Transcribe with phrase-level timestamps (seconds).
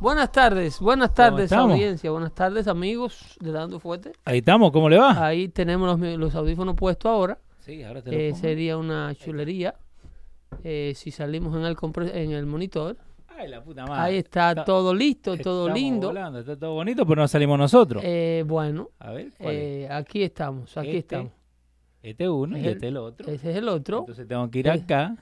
[0.00, 4.12] buenas tardes, buenas tardes audiencia, buenas tardes amigos de Dando Fuerte.
[4.24, 5.26] Ahí estamos, ¿cómo le va?
[5.26, 9.74] Ahí tenemos los, audífonos puestos ahora, Sí, ahora Eh, sería una chulería
[10.62, 11.76] eh, si salimos en el,
[12.14, 12.96] en el monitor.
[13.28, 14.02] Ay, la puta madre.
[14.02, 16.06] Ahí está, todo listo, todo lindo.
[16.08, 18.02] volando, está todo bonito, pero no salimos nosotros.
[18.06, 19.60] Eh, bueno, A ver, ¿cuál es?
[19.62, 21.32] eh, aquí estamos, aquí Este, estamos.
[22.02, 23.28] Este uno y es el- este el otro.
[23.30, 23.98] Ese es el otro.
[24.00, 25.16] Entonces tengo que ir Eh, acá.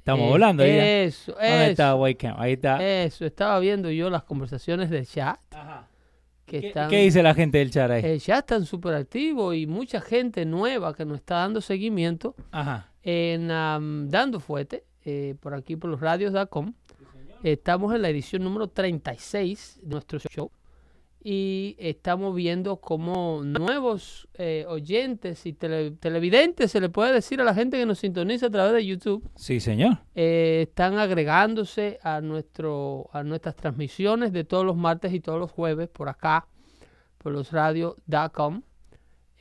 [0.00, 0.76] Estamos Eh, volando ahí.
[0.76, 1.02] ya.
[1.02, 2.34] Eso, ¿Dónde está eso, Waycam?
[2.40, 3.02] Ahí está.
[3.04, 3.24] eso.
[3.26, 5.86] Estaba viendo yo las conversaciones del chat Ajá.
[6.46, 6.88] que ¿Qué, están...
[6.90, 8.02] qué dice la gente del chat ahí?
[8.04, 12.88] El chat están súper activos y mucha gente nueva que nos está dando seguimiento Ajá.
[13.02, 13.48] en
[14.10, 16.72] Dando Fuete, eh, por aquí por los radios.com.
[17.42, 20.50] Estamos en la edición número 36 de nuestro show
[21.22, 27.44] y estamos viendo cómo nuevos eh, oyentes y tele- televidentes, se le puede decir a
[27.44, 29.98] la gente que nos sintoniza a través de YouTube, Sí, señor.
[30.14, 35.50] eh, están agregándose a, nuestro, a nuestras transmisiones de todos los martes y todos los
[35.50, 36.48] jueves por acá,
[37.18, 38.62] por los radios.com,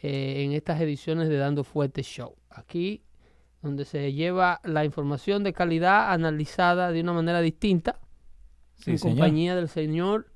[0.02, 2.36] eh, en estas ediciones de Dando Fuerte Show.
[2.50, 3.04] Aquí,
[3.62, 8.00] donde se lleva la información de calidad analizada de una manera distinta,
[8.76, 9.16] Sí, en señor.
[9.18, 10.28] compañía del señor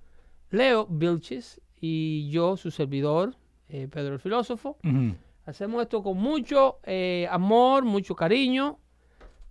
[0.53, 3.35] Leo Vilches y yo, su servidor,
[3.69, 4.77] eh, Pedro el Filósofo.
[5.45, 8.77] Hacemos esto con mucho eh, amor, mucho cariño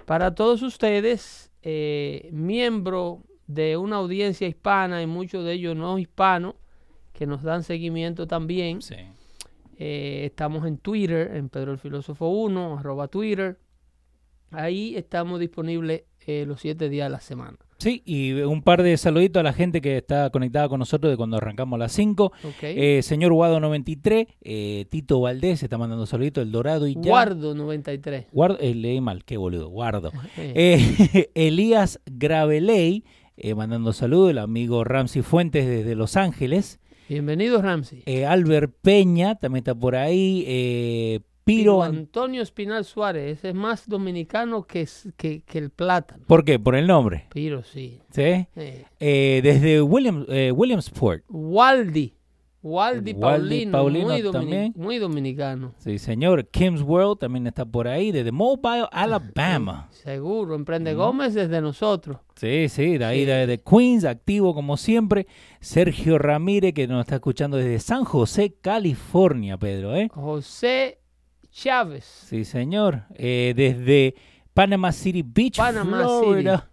[0.06, 3.18] para todos ustedes, eh, miembros
[3.48, 6.54] de una audiencia hispana y muchos de ellos no hispanos
[7.12, 8.80] que nos dan seguimiento también.
[8.80, 8.94] Sí.
[9.76, 13.58] Estamos en Twitter, en Pedro el Filósofo 1, arroba Twitter.
[14.52, 16.04] Ahí estamos disponibles
[16.46, 17.58] los siete días de la semana.
[17.82, 21.16] Sí, y un par de saluditos a la gente que está conectada con nosotros de
[21.16, 22.26] cuando arrancamos a las 5.
[22.26, 22.32] ¿ok?
[22.62, 27.00] Eh, señor Guado93, eh, Tito Valdés está mandando saluditos, El Dorado y ya.
[27.00, 28.26] Guardo 93.
[28.30, 30.12] Guardo, eh, leí mal, qué boludo, guardo.
[30.36, 33.02] Eh, Eh, Elías Graveley,
[33.36, 36.78] eh, mandando saludos, el amigo Ramsey Fuentes desde Los Ángeles.
[37.08, 38.04] Bienvenido, Ramsey.
[38.28, 41.20] Albert Peña también está por ahí.
[41.44, 41.62] Piro.
[41.78, 46.24] Piro An- Antonio Espinal Suárez, ese es más dominicano que, es- que, que el plátano.
[46.26, 46.58] ¿Por qué?
[46.58, 47.26] Por el nombre.
[47.32, 48.00] Piro, sí.
[48.10, 48.22] ¿sí?
[48.56, 51.24] Eh, Eh, desde William, eh, Williamsport.
[51.28, 52.14] Waldi.
[52.64, 54.72] Waldi Waldi Paulino, Paulino muy, también.
[54.76, 55.74] muy dominicano.
[55.78, 56.46] Sí, señor.
[56.46, 58.12] Kim's World también está por ahí.
[58.12, 59.88] Desde Mobile, Alabama.
[60.04, 62.18] Seguro, Emprende Gómez desde nosotros.
[62.36, 63.24] Sí, sí, de ahí Sí.
[63.26, 65.26] de, de Queens, activo como siempre.
[65.58, 70.08] Sergio Ramírez, que nos está escuchando desde San José, California, Pedro, ¿eh?
[70.14, 70.98] José
[71.52, 72.04] Chávez.
[72.04, 73.02] Sí, señor.
[73.14, 74.14] Eh, desde
[74.54, 76.68] Panama City Beach, Panama Florida.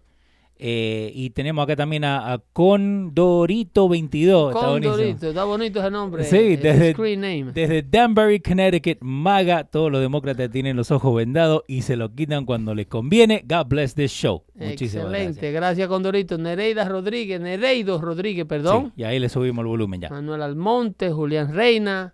[0.62, 4.54] Eh, y tenemos acá también a, a Condorito 22.
[4.54, 4.94] está buenísimo.
[4.94, 6.24] Condorito, está bonito ese nombre.
[6.24, 7.52] Sí, desde- Screen name.
[7.52, 12.44] Desde Danbury, Connecticut, MAGA, todos los demócratas tienen los ojos vendados y se lo quitan
[12.44, 13.42] cuando les conviene.
[13.48, 14.42] God bless this show.
[14.54, 15.88] Muchísimas Excelente, gracias.
[15.88, 16.36] Condorito.
[16.36, 18.70] Nereida Rodríguez, Nereido Rodríguez, gracias.
[18.70, 18.92] perdón.
[18.94, 20.10] Sí, y ahí le subimos el volumen ya.
[20.10, 22.12] Manuel Almonte, Julián Reina,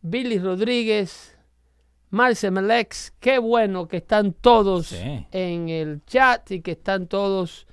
[0.00, 1.36] Billy Rodríguez,
[2.10, 3.12] Marce Melex.
[3.20, 5.26] Qué bueno que están todos Sí.
[5.30, 7.66] en el chat y que están todos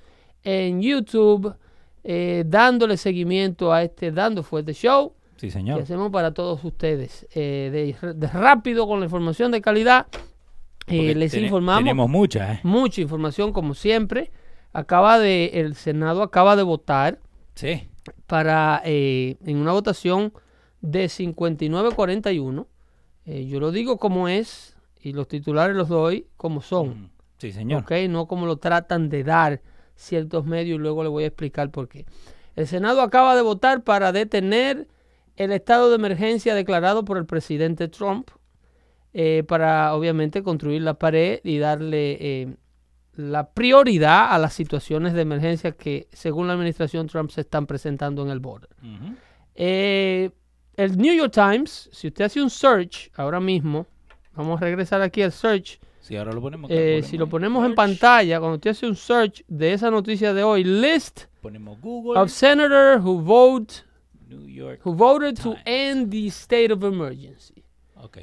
[0.44, 1.56] en YouTube
[2.04, 5.82] eh, dándole seguimiento a este Dando Fuerte Show Sí, que señor.
[5.82, 7.28] hacemos para todos ustedes.
[7.34, 10.08] Eh, de, de rápido con la información de calidad.
[10.88, 12.60] eh, les informamos Tenemos muchas, ¿eh?
[12.64, 14.32] mucha información como siempre.
[14.72, 17.20] Acaba de, el Senado acaba de votar
[17.56, 17.90] Sí.
[18.26, 20.32] para eh, en una votación
[20.82, 22.68] de 59-41.
[23.28, 27.52] Eh, yo lo digo como es y los titulares los doy como son, Mm, Sí,
[27.52, 27.84] señor.
[27.84, 27.92] ¿ok?
[28.10, 29.62] No como lo tratan de dar
[29.96, 32.06] ciertos medios y luego le voy a explicar por qué.
[32.56, 34.88] El Senado acaba de votar para detener
[35.36, 38.30] el estado de emergencia declarado por el presidente Trump
[39.14, 42.56] eh, para obviamente construir la pared y darle eh,
[43.16, 48.24] la prioridad a las situaciones de emergencia que según la administración Trump se están presentando
[48.24, 48.70] en el border.
[49.54, 50.32] Eh,
[50.78, 53.86] el New York Times, si usted hace un search ahora mismo,
[54.38, 55.80] Vamos a regresar aquí al search.
[56.00, 56.70] Si ahora lo ponemos.
[56.72, 60.44] Eh, si lo ponemos en pantalla, cuando usted hace un search de esa noticia de
[60.44, 62.20] hoy, list Ponemos Google.
[62.22, 63.84] of senators who vote
[64.30, 64.80] New York.
[64.86, 67.64] who voted to end the state of emergency.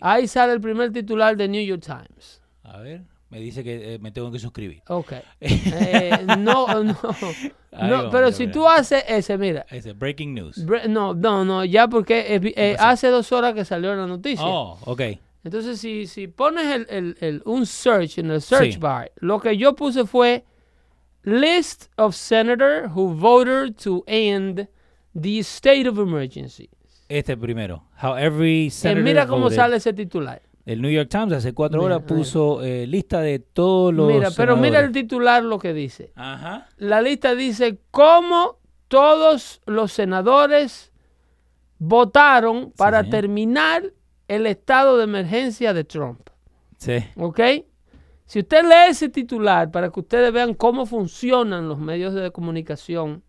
[0.00, 2.40] Ahí sale el primer titular de New York Times.
[2.62, 3.02] A ver.
[3.34, 4.80] Me dice que eh, me tengo que suscribir.
[4.88, 5.12] Ok.
[5.40, 6.96] Eh, no, no.
[7.72, 8.52] Ahí no vamos, pero mira, si mira.
[8.52, 9.66] tú haces ese, mira.
[9.70, 10.64] Ese Breaking News.
[10.64, 14.46] bre- No, no, no, ya porque eh, hace dos horas que salió la noticia.
[14.46, 15.00] Oh, ok.
[15.42, 18.78] Entonces, si, si pones el, el- el- un search en el search Sí.
[18.78, 20.44] bar, lo que yo puse fue
[21.24, 24.68] list of senators who voted to end
[25.20, 26.70] the state of emergency.
[27.08, 27.82] Este primero.
[28.00, 29.56] How every senator mira cómo voted.
[29.56, 30.40] sale ese titular.
[30.64, 34.10] El New York Times hace cuatro Mira, horas puso eh, lista de todos los.
[34.10, 36.12] Mira, pero mira el titular lo que dice.
[36.14, 36.68] Ajá.
[36.78, 38.58] La lista dice cómo
[38.88, 40.92] todos los senadores
[41.78, 43.10] votaron para señor.
[43.10, 43.92] terminar
[44.28, 46.30] el estado de emergencia de Trump.
[46.78, 46.96] Sí.
[47.16, 47.40] ¿Ok?
[48.24, 53.22] Si usted lee ese titular para que ustedes vean cómo funcionan los medios de comunicación,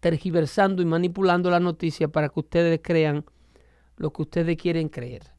[0.00, 3.24] tergiversando y manipulando la noticia para que ustedes crean
[3.96, 5.31] lo que ustedes quieren creer.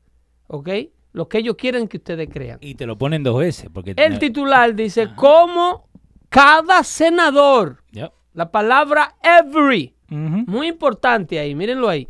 [0.48, 0.70] ¿Ok?
[1.14, 2.58] Lo que ellos quieren que ustedes crean.
[2.62, 3.70] Y te lo ponen dos veces.
[3.72, 5.88] Porque El titular dice cómo
[6.30, 8.12] cada senador, Yep.
[8.34, 12.08] la palabra every, muy importante ahí, mírenlo ahí,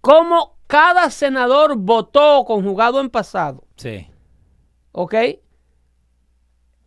[0.00, 3.64] cómo cada senador votó conjugado en pasado.
[3.76, 4.06] Sí.
[4.92, 5.14] ¿Ok?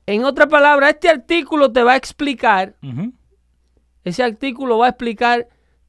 [0.07, 2.75] En otra palabra, este artículo te va a explicar,
[4.03, 5.47] ese artículo va a explicar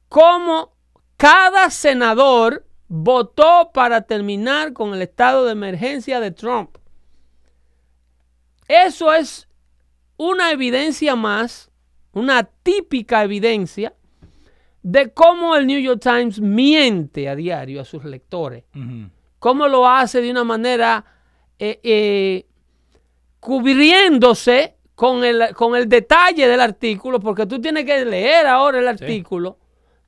[0.09, 0.73] cómo
[1.17, 6.77] cada senador votó para terminar con el estado de emergencia de Trump.
[8.67, 9.47] Eso es
[10.17, 11.71] una evidencia más,
[12.13, 13.93] una típica evidencia
[14.81, 18.63] de cómo el New York Times miente a diario a sus lectores.
[19.39, 21.05] Cómo lo hace de una manera
[21.59, 22.45] eh, eh,
[23.39, 28.87] cubriéndose con el, con el detalle del artículo, porque tú tienes que leer ahora el
[28.87, 29.57] artículo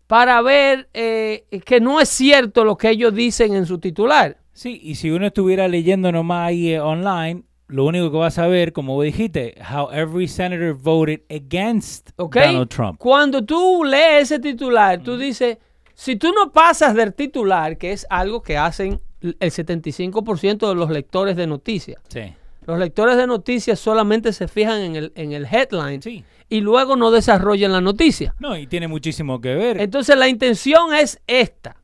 [0.09, 4.37] para ver eh, que no es cierto lo que ellos dicen en su titular.
[4.53, 8.47] Sí, y si uno estuviera leyendo nomás ahí eh, online, lo único que vas a
[8.47, 12.09] ver, como dijiste, how every senator voted against.
[12.17, 12.97] Donald Trump.
[12.97, 15.59] Cuando tú lees ese titular, tú dices,
[15.93, 20.89] si tú no pasas del titular, que es algo que hacen el 75% de los
[20.89, 22.33] lectores de noticias, Sí.
[22.69, 26.23] Los lectores de noticias solamente se fijan en el, en el headline Sí.
[26.49, 28.35] y luego no desarrollan la noticia.
[28.39, 29.81] No, y tiene muchísimo que ver.
[29.81, 31.75] Entonces la intención es esta.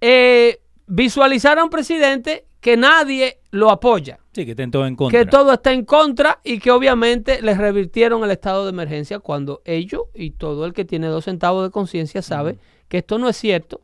[0.00, 5.18] Eh, visualizar a un presidente que nadie lo apoya, Sí, que estén todos en contra.
[5.18, 9.62] que todo está en contra y que obviamente les revirtieron el estado de emergencia cuando
[9.64, 12.58] ellos y todo el que tiene dos centavos de conciencia sabe
[12.88, 13.80] que esto no es cierto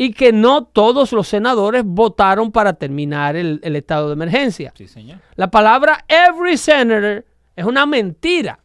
[0.00, 4.72] y que no todos los senadores votaron para terminar el, el estado de emergencia.
[4.76, 5.18] Sí, señor.
[5.34, 8.60] La palabra every senator es una mentira.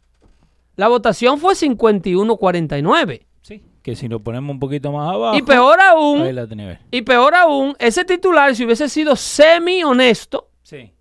[0.76, 3.26] La votación fue 51-49.
[3.42, 3.62] Sí.
[3.82, 5.36] Que si lo ponemos un poquito más abajo.
[5.36, 6.46] Y peor aún, Ahí la.
[6.92, 10.92] Y peor aún, ese titular, si hubiese sido semi honesto, Sí.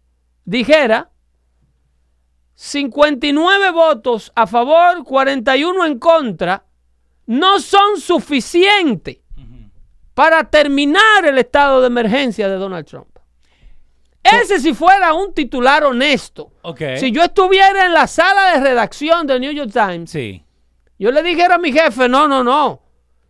[0.44, 1.12] dijera
[2.56, 6.66] 59 votos a favor, 41 en contra,
[7.26, 9.18] no son suficientes
[10.14, 13.08] para terminar el estado de emergencia de Donald Trump.
[14.24, 16.52] Ese si fuera un titular honesto.
[16.98, 20.44] Si yo estuviera en la sala de redacción del New York Times, Sí.
[20.98, 22.82] yo le dijera a mi jefe, no, no, no.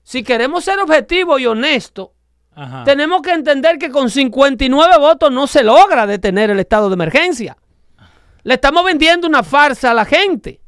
[0.03, 2.09] Si queremos ser objetivos y honestos,
[2.55, 2.83] Ajá.
[2.83, 7.57] tenemos que entender que con 59 votos no se logra detener el estado de emergencia.
[8.43, 10.59] Le estamos vendiendo una farsa a la gente.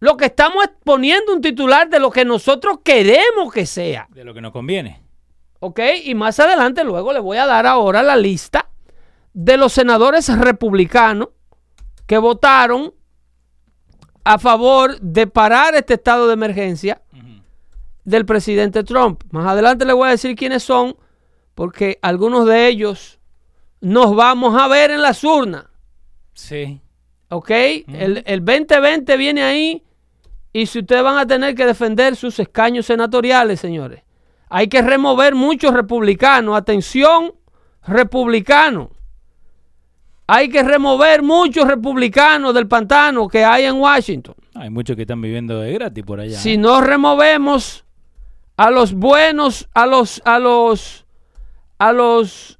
[0.00, 4.08] Lo que estamos es poniendo un titular de lo que nosotros queremos que sea.
[4.10, 5.02] De lo que nos conviene.
[5.60, 5.78] ¿Ok?
[6.04, 8.70] Y más adelante luego le voy a dar ahora la lista
[9.34, 11.28] de los senadores republicanos
[12.06, 12.94] que votaron
[14.24, 17.02] a favor de parar este estado de emergencia
[18.04, 19.22] del presidente Trump.
[19.30, 20.96] Más adelante le voy a decir quiénes son,
[21.54, 23.20] porque algunos de ellos
[23.82, 25.66] nos vamos a ver en las urnas.
[26.32, 26.80] Sí.
[27.28, 27.50] ¿Ok?
[27.50, 29.84] el, el 2020 viene ahí
[30.52, 34.02] y si ustedes van a tener que defender sus escaños senatoriales, señores,
[34.48, 36.56] hay que remover muchos republicanos.
[36.56, 37.32] Atención,
[37.86, 38.88] republicanos.
[40.26, 44.34] Hay que remover muchos republicanos del pantano que hay en Washington.
[44.54, 46.38] Hay muchos que están viviendo de gratis por allá.
[46.38, 46.58] Si ¿eh?
[46.58, 47.84] no removemos
[48.56, 51.06] a los buenos, a los, a los,
[51.78, 52.58] a los,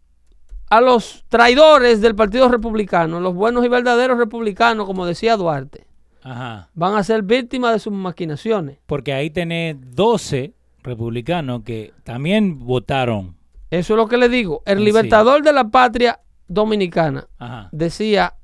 [0.69, 5.87] a los traidores del Partido Republicano, los buenos y verdaderos republicanos, como decía Duarte,
[6.23, 6.69] Ajá.
[6.75, 8.79] van a ser víctimas de sus maquinaciones.
[8.87, 13.37] Porque ahí tenés 12 republicanos que también votaron
[13.71, 14.63] Eso es lo que le digo.
[14.67, 14.85] El Sí.
[14.85, 17.69] libertador de la patria dominicana Ajá.
[17.73, 18.35] decía,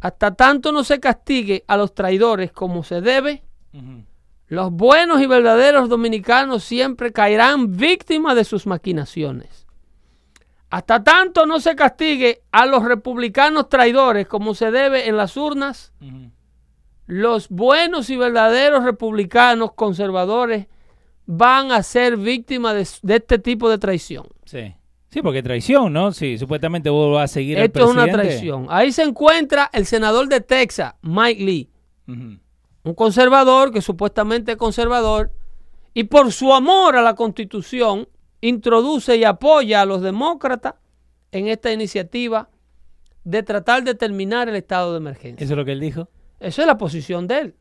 [0.00, 3.42] hasta tanto no se castigue a los traidores como se debe,
[4.48, 9.66] los buenos y verdaderos dominicanos siempre caerán víctimas de sus maquinaciones.
[10.70, 15.92] Hasta tanto no se castigue a los republicanos traidores como se debe en las urnas.
[17.06, 20.66] Los buenos y verdaderos republicanos conservadores
[21.26, 24.26] van a ser víctimas de, de este tipo de traición.
[24.44, 24.74] Sí.
[25.08, 26.12] Sí, porque traición, ¿no?
[26.12, 28.28] Sí, supuestamente vos vas a seguir al Esto es una presidente.
[28.28, 28.66] traición.
[28.68, 31.70] Ahí se encuentra el senador de Texas, Mike Lee,
[32.06, 35.32] un conservador que supuestamente es conservador,
[35.94, 38.08] y por su amor a la constitución
[38.42, 40.74] introduce y apoya a los demócratas
[41.32, 42.50] en esta iniciativa
[43.24, 45.42] de tratar de terminar el estado de emergencia.
[45.42, 46.10] Eso es lo que él dijo.
[46.40, 47.56] Esa es la posición de él.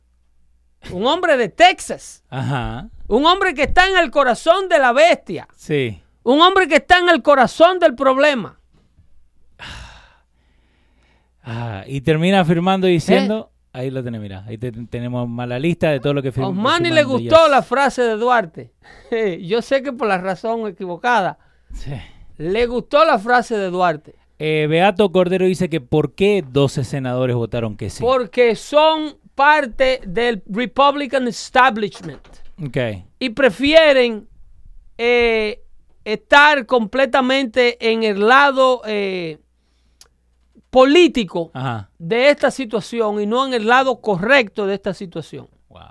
[0.92, 2.90] Un hombre de Texas, Ajá.
[3.08, 6.02] un hombre que está en el corazón de la bestia, Sí.
[6.24, 8.60] un hombre que está en el corazón del problema.
[11.44, 13.68] Ah, y termina firmando y diciendo, ¿Eh?
[13.74, 16.50] ahí lo tenés, mira, ahí te- tenemos mala lista de todo lo que A firmó.
[16.50, 18.74] Osmani le gustó la frase de Duarte.
[19.44, 21.38] Yo sé que por la razón equivocada.
[22.38, 24.16] Le gustó la frase de Duarte.
[24.38, 28.04] Eh, Beato Cordero dice que por qué 12 senadores votaron que sí.
[28.04, 32.26] Porque son parte del Republican establishment.
[32.62, 32.78] Ok.
[33.20, 34.28] Y prefieren
[34.98, 35.62] eh,
[36.04, 39.40] estar completamente en el lado eh,
[40.70, 41.90] político Ajá.
[41.98, 45.48] de esta situación y no en el lado correcto de esta situación.
[45.70, 45.82] Wow.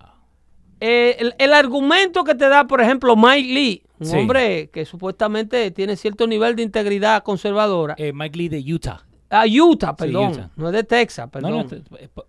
[0.80, 4.16] El, el argumento que te da, por ejemplo, Mike Lee, un Sí.
[4.18, 7.94] hombre que supuestamente tiene cierto nivel de integridad conservadora.
[7.98, 9.04] Eh, Mike Lee de Utah.
[9.30, 10.32] Ah, Utah, perdón.
[10.32, 10.50] Utah.
[10.54, 11.50] No es de Texas, perdón.
[11.52, 11.82] no, p-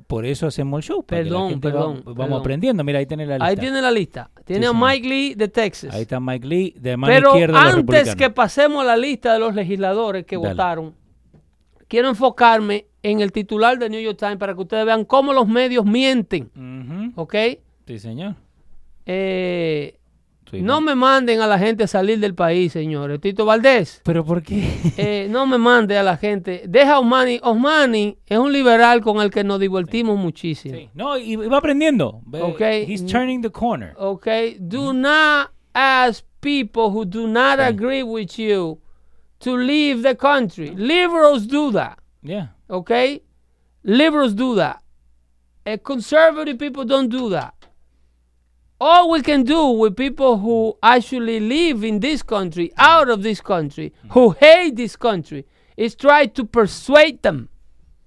[0.08, 1.04] por eso hacemos el show.
[1.06, 2.40] Perdón, va- perdón, Vamos perdón.
[2.40, 2.84] aprendiendo.
[2.84, 3.46] Mira, ahí tenés la lista.
[3.46, 4.32] Ahí tiene la lista.
[4.44, 4.80] Tiene Sí, a.
[4.88, 5.94] Mike Lee de Texas.
[5.94, 9.34] Ahí está Mike Lee de mano Pero izquierda de antes que pasemos a la lista
[9.34, 10.50] de los legisladores que Dale.
[10.50, 10.96] votaron,
[11.88, 15.48] quiero enfocarme en el titular de New York Times para que ustedes vean cómo los
[15.48, 16.50] medios mienten.
[16.56, 17.22] Ujú.
[17.22, 17.36] ¿Ok?
[17.86, 18.34] Sí, señor.
[19.06, 20.00] Eh,
[20.58, 23.20] Sí, no me manden a la gente a salir del país, señores.
[23.22, 24.02] Tito Valdés.
[24.04, 24.64] ¿Pero por qué?
[24.98, 26.64] Eh, no me mande a la gente.
[26.68, 27.40] Deja a Osmani.
[27.44, 30.76] Osmani es un liberal con el que nos divertimos muchísimo.
[30.76, 30.90] Sí.
[30.94, 32.22] No, y va aprendiendo.
[32.26, 32.62] Ve- Ok.
[32.88, 33.94] He's turning the corner.
[33.98, 34.28] Ok.
[34.60, 38.80] Do not ask people who do not agree with you
[39.40, 40.74] to leave the country.
[40.76, 41.98] Liberals do that.
[42.22, 42.54] Yeah.
[42.68, 42.92] Ok.
[43.84, 44.78] Liberals do that.
[45.66, 47.54] Eh, conservative people don't do that.
[48.80, 53.42] All we can do with people who actually live in this country, out of this
[53.42, 54.10] country, hmm.
[54.10, 55.46] who hate this country,
[55.78, 57.48] is try to persuade them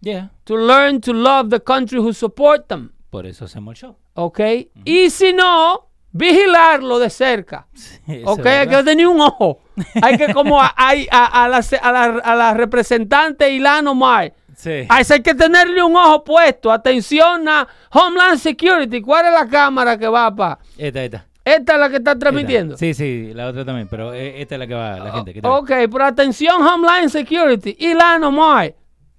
[0.01, 0.29] Yeah.
[0.45, 2.93] to learn to love the country who support them.
[3.11, 3.97] Por eso hacemos el show.
[4.15, 4.39] ¿Ok?
[4.75, 4.83] Hmm.
[4.85, 7.67] Y si no, vigilarlo de cerca.
[8.07, 8.47] Eso ¿Ok?
[8.47, 9.61] Hay que tener un ojo.
[10.03, 14.35] Hay que como a, a, a- a la, a la- a la representante Ilano Mar.
[14.59, 14.87] Sí.
[14.89, 16.73] A hay que tenerle un ojo puesto.
[16.73, 19.01] Atención a Homeland Security.
[19.01, 20.59] ¿Cuál es la cámara que va para?
[20.77, 21.27] Esta, esta.
[21.45, 22.77] Esta es la que está transmitiendo.
[22.77, 25.33] Sí, sí, la otra también, pero eh, esta es la que va la gente.
[25.33, 25.49] que ve.
[25.49, 27.77] Ok, pero atención Homeland Security.
[27.79, 28.75] Ilano Mar.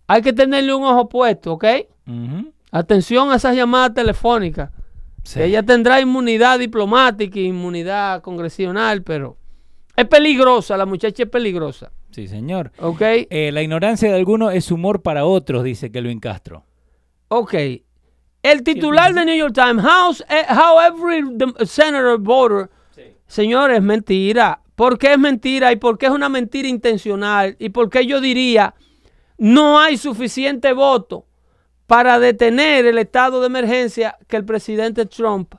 [0.08, 1.66] Hay que tenerle un ojo puesto, ¿ok?
[2.72, 4.72] Atención a esas llamadas telefónicas.
[5.24, 5.42] Sí.
[5.42, 9.38] Ella tendrá inmunidad diplomática y inmunidad congresional, pero
[9.96, 11.92] es peligrosa, la muchacha es peligrosa.
[12.12, 12.72] Sí, señor.
[12.80, 13.02] ¿Ok?
[13.02, 16.66] Eh, la ignorancia de algunos es humor para otros, dice Kelvin Castro.
[17.28, 17.54] Ok.
[18.42, 21.24] El titular de New York Times, how, eh, how every
[21.66, 22.70] senator voter,
[23.28, 24.62] señores, es mentira.
[24.76, 25.72] ¿Por qué es mentira?
[25.72, 27.56] ¿Y por qué es una mentira intencional?
[27.60, 28.74] ¿Y por qué yo diría
[29.40, 31.26] no hay suficiente voto
[31.88, 35.56] para detener el estado de emergencia que el presidente Trump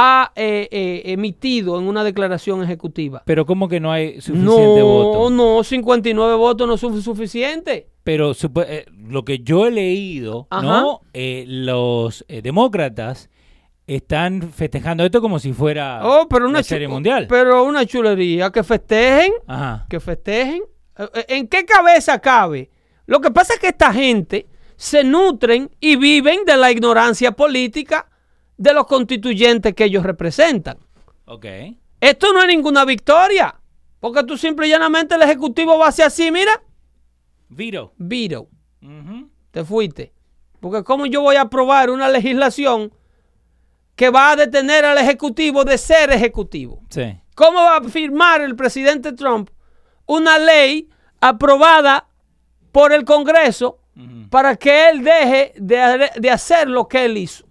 [0.00, 3.22] ha eh, eh, emitido en una declaración ejecutiva?
[3.26, 4.44] Pero ¿cómo que no hay suficiente
[4.80, 5.30] No, voto?
[5.30, 7.84] no, 59 votos no son suficientes.
[8.04, 8.32] Pero
[8.66, 10.62] eh, lo que yo he leído, Ajá.
[10.62, 11.00] ¿no?
[11.12, 13.28] Eh, los demócratas
[13.86, 17.26] están festejando esto como si fuera Oh, pero una serie mundial.
[17.28, 19.86] Pero una chulería, que festejen, Ajá.
[19.88, 20.62] que festejen.
[21.28, 22.70] ¿En qué cabeza cabe?
[23.06, 28.07] Lo que pasa es que esta gente se nutren y viven de la ignorancia política
[28.58, 30.76] de los constituyentes que ellos representan.
[31.24, 31.46] Ok.
[32.00, 33.54] Esto no es ninguna victoria,
[34.00, 36.62] porque tú simple y llanamente el ejecutivo va a ser así, mira.
[37.48, 38.48] Vito,
[38.82, 39.30] Ujú.
[39.50, 40.12] te fuiste.
[40.60, 42.92] Porque cómo yo voy a aprobar una legislación
[43.96, 46.82] que va a detener al ejecutivo de ser ejecutivo.
[46.90, 47.18] Sí.
[47.34, 49.50] ¿Cómo va a firmar el presidente Trump
[50.06, 50.88] una ley
[51.20, 52.08] aprobada
[52.72, 53.78] por el Congreso
[54.30, 57.47] para que él deje de, de hacer lo que él hizo?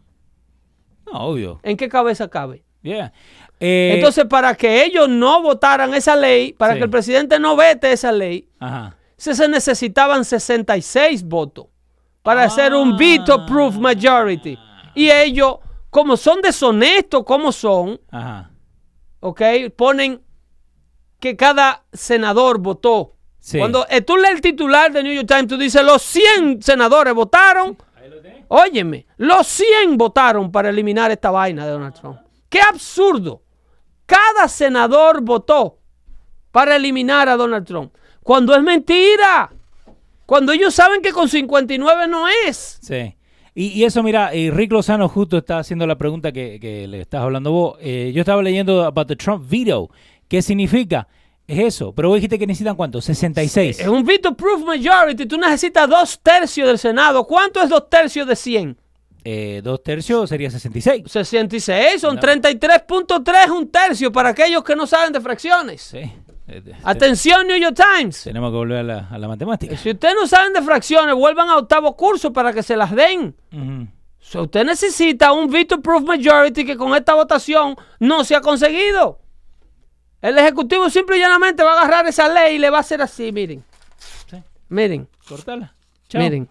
[1.11, 1.59] No, obvio.
[1.63, 2.63] ¿En qué cabeza cabe?
[2.81, 3.11] Yeah.
[3.59, 6.79] Eh, Entonces, para que ellos no votaran esa ley, para Sí.
[6.79, 8.95] que el presidente no vete esa ley, Ajá.
[9.17, 11.65] se, necesitaban 66 votos
[12.21, 12.97] para hacer un Ah.
[12.99, 14.57] veto proof majority.
[14.93, 15.57] Y ellos,
[15.89, 18.51] como son deshonestos, como son, Ajá.
[19.21, 19.41] ¿ok?
[19.75, 20.21] Ponen
[21.19, 23.15] que cada senador votó.
[23.39, 23.57] Sí.
[23.57, 27.13] Cuando eh, tú lees el titular de New York Times, tú dices, los 100 senadores
[27.13, 27.77] votaron.
[28.49, 32.19] Óyeme, los 100 votaron para eliminar esta vaina de Donald Trump.
[32.49, 33.41] ¡Qué absurdo!
[34.05, 35.79] Cada senador votó
[36.51, 37.93] para eliminar a Donald Trump.
[38.23, 39.51] Cuando es mentira.
[40.25, 42.79] Cuando ellos saben que con 59 no es.
[42.81, 43.15] Sí.
[43.53, 47.01] Y, y eso, mira, y Rick Lozano justo está haciendo la pregunta que, que le
[47.01, 47.77] estás hablando vos.
[47.81, 49.89] Eh, yo estaba leyendo about the Trump veto.
[50.27, 51.07] ¿Qué significa?
[51.47, 51.93] Es eso.
[51.93, 52.99] Pero vos dijiste que necesitan cuánto?
[53.01, 53.79] 66.
[53.79, 55.25] Es un veto proof majority.
[55.25, 57.23] Tú necesitas dos tercios del Senado.
[57.25, 58.77] ¿Cuánto es dos tercios de 100?
[59.23, 61.03] Eh, dos tercios sería 66.
[61.05, 62.21] 66, son No.
[62.21, 65.81] 33.3, un tercio para aquellos que no saben de fracciones.
[65.81, 66.11] Sí.
[66.49, 68.23] Eh, Atención, New York Times.
[68.23, 69.75] Tenemos que volver a la, a la matemática.
[69.75, 73.35] Si ustedes no saben de fracciones, vuelvan a octavo curso para que se las den.
[74.19, 79.19] So, usted necesita un veto proof majority que con esta votación no se ha conseguido.
[80.27, 83.01] El Ejecutivo simple y llanamente va a agarrar esa ley y le va a hacer
[83.01, 83.63] así, miren.
[84.29, 84.37] Sí.
[84.67, 85.73] Miren, Cortala.
[86.09, 86.21] Chao.
[86.21, 86.49] miren.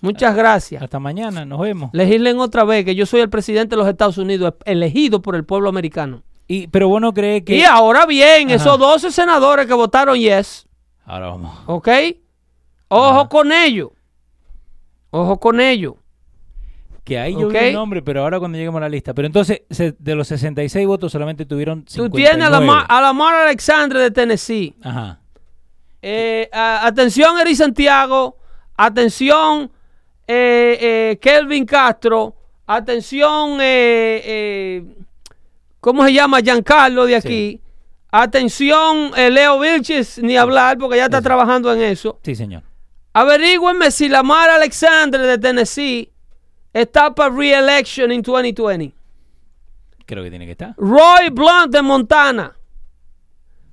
[0.00, 0.82] Muchas gracias.
[0.82, 1.44] Hasta mañana.
[1.44, 1.90] Nos vemos.
[1.92, 5.44] Legislen otra vez que yo soy el presidente de los Estados Unidos, elegido por el
[5.44, 6.22] pueblo americano.
[6.46, 7.56] Y, pero vos no crees que...
[7.56, 8.56] Y ahora bien, Ajá.
[8.56, 10.66] esos 12 senadores que votaron yes,
[11.04, 11.58] Ahora vamos.
[11.66, 11.88] ¿ok?
[12.88, 13.28] Ojo Ajá.
[13.28, 13.90] con ellos.
[15.10, 15.94] Ojo con ellos.
[17.08, 19.14] Que ahí yo vi el nombre, pero ahora cuando lleguemos a la lista.
[19.14, 22.28] Pero entonces, se- de los 66 votos solamente tuvieron Tú 59.
[22.30, 24.74] tienes a Lamar, a Lamar Alexander de Tennessee.
[24.82, 25.18] Ajá.
[26.02, 28.36] Eh, a- atención, Eri Santiago.
[28.76, 29.70] Atención,
[30.26, 32.34] eh, eh, Kelvin Castro.
[32.66, 34.84] Atención, eh, eh,
[35.80, 36.40] ¿cómo se llama?
[36.40, 37.60] Giancarlo de aquí.
[38.10, 42.18] Atención, eh, Leo Vilches, ni hablar porque ya está trabajando en eso.
[42.22, 42.62] Sí, señor.
[43.14, 46.12] Averígüenme si Lamar Alexander de Tennessee
[46.80, 48.94] está para re-election en 2020.
[50.06, 50.74] Creo que tiene que estar.
[50.76, 52.54] Roy Blunt de Montana.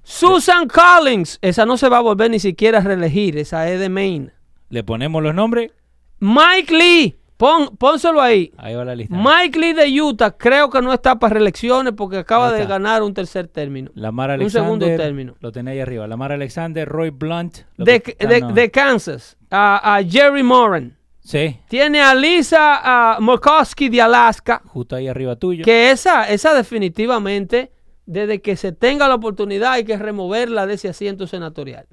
[0.04, 1.40] Susan Collins.
[1.42, 3.38] Esa no se va a volver ni siquiera a reelegir.
[3.38, 4.32] Esa es de Maine.
[4.70, 5.72] Le ponemos los nombres.
[6.20, 7.16] Mike Lee.
[7.38, 8.54] Pon, pónselo ahí.
[8.58, 9.14] Ahí va la lista.
[9.16, 10.32] Mike Lee de Utah.
[10.32, 13.92] Creo que no está para reelecciones porque acaba de ganar un tercer término.
[13.94, 14.64] Lamar Un Alexander.
[14.64, 15.36] segundo término.
[15.42, 16.08] Lo tenéis ahí arriba.
[16.08, 17.58] Lamar Alexander, Roy Blunt.
[17.78, 19.38] De, de- de Kansas.
[19.52, 20.96] A, a Jerry Moran.
[21.26, 24.62] Sí, Tiene a Lisa Murkowski de Alaska.
[24.68, 25.66] justo ahí arriba tuyo.
[25.66, 27.72] Que esa, esa definitivamente,
[28.06, 31.88] desde que se tenga la oportunidad, hay que removerla de ese asiento senatorial.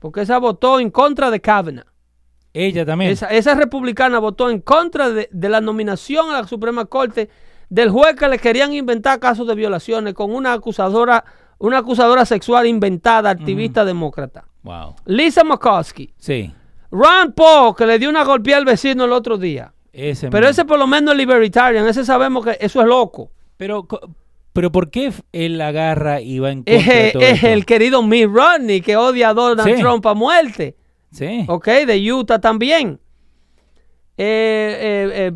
[0.00, 1.86] Porque esa votó en contra de Kavanaugh.
[2.52, 3.12] Ella también.
[3.12, 7.28] Esa, esa republicana votó en contra de, de la nominación a la Suprema Corte
[7.68, 11.24] del juez que le querían inventar casos de violaciones con una acusadora,
[11.58, 14.44] una acusadora sexual inventada, activista demócrata.
[14.62, 14.96] Wow.
[15.04, 16.12] Lisa McCoskey.
[16.16, 16.52] Sí.
[16.90, 19.72] Ron Paul, que le dio una golpeada al vecino el otro día.
[19.92, 21.86] Ese Pero ese por lo menos es libertarian.
[21.86, 23.30] Ese sabemos que eso es loco.
[23.56, 23.86] Pero,
[24.52, 27.46] pero ¿por qué él agarra y va en contra Es, de todo es esto?
[27.48, 29.80] el querido Mitt Romney que odia a Donald Sí.
[29.80, 30.76] Trump a muerte.
[31.12, 31.44] Sí.
[31.48, 33.00] Ok, de Utah también.
[34.18, 35.32] Eh, eh,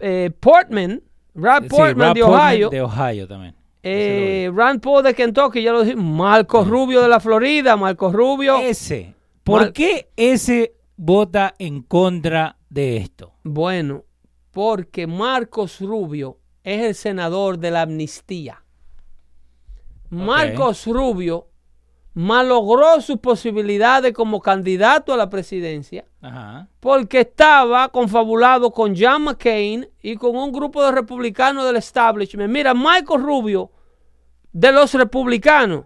[0.00, 1.02] eh, Portman,
[1.34, 2.70] Rand Sí, Portman Rob de Portman Ohio.
[2.70, 3.54] De Ohio también.
[3.82, 5.96] eh, Rand Paul de Kentucky, ya lo dije.
[5.96, 8.58] Marco Rubio de la Florida, Marco Rubio.
[8.58, 9.14] Ese.
[9.44, 13.34] ¿Por qué ese vota en contra de esto?
[13.42, 14.04] Bueno,
[14.50, 18.62] porque Marcos Rubio es el senador de la amnistía.
[20.10, 21.48] Marcos Rubio
[22.14, 26.66] malogró sus posibilidades como candidato a la presidencia Ajá.
[26.80, 32.50] porque estaba confabulado con John McCain y con un grupo de republicanos del establishment.
[32.50, 33.70] Mira, Michael Rubio,
[34.52, 35.84] de los republicanos,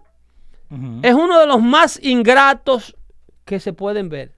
[1.01, 2.95] es uno de los más ingratos
[3.43, 4.33] que se pueden ver.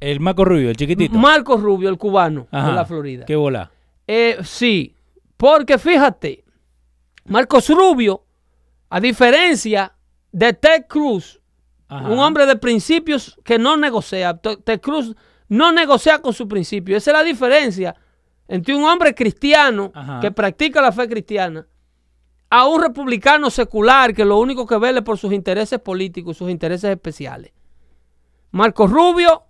[0.00, 1.14] El Marco Rubio, el chiquitito.
[1.16, 2.68] Marcos Rubio, el cubano Ajá.
[2.68, 3.24] de la Florida.
[3.26, 3.70] Qué bola.
[4.06, 4.94] Eh, sí,
[5.36, 6.44] porque fíjate,
[7.24, 8.24] Marcos Rubio,
[8.90, 9.92] a diferencia
[10.32, 11.40] de Ted Cruz,
[11.88, 12.08] Ajá.
[12.08, 14.36] un hombre de principios que no negocia.
[14.36, 15.14] Ted Cruz
[15.48, 16.96] no negocia con su principio.
[16.96, 17.94] Esa es la diferencia
[18.46, 20.20] entre un hombre cristiano Ajá.
[20.20, 21.66] que practica la fe cristiana
[22.50, 26.90] a un republicano secular que lo único que vele por sus intereses políticos, sus intereses
[26.90, 27.52] especiales.
[28.50, 29.42] Marcos Rubio,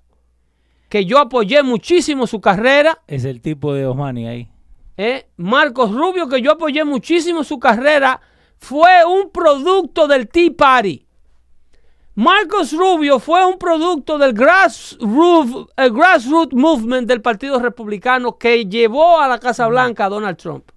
[0.88, 4.51] que yo apoyé muchísimo su carrera, Es el tipo de Osmani ahí.
[4.96, 5.29] ¿eh?
[5.37, 8.20] Marcos Rubio, que yo apoyé muchísimo su carrera,
[8.59, 11.07] fue un producto del Tea Party.
[12.14, 19.20] Marcos Rubio fue un producto del grassroots, el grassroots movement del Partido Republicano que llevó
[19.20, 20.70] a la Casa Blanca a Donald Trump.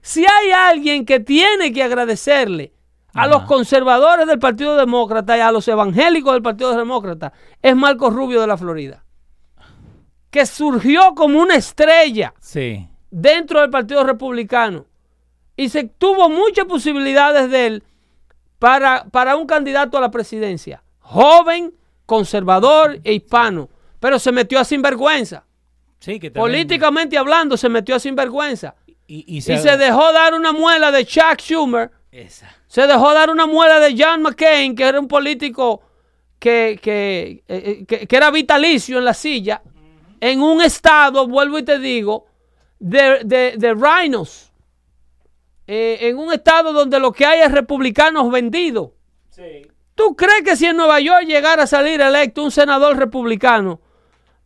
[0.00, 2.72] Si hay alguien que tiene que agradecerle
[3.14, 8.08] a los conservadores del Partido Demócrata y a los evangélicos del Partido Demócrata, es Marco
[8.08, 9.04] Rubio de la Florida.
[10.30, 12.86] Que surgió como una estrella Sí.
[13.10, 14.86] dentro del Partido Republicano
[15.56, 17.84] y se tuvo muchas posibilidades de él
[18.58, 20.82] para, para un candidato a la presidencia.
[21.00, 21.74] Joven,
[22.06, 23.68] conservador e hispano.
[23.98, 25.44] Pero se metió a sinvergüenza.
[25.98, 28.74] Sí, que también- Políticamente hablando, se metió a sinvergüenza.
[29.06, 31.90] Y, y Y se dejó dar una muela de Chuck Schumer.
[32.12, 32.48] Esa.
[32.66, 35.82] Se dejó dar una muela de John McCain, que era un político
[36.38, 39.62] que, que, eh, que- que era vitalicio en la silla,
[40.20, 42.26] en un estado, vuelvo y te digo,
[42.78, 44.52] de, de, de rhinos.
[45.66, 48.90] Eh, en un estado donde lo que hay es republicanos vendidos.
[49.94, 53.80] ¿Tú crees que si en Nueva York llegara a salir electo un senador republicano,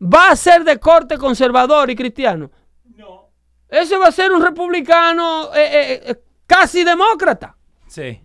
[0.00, 2.50] va a ser de corte conservador y cristiano?
[2.96, 3.30] No.
[3.68, 7.56] Ese va a ser un republicano eh, eh, casi demócrata.
[7.86, 8.20] Sí.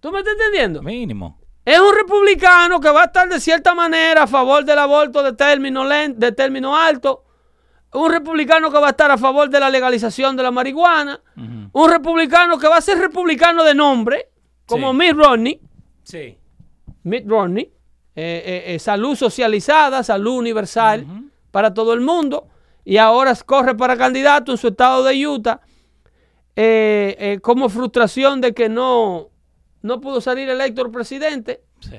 [0.00, 0.82] ¿Tú me estás entendiendo?
[0.82, 1.40] Mínimo.
[1.66, 5.32] Es un republicano que va a estar de cierta manera a favor del aborto de
[5.32, 7.24] término, len- de término alto.
[7.92, 11.20] Un republicano que va a estar a favor de la legalización de la marihuana.
[11.72, 14.28] Un republicano que va a ser republicano de nombre,
[14.64, 14.96] como Sí.
[14.98, 15.60] Mitt Romney.
[16.04, 16.38] Sí.
[17.02, 17.72] Mitt Romney.
[18.18, 21.04] eh, eh, eh, salud socializada, salud universal
[21.50, 22.48] para todo el mundo.
[22.84, 25.60] Y ahora corre para candidato en su estado de Utah.
[27.42, 29.28] como frustración de que no,
[29.86, 31.96] no pudo salir electo el presidente Sí.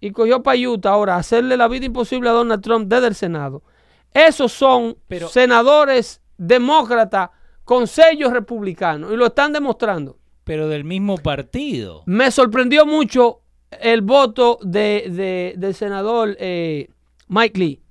[0.00, 3.62] y cogió para Utah ahora hacerle la vida imposible a Donald Trump desde el Senado.
[4.14, 7.30] Esos son Pero- senadores demócratas
[7.64, 10.18] con sellos republicanos y lo están demostrando.
[10.44, 12.02] Pero del mismo partido.
[12.06, 13.42] Me sorprendió mucho
[13.80, 16.88] el voto de, de- del senador eh,
[17.28, 17.82] Mike Lee.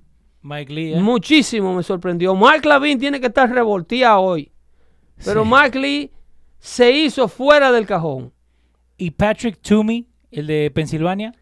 [0.41, 0.93] Mike Lee.
[0.95, 0.99] ¿eh?
[1.01, 2.35] Muchísimo me sorprendió.
[2.35, 4.51] Mark Lavin tiene que estar revolteado hoy.
[5.23, 5.49] Pero Sí.
[5.49, 6.11] Mark Lee
[6.59, 8.33] se hizo fuera del cajón.
[8.99, 11.33] Y Patrick Toomey, el de Pensilvania.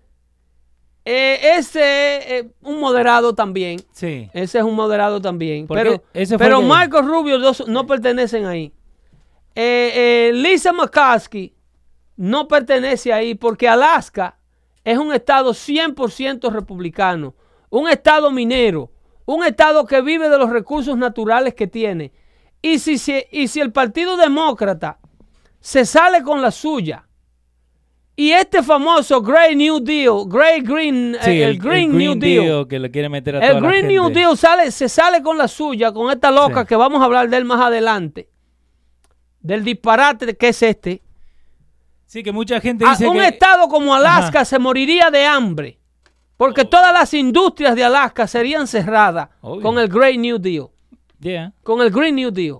[1.03, 3.79] Eh, ese es un moderado también.
[3.91, 4.29] Sí.
[4.33, 5.65] Ese es un moderado también.
[5.65, 8.71] Porque Pero, pero el Marcos Rubio no, no pertenecen ahí.
[9.55, 11.53] Eh, eh, Lisa McCaskey
[12.17, 14.37] no pertenece ahí porque Alaska
[14.83, 17.33] es un estado 100% republicano.
[17.69, 18.91] Un estado minero.
[19.25, 22.11] Un estado que vive de los recursos naturales que tiene.
[22.61, 24.99] Y si, se- y si el Partido Demócrata
[25.59, 27.06] se sale con la suya
[28.19, 32.79] y este famoso Grey New Deal, Grey Green, eh, Sí, el, Green, New Deal que
[32.79, 34.19] le quiere meter a toda el la Green New gente.
[34.19, 36.67] Deal sale, se sale con la suya, con esta loca Sí.
[36.67, 38.27] que vamos a hablar de él más adelante.
[39.39, 41.01] Del disparate que es este.
[42.07, 43.27] Sí, que mucha gente A- dice un que...
[43.27, 44.45] estado como Alaska Ajá.
[44.45, 45.77] se moriría de hambre.
[46.37, 49.61] Porque todas las industrias de Alaska serían cerradas Obvio.
[49.63, 50.67] con el Green New Deal.
[51.19, 51.51] Yeah.
[51.63, 52.57] Con el Green New Deal.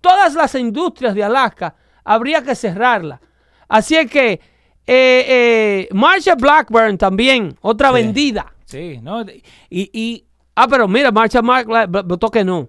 [0.00, 3.20] Todas las industrias de Alaska habría que cerrarlas.
[3.68, 4.40] Así es que
[4.88, 7.94] eh, eh, Marsha Blackburn también, otra Sí.
[7.94, 8.52] vendida.
[8.64, 9.22] Sí, ¿no?
[9.70, 10.24] Y, y...
[10.54, 12.68] Ah, pero mira, Marsha Blackburn votó que no.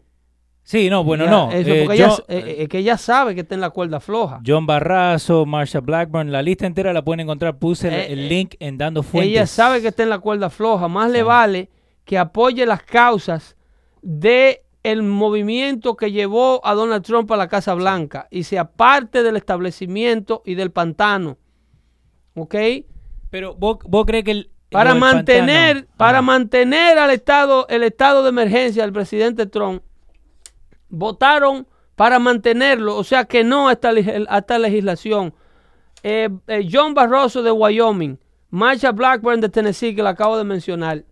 [0.64, 1.52] Sí, no, bueno, Ya, no.
[1.52, 4.00] eso eh, porque ella, John, eh, eh, que ella sabe que está en la cuerda
[4.00, 4.40] floja.
[4.46, 7.58] John Barrazo, Marsha Blackburn, la lista entera la pueden encontrar.
[7.58, 9.32] Puse el, Eh, el eh, link en Dando Fuentes.
[9.32, 10.88] Ella sabe que está en la cuerda floja.
[10.88, 11.70] Más le vale
[12.06, 13.56] que apoye las causas
[14.04, 19.24] de el movimiento que llevó a Donald Trump a la Casa Blanca y se aparte
[19.24, 21.38] del establecimiento y del pantano.
[22.40, 22.56] ¿Ok?
[23.30, 24.52] Pero ¿vos, vos crees que el...
[24.72, 29.82] Para mantener, pantano- para Ah, mantener al estado, el estado de emergencia del presidente Trump,
[30.90, 33.92] votaron para mantenerlo, o sea que no a esta,
[34.60, 35.34] legislación.
[36.04, 38.18] Eh, eh, John Barroso de Wyoming,
[38.52, 41.04] Marsha Blackburn de Tennessee, que lo acabo de mencionar,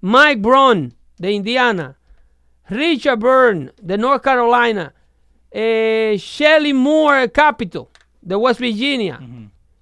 [0.00, 1.98] Mike Brown de Indiana,
[2.68, 4.94] Richard Byrne de North Carolina,
[5.50, 7.88] eh, Shelley Moore Capital
[8.20, 9.18] de West Virginia,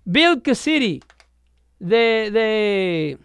[0.07, 1.01] Bill Cassidy
[1.81, 3.19] de, de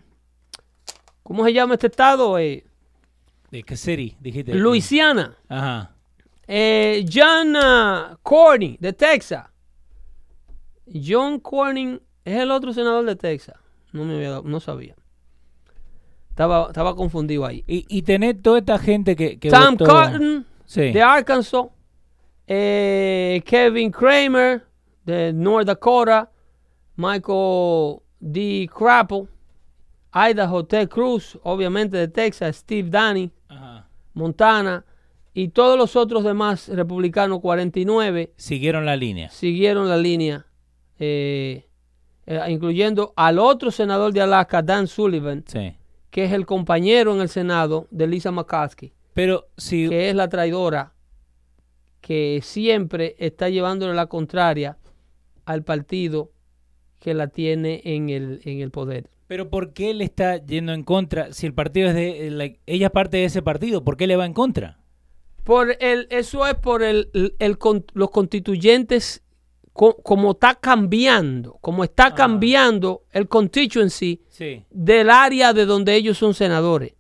[1.24, 2.38] ¿cómo se llama este estado?
[2.40, 2.66] Eh,
[3.52, 4.54] De city, dijiste.
[4.56, 5.38] Luisiana.
[5.48, 5.96] Ajá.
[6.48, 9.46] Eh, John ah, Cornyn de Texas.
[10.92, 13.56] John Cornyn es el otro senador de Texas.
[13.94, 14.96] No me había dado- no sabía.
[16.30, 17.64] Estaba, estaba confundido ahí.
[17.68, 19.38] Y, y tener toda esta gente que,
[19.78, 20.92] votó- Cotton Sí.
[20.92, 21.66] de Arkansas.
[22.48, 24.66] eh, Kevin Kramer
[25.06, 26.31] de North Dakota.
[27.02, 28.70] Michael D.
[28.74, 29.28] Crapple.
[30.14, 32.58] Idaho Ted Cruz, obviamente de Texas.
[32.58, 33.32] Steve Danny.
[33.48, 33.88] Ajá.
[34.14, 34.86] Montana
[35.34, 39.30] y todos los otros demás republicanos 49 Siguieron la línea.
[39.30, 40.46] siguieron la línea,
[41.00, 41.66] eh,
[42.26, 45.74] eh, incluyendo al otro senador de Alaska, Dan Sullivan, Sí.
[46.10, 49.88] que es el compañero en el Senado de Lisa McCaskey, Pero si...
[49.88, 50.92] que es la traidora
[52.02, 54.78] que siempre está llevándole la contraria
[55.46, 56.32] al partido
[57.02, 59.10] que la tiene en el, en el poder.
[59.28, 61.34] Pero ¿por qué le está yendo en contra?
[61.34, 62.30] Si el partido es de...
[62.32, 64.78] la- ella es parte de ese partido, ¿por qué le va en contra?
[65.44, 67.10] Por el, eso es por el,
[67.40, 67.58] el-
[67.94, 69.24] los constituyentes,
[69.74, 72.16] co- como está cambiando, como está Ah.
[72.16, 74.64] cambiando el constituency Sí.
[74.70, 76.94] del área de donde ellos son senadores.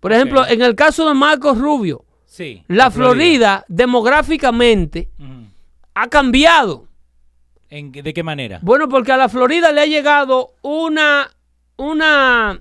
[0.00, 2.62] Por ejemplo, en el caso de Marcos Rubio, Sí.
[2.68, 5.10] la Florida, demográficamente
[5.94, 6.86] ha cambiado.
[7.76, 8.60] ¿En qué- ¿De qué manera?
[8.62, 11.28] Bueno, porque a la Florida le ha llegado una,
[11.76, 12.60] una,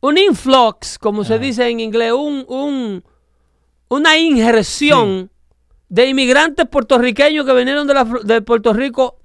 [0.00, 1.42] un influx, como se Ajá.
[1.42, 3.04] dice en inglés, un, un-
[3.90, 5.30] una injerción
[5.90, 9.18] de inmigrantes puertorriqueños que vinieron de, la de Puerto Rico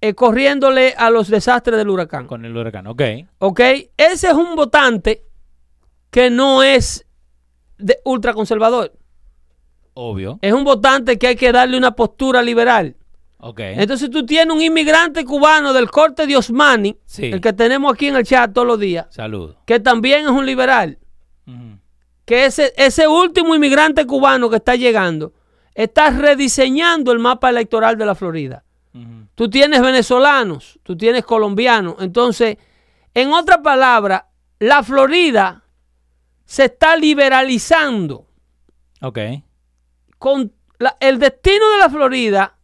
[0.00, 2.28] eh, corriéndole a los desastres del huracán.
[2.28, 3.02] Con el huracán, ok.
[3.38, 3.60] ¿Ok?
[3.96, 5.24] Ese es un votante
[6.12, 7.04] que no es
[7.78, 8.92] de ultraconservador.
[9.94, 10.38] Obvio.
[10.40, 12.94] Es un votante que hay que darle una postura liberal.
[13.40, 13.60] Ok.
[13.60, 17.26] Entonces tú tienes un inmigrante cubano del corte de Osmani, Sí.
[17.26, 19.56] el que tenemos aquí en el chat todos los días, Saludo.
[19.64, 20.98] que también es un liberal.
[22.24, 25.32] Que ese, ese último inmigrante cubano que está llegando
[25.74, 28.64] está rediseñando el mapa electoral de la Florida.
[29.34, 31.94] Tú tienes venezolanos, tú tienes colombianos.
[32.00, 32.56] Entonces,
[33.14, 35.62] en otra palabra, la Florida
[36.44, 38.26] se está liberalizando.
[39.00, 39.18] Ok.
[40.18, 42.57] Con la- el destino de la Florida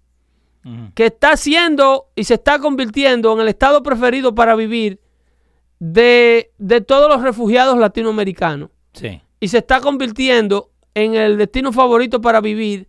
[0.95, 4.99] Que está siendo y se está convirtiendo en el estado preferido para vivir
[5.79, 8.71] de, de todos los refugiados latinoamericanos.
[8.95, 9.21] Sí.
[9.41, 12.89] Y se está convirtiendo en el destino favorito para vivir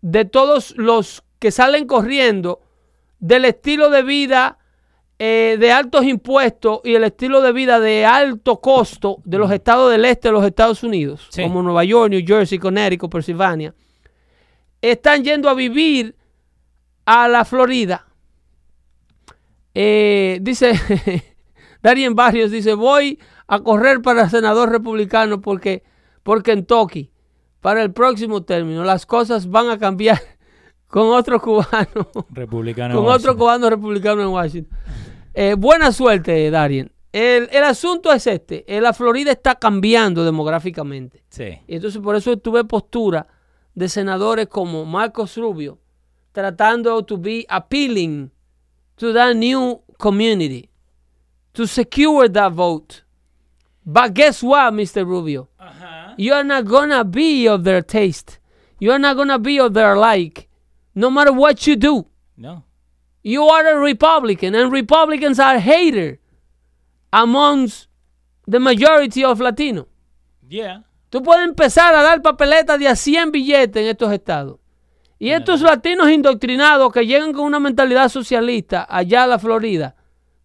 [0.00, 2.60] de todos los que salen corriendo
[3.18, 4.56] del estilo de vida
[5.18, 9.90] eh, de altos impuestos y el estilo de vida de alto costo de los estados
[9.92, 11.42] del este de los Estados Unidos, Sí.
[11.42, 13.74] como Nueva York, New Jersey, Connecticut, Pensilvania,
[14.80, 16.14] están yendo a vivir
[17.04, 18.06] a la Florida.
[19.74, 20.72] Eh, dice
[21.82, 25.82] Darien Barrios, dice, voy a correr para senador republicano porque
[26.22, 27.10] por Kentucky
[27.60, 28.84] para el próximo término.
[28.84, 30.20] Las cosas van a cambiar
[30.88, 32.94] con otro cubano, Republicano.
[32.94, 33.30] con Washington.
[33.30, 34.78] otro cubano republicano en Washington.
[35.34, 36.92] Eh, buena suerte, Darien.
[37.12, 41.24] El, el asunto es este, eh, la Florida está cambiando demográficamente.
[41.28, 41.58] Sí.
[41.66, 43.26] Y entonces por eso tuve postura
[43.74, 45.78] de senadores como Marcos Rubio
[46.34, 48.30] tratando to be appealing
[48.96, 50.70] to that new community
[51.54, 53.02] to secure that vote.
[53.84, 55.06] But guess what, Mr.
[55.06, 55.48] Rubio?
[56.16, 58.38] You are not gonna be of their taste.
[58.78, 60.48] You are not gonna be of their like.
[60.94, 62.06] No matter what you do.
[62.36, 62.64] No.
[63.22, 66.18] You are a Republican, and Republicans are hated
[67.12, 67.88] amongst
[68.46, 69.86] the majority of Latinos.
[70.48, 70.82] Yeah.
[71.10, 74.59] Tú puedes empezar a dar papeletas de a 100 billetes en estos estados.
[75.20, 79.94] Y estos latinos indoctrinados que llegan con una mentalidad socialista allá a la Florida,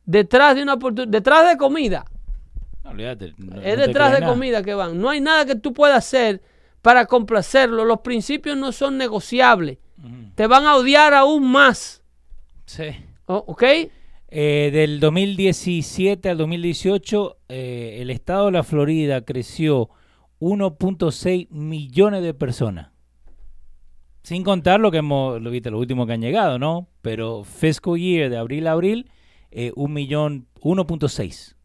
[0.05, 0.75] detrás de una
[1.07, 2.05] detrás de comida,
[2.83, 3.33] No, olvídate.
[3.37, 4.31] no- no es detrás de nada.
[4.33, 4.99] comida que van.
[4.99, 6.41] No hay nada que tú puedas hacer
[6.81, 7.85] para complacerlo.
[7.85, 9.79] Los principios no son negociables.
[10.35, 12.03] Te van a odiar aún más.
[12.65, 12.83] Sí.
[13.27, 13.63] ¿O- ¿Ok?
[14.27, 19.89] Eh, del 2017 al 2018, eh, el estado de la Florida creció
[20.39, 22.89] 1.6 millones de personas.
[24.25, 26.87] Sin contar lo que hemos, lo viste, lo último que han llegado, ¿no?
[27.01, 29.09] Pero fiscal year de abril a abril,
[29.51, 31.55] eh, un millón, 1.6.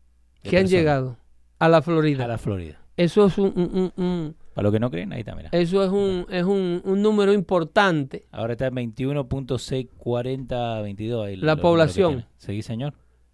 [0.43, 1.17] de Que han llegado
[1.59, 2.25] a la Florida.
[2.25, 2.79] a la Florida.
[2.97, 5.49] Eso es un, un- un- un- Para los que no creen, ahí está, mira.
[5.53, 8.27] eso es un, es un, un número importante.
[8.31, 11.27] Ahora está en 21.640, 22.
[11.27, 12.27] ahí La lo- población.
[12.37, 12.93] Sí, señor.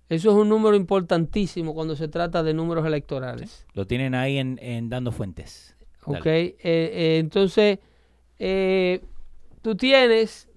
[0.08, 3.66] Eso es un número importantísimo cuando se trata de números electorales.
[3.74, 5.76] Lo tienen ahí en, en Dando Fuentes.
[6.06, 6.20] Dale.
[6.20, 6.26] ¿Ok?
[6.26, 7.80] Eh, eh, entonces,
[8.38, 9.00] eh,
[9.66, 10.48] tú tienes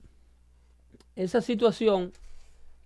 [1.15, 2.13] esa situación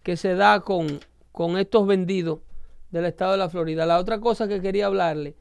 [0.03, 1.01] que se da con,
[1.33, 2.39] con estos vendidos
[2.91, 3.85] del estado de la Florida.
[3.85, 5.35] La otra cosa que quería hablarle,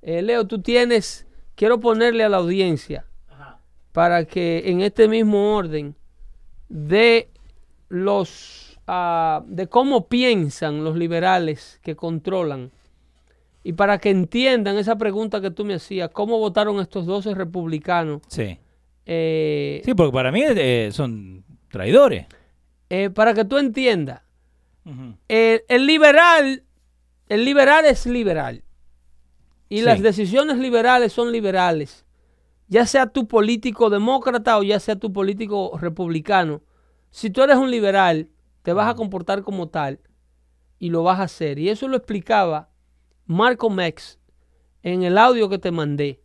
[0.00, 3.04] eh, Leo, tú tienes, quiero ponerle a la audiencia
[3.92, 5.96] para que en este mismo orden
[6.70, 7.28] de
[7.90, 12.70] los ah, de cómo piensan los liberales que controlan
[13.62, 18.22] y para que entiendan esa pregunta que tú me hacías, cómo votaron estos 12 republicanos,
[18.28, 18.56] Sí.
[19.06, 22.26] Eh, Sí, porque para mí eh, son traidores.
[22.90, 24.22] eh, para que tú entiendas,
[25.28, 26.64] el, el liberal,
[27.28, 28.64] el liberal es liberal
[29.68, 29.84] y Sí.
[29.84, 32.04] las decisiones liberales son liberales,
[32.68, 36.62] ya sea tu político demócrata o ya sea tu político republicano.
[37.10, 38.28] Si tú eres un liberal,
[38.62, 40.00] te vas a comportar como tal
[40.78, 41.58] y lo vas a hacer.
[41.58, 42.70] Y eso lo explicaba
[43.26, 44.18] Marco Mex
[44.82, 46.21] en el audio que te mandé.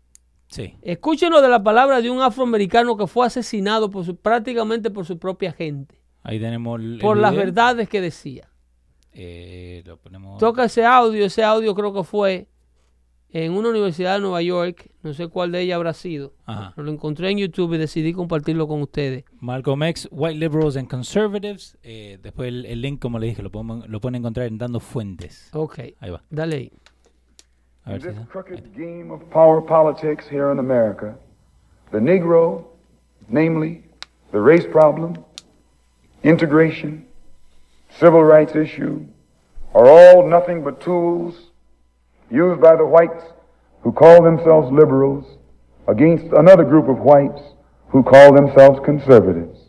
[0.49, 0.75] Sí.
[0.81, 5.17] Escúchenlo de la palabra de un afroamericano que fue asesinado por su- prácticamente por su
[5.19, 7.45] propia gente, Ahí tenemos el, el por las video.
[7.45, 8.49] verdades que decía.
[9.13, 10.37] Eh, lo ponemos.
[10.39, 12.47] Toca ese audio, ese audio creo que fue
[13.29, 16.33] en una universidad de Nueva York, no sé cuál de ellas habrá sido.
[16.45, 16.73] Ajá.
[16.77, 19.25] Lo encontré en YouTube y decidí compartirlo con ustedes.
[19.39, 21.77] Malcolm X, White Liberals and Conservatives.
[21.83, 24.79] Eh, después el, el link, como le dije, lo, podemos- lo pueden encontrar en Dando
[24.79, 25.49] Fuentes.
[25.53, 26.23] Ok, Ahí va.
[26.29, 26.71] dale ahí.
[27.89, 31.15] In this crooked game of power politics here in America,
[31.91, 32.65] the Negro,
[33.29, 33.81] namely
[34.33, 35.23] the race problem,
[36.21, 37.05] integration,
[37.97, 39.05] civil rights issue,
[39.73, 41.35] are all nothing but tools
[42.29, 43.23] used by the whites
[43.83, 45.37] who call themselves liberals
[45.87, 47.41] against another group of whites
[47.87, 49.59] who call themselves conservatives,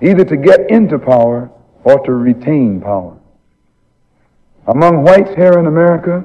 [0.00, 1.50] either to get into power
[1.82, 3.18] or to retain power.
[4.68, 6.24] Among whites here in America,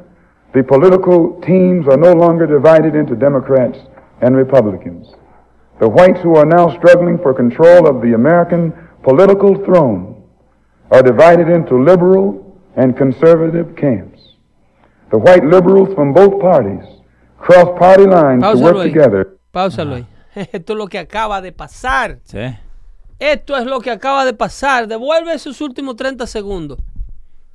[0.53, 3.79] the political teams are no longer divided into Democrats
[4.21, 5.07] and Republicans.
[5.79, 10.23] The whites who are now struggling for control of the American political throne
[10.91, 14.21] are divided into liberal and conservative camps.
[15.11, 16.83] The white liberals from both parties
[17.37, 18.93] cross party lines to Páusalo work ahí.
[18.93, 20.05] together Páusalo ahí.
[20.53, 22.19] Esto es lo que acaba de pasar.
[22.23, 22.39] Sí.
[23.19, 24.87] Esto es lo que acaba de pasar.
[24.87, 26.79] Devuelve esos últimos 30 segundos.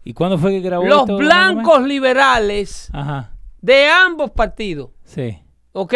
[0.09, 2.89] ¿Y cuándo fue que grabó Los esto, blancos liberales?
[2.95, 3.33] Ajá.
[3.61, 5.39] de ambos partidos, Sí.
[5.73, 5.93] ¿ok?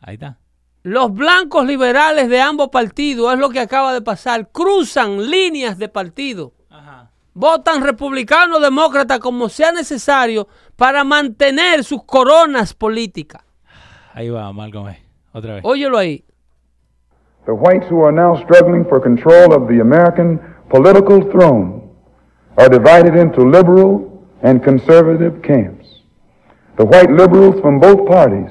[0.00, 0.38] Ahí está.
[0.82, 4.48] Los blancos liberales de ambos partidos es lo que acaba de pasar.
[4.50, 6.54] Cruzan líneas de partido.
[6.70, 7.12] Ajá.
[7.34, 13.44] Votan republicano, demócrata, como sea necesario para mantener sus coronas políticas.
[14.12, 14.92] Ahí va, Malcolm.
[15.32, 15.64] Otra vez.
[15.64, 16.24] Óyelo ahí.
[17.46, 21.77] The whites who are now struggling for control of the American political throne
[22.58, 25.86] are divided into liberal and conservative camps.
[26.76, 28.50] The white liberals from both parties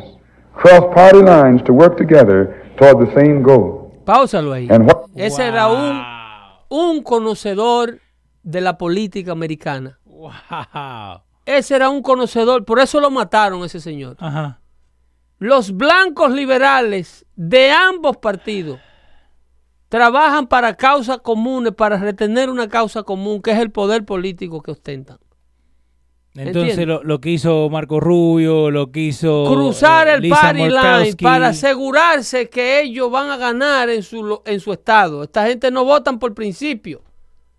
[0.53, 3.93] cross party lines to work together toward the same goal.
[4.05, 4.67] Páusalo ahí.
[4.71, 6.01] And what Ese era un,
[6.69, 7.99] un conocedor
[8.43, 9.99] de la política americana.
[10.05, 11.21] Wow.
[11.45, 14.17] Ese era un conocedor, por eso lo mataron ese señor.
[14.19, 14.59] Ajá.
[15.39, 18.79] Los blancos liberales de ambos partidos
[19.89, 24.71] trabajan para causas comunes, para retener una causa común, que es el poder político que
[24.71, 25.17] ostentan.
[26.35, 30.69] Entonces lo, lo que hizo Marco Rubio, lo que hizo Cruzar eh, el Lisa party
[30.69, 35.23] line para asegurarse que ellos van a ganar en su, en su estado.
[35.23, 37.01] Esta gente no votan por principio.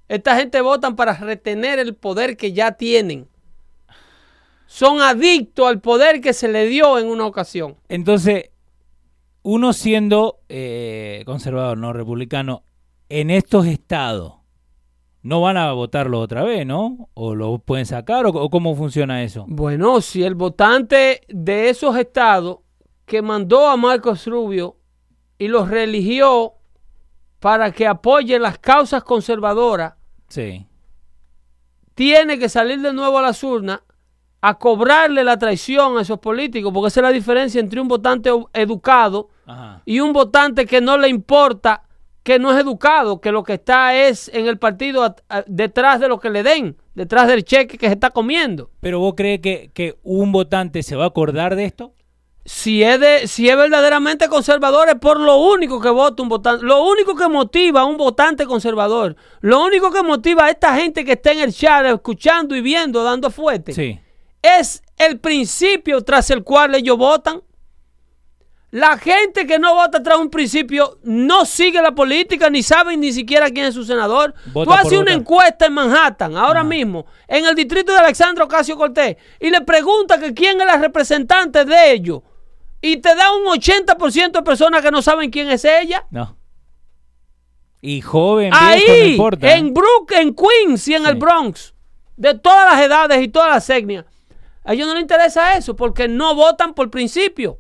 [0.07, 3.29] Esta gente votan para retener el poder que ya tienen.
[4.67, 7.77] Son adictos al poder que se le dio en una ocasión.
[7.89, 8.51] Entonces,
[9.43, 12.63] uno siendo eh, conservador, no republicano,
[13.09, 14.35] en estos estados,
[15.23, 17.09] no van a votarlo otra vez, ¿no?
[17.15, 18.27] ¿O lo pueden sacar?
[18.27, 19.45] ¿O, o cómo funciona eso?
[19.49, 22.59] Bueno, si el votante de esos estados
[23.05, 24.77] que mandó a Marcos Rubio
[25.39, 26.55] y los religió
[27.41, 29.95] para que apoye las causas conservadoras,
[30.29, 30.67] Sí.
[31.95, 33.81] tiene que salir de nuevo a las urnas
[34.41, 38.31] a cobrarle la traición a esos políticos, porque esa es la diferencia entre un votante
[38.53, 39.83] educado Ajá.
[39.85, 41.83] y un votante que no le importa,
[42.23, 46.09] que no es educado, que lo que está es en el partido a- detrás de
[46.09, 48.71] lo que le den, detrás del cheque que se está comiendo.
[48.81, 51.95] ¿Pero vos crees que, que un votante se va a acordar de esto?
[52.45, 56.65] Si es, de, si es verdaderamente conservador, es por lo único que vota un votante.
[56.65, 61.05] Lo único que motiva a un votante conservador, lo único que motiva a esta gente
[61.05, 64.01] que está en el chat escuchando y viendo, dando fuerte, Sí.
[64.59, 67.43] Es el principio tras el cual ellos votan.
[68.71, 73.13] La gente que no vota tras un principio no sigue la política ni sabe ni
[73.15, 74.35] siquiera quién es su senador.
[74.53, 75.15] Vota Tú haces una votar.
[75.19, 80.21] encuesta en Manhattan ahora mismo, en el distrito de Alexandra Ocasio Cortés, y le pregunta
[80.21, 82.21] que quién es la representante de ellos.
[82.83, 86.05] Y te da un 80% de personas que no saben quién es ella.
[86.11, 86.37] No.
[87.81, 89.17] Y joven, viejo, no Ahí,
[89.59, 91.09] en Brook, en Queens y en Sí.
[91.09, 91.75] el Bronx,
[92.17, 94.05] de todas las edades y todas las etnias.
[94.69, 97.59] A ellos no les interesa eso porque no votan por principio.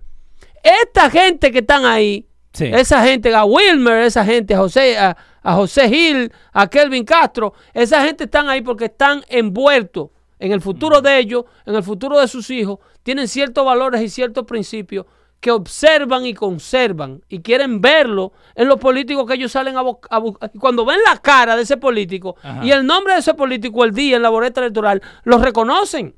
[0.63, 2.67] Esta gente que están ahí, Sí.
[2.67, 7.55] esa gente, a Wilmer, esa gente, a José, a, a José Gil, a Kelvin Castro,
[7.73, 12.19] esa gente están ahí porque están envueltos en el futuro de ellos, en el futuro
[12.19, 15.07] de sus hijos, tienen ciertos valores y ciertos principios
[15.41, 19.81] que observan y conservan y quieren verlo en los políticos que ellos salen a,
[20.11, 20.51] a buscar.
[20.59, 22.65] Cuando ven la cara de ese político Ajá.
[22.65, 26.15] y el nombre de ese político el día en la boleta electoral, los reconocen.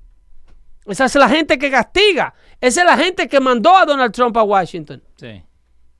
[0.86, 2.34] Esa es la gente que castiga.
[2.60, 5.02] Esa es la gente que mandó a Donald Trump a Washington.
[5.16, 5.42] Sí.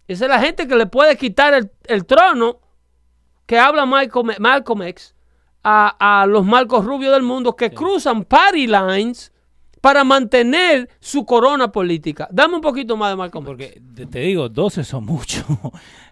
[0.09, 2.61] Esa es la gente que le puede quitar el, el trono
[3.47, 5.15] que habla Malcolm, Malcolm X
[5.63, 9.33] a, a los Marcos Rubios del mundo que cruzan party lines
[9.81, 12.29] para mantener su corona política.
[12.31, 13.49] Dame un poquito más de Malcolm X.
[13.49, 15.45] Porque te, te digo, 12 son muchos.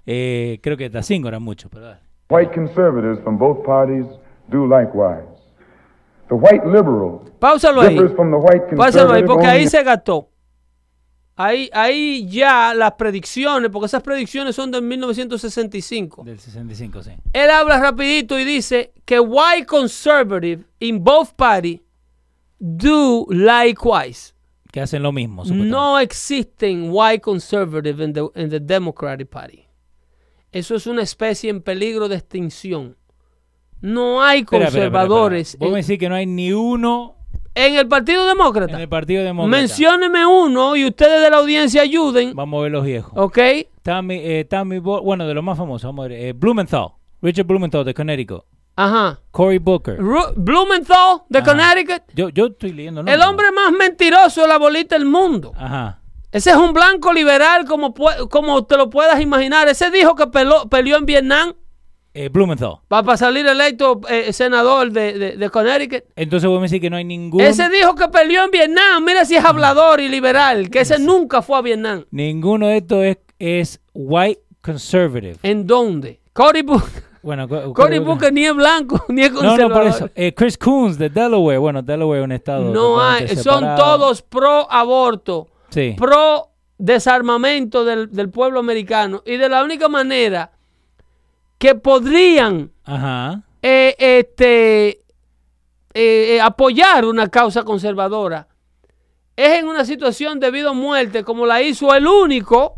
[0.07, 2.01] Eh, creo que hasta 5 eran muchos, pero dale.
[2.31, 4.07] White conservatives from both parties
[4.49, 5.27] do likewise.
[6.29, 7.95] The white liberal Páusalo ahí.
[7.95, 10.31] differs from the white Páusalo ahí, porque ahí se gastó.
[11.41, 16.25] Ahí, ahí ya las predicciones, porque esas predicciones son del 1965.
[16.25, 17.13] Del 65, sí.
[17.33, 21.81] Él habla rapidito y dice que white conservative in both parties
[22.59, 24.35] do likewise.
[24.73, 25.45] Que hacen lo mismo.
[25.45, 29.65] No existen white conservative in the, in the Democratic Party.
[30.51, 32.97] Eso es una especie en peligro de extinción.
[33.81, 35.67] No hay Espera, espera, espera, conservadores espera.
[35.67, 37.17] Vos me decís que no hay ni uno
[37.55, 38.75] en el Partido Demócrata.
[38.75, 39.57] en el Partido Demócrata.
[39.57, 42.35] Mencióneme uno y ustedes de la audiencia ayuden.
[42.35, 43.13] Vamos a ver los viejos.
[43.17, 43.39] ¿Ok?
[43.83, 46.19] Tammy, eh, Tammy bueno, de los más famosos, vamos a ver.
[46.21, 46.89] eh, Blumenthal.
[47.23, 48.45] Richard Blumenthal de Connecticut.
[48.77, 49.19] Ajá.
[49.33, 49.99] Cory Booker.
[49.99, 51.47] Ru- Blumenthal de Ajá.
[51.51, 52.03] Connecticut.
[52.15, 55.53] Yo, yo estoy leyendo El hombre más mentiroso de la bolita del mundo.
[55.57, 56.01] Ajá.
[56.31, 57.93] Ese es un blanco liberal como,
[58.31, 59.67] como te lo puedas imaginar.
[59.69, 61.55] Ese dijo que peleó en Vietnam
[62.25, 62.79] Eh, Blumenthal.
[62.89, 66.05] para salir electo eh, senador de, de- de Connecticut.
[66.17, 69.05] Entonces vos me decís que no hay ningún Ese dijo que peleó en Vietnam.
[69.05, 70.69] Mira si es hablador y liberal.
[70.71, 72.05] Que ese nunca fue a Vietnam.
[72.11, 75.37] ninguno de estos es, es white conservative.
[75.43, 76.21] ¿En dónde?
[76.33, 77.05] Cory Booker.
[77.23, 79.69] Bueno, Co- Cory Booker ni es blanco ni es No, conservador.
[79.69, 80.11] no, por eso.
[80.15, 81.59] Eh, Chris Coons de Delaware.
[81.59, 82.73] Bueno, Delaware es un estado.
[82.73, 83.29] No hay.
[83.37, 85.49] Son todos pro aborto.
[85.71, 85.95] Sí.
[85.99, 86.49] pro
[86.79, 90.51] desarmamento del, del pueblo americano y de la única manera
[91.59, 93.43] que podrían Ajá.
[93.63, 95.01] eh, este, eh,
[95.95, 98.47] eh, apoyar una causa conservadora
[99.37, 102.75] es en una situación de vida o muerte como la hizo el único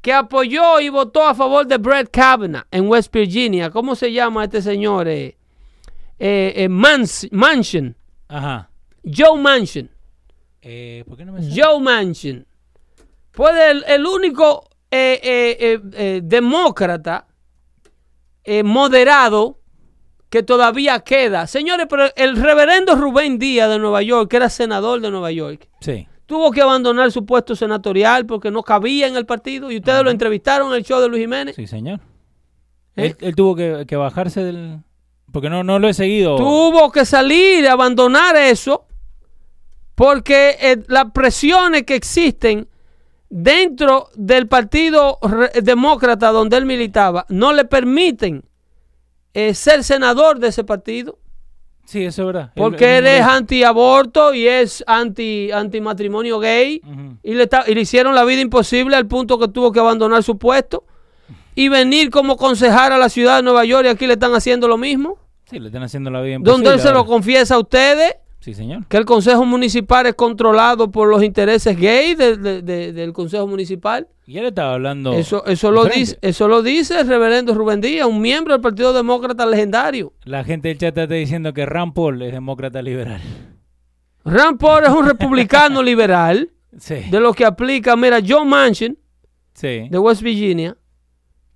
[0.00, 3.70] que apoyó y votó a favor de Brett Kavanaugh en West Virginia.
[3.70, 5.06] ¿Cómo se llama este señor?
[5.08, 5.36] Eh,
[6.18, 7.94] eh, Mans- Manchin.
[8.28, 8.68] Ajá.
[9.04, 9.90] Joe Manchin.
[10.60, 11.54] Eh, ¿Por qué no me sale?
[11.60, 12.46] Joe Manchin
[13.32, 14.68] fue el, el único
[16.22, 17.26] demócrata
[18.44, 19.58] eh, moderado
[20.30, 21.46] que todavía queda.
[21.46, 25.68] Señores, pero el reverendo Rubén Díaz de Nueva York, que era senador de Nueva York,
[25.80, 26.06] Sí.
[26.26, 29.70] tuvo que abandonar su puesto senatorial porque no cabía en el partido.
[29.70, 31.54] Y ustedes lo entrevistaron en el show de Luis Jiménez.
[31.56, 32.00] Sí, señor.
[32.96, 33.06] ¿Eh?
[33.06, 34.78] Él, él tuvo que, que bajarse del...
[35.30, 36.36] Porque no, no lo he seguido.
[36.36, 38.86] Tuvo que salir, abandonar eso,
[39.94, 42.68] porque eh, las presiones que existen
[43.34, 45.18] dentro del partido
[45.62, 48.44] demócrata donde él militaba no le permiten
[49.32, 51.18] eh, ser senador de ese partido,
[51.84, 52.52] Sí, eso es verdad.
[52.54, 56.80] Porque él él es antiaborto y es anti, anti matrimonio gay,
[57.24, 60.22] y le, está- y le hicieron la vida imposible al punto que tuvo que abandonar
[60.22, 60.84] su puesto
[61.56, 64.68] y venir como concejal a la ciudad de Nueva York y aquí le están haciendo
[64.68, 65.18] lo mismo.
[65.50, 68.54] Sí, le están haciendo la vida Donde él imposible se lo confiesa a ustedes Sí,
[68.54, 68.84] señor.
[68.88, 73.46] que el Consejo Municipal es controlado por los intereses gay de- de- de- del Consejo
[73.46, 74.08] Municipal.
[74.26, 75.12] Y él estaba hablando...
[75.12, 78.92] Eso, eso, lo dice, eso lo dice el reverendo Rubén Díaz, un miembro del Partido
[78.92, 80.12] Demócrata legendario.
[80.24, 83.20] La gente del chat está diciendo que Rand Paul es demócrata liberal.
[84.24, 86.96] Rand Paul es un republicano liberal, Sí.
[87.10, 88.98] de lo que aplica, mira, Joe Manchin,
[89.54, 89.88] Sí.
[89.90, 90.76] de West Virginia,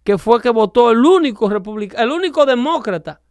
[0.05, 3.23] que fue que votó el único republicano, el único demócrata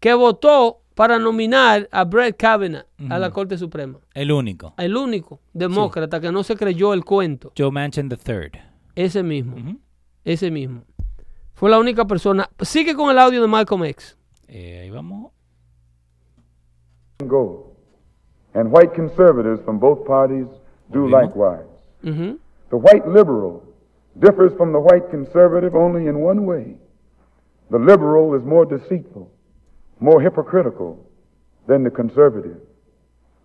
[0.00, 3.30] que votó para nominar a Brett Kavanaugh a la.
[3.30, 3.98] Corte Suprema.
[4.12, 4.74] El único.
[4.76, 7.52] El único demócrata que no se creyó el cuento.
[7.56, 8.60] Joe Manchin III.
[8.94, 9.78] Ese mismo.
[10.24, 10.82] Ese mismo.
[11.54, 12.50] Fue la única persona.
[12.60, 14.18] Sigue con el audio de Malcolm X.
[14.46, 15.32] Eh, ahí vamos.
[18.52, 20.48] And white conservatives from both parties
[20.92, 21.18] do Mismo.
[21.18, 21.66] likewise.
[22.04, 22.38] Ujú.
[22.68, 23.62] The white liberal
[24.18, 26.76] differs from the white conservative only in one way.
[27.70, 29.30] The liberal is more deceitful,
[30.00, 30.98] more hypocritical
[31.66, 32.56] than the conservative.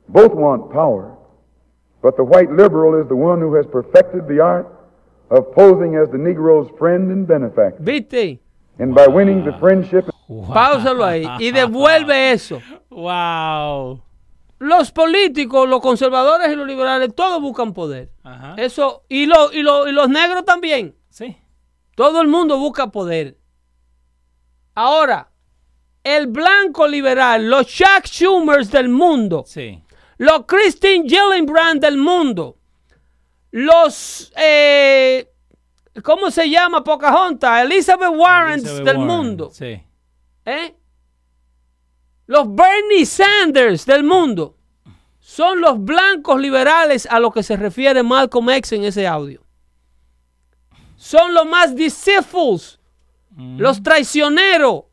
[0.08, 1.16] Both want power,
[2.02, 4.68] but the white liberal is the one who has perfected the art
[5.32, 7.82] of posing as the Negro's friend and benefactor.
[7.84, 8.40] ¿Viste?
[8.78, 10.54] And by winning the friendship Wow.
[10.54, 12.60] Páusalo ahí y devuelve eso.
[12.90, 14.02] Wow.
[14.58, 18.10] Los políticos, los conservadores y los liberales, todos buscan poder.
[18.24, 18.56] Ajá.
[18.58, 20.96] Eso, y, lo- y, lo- y los negros también.
[21.10, 21.38] Sí.
[21.96, 23.38] Todo el mundo busca poder.
[24.74, 25.30] Ahora,
[26.06, 29.82] el blanco liberal, los Chuck Schumers del mundo, Sí.
[30.20, 32.58] los Christine Gillibrand del mundo,
[33.52, 35.28] los, eh,
[36.04, 37.64] ¿cómo se llama Pocahontas?
[37.64, 39.82] Elizabeth Warren del Warren, mundo, Sí.
[40.46, 40.76] ¿eh?
[42.28, 44.56] los Bernie Sanders del mundo,
[45.20, 49.42] son los blancos liberales a los que se refiere Malcolm X en ese audio.
[50.98, 52.80] Son los más deceitfuls,
[53.32, 53.60] Mm.
[53.60, 54.84] los traicioneros,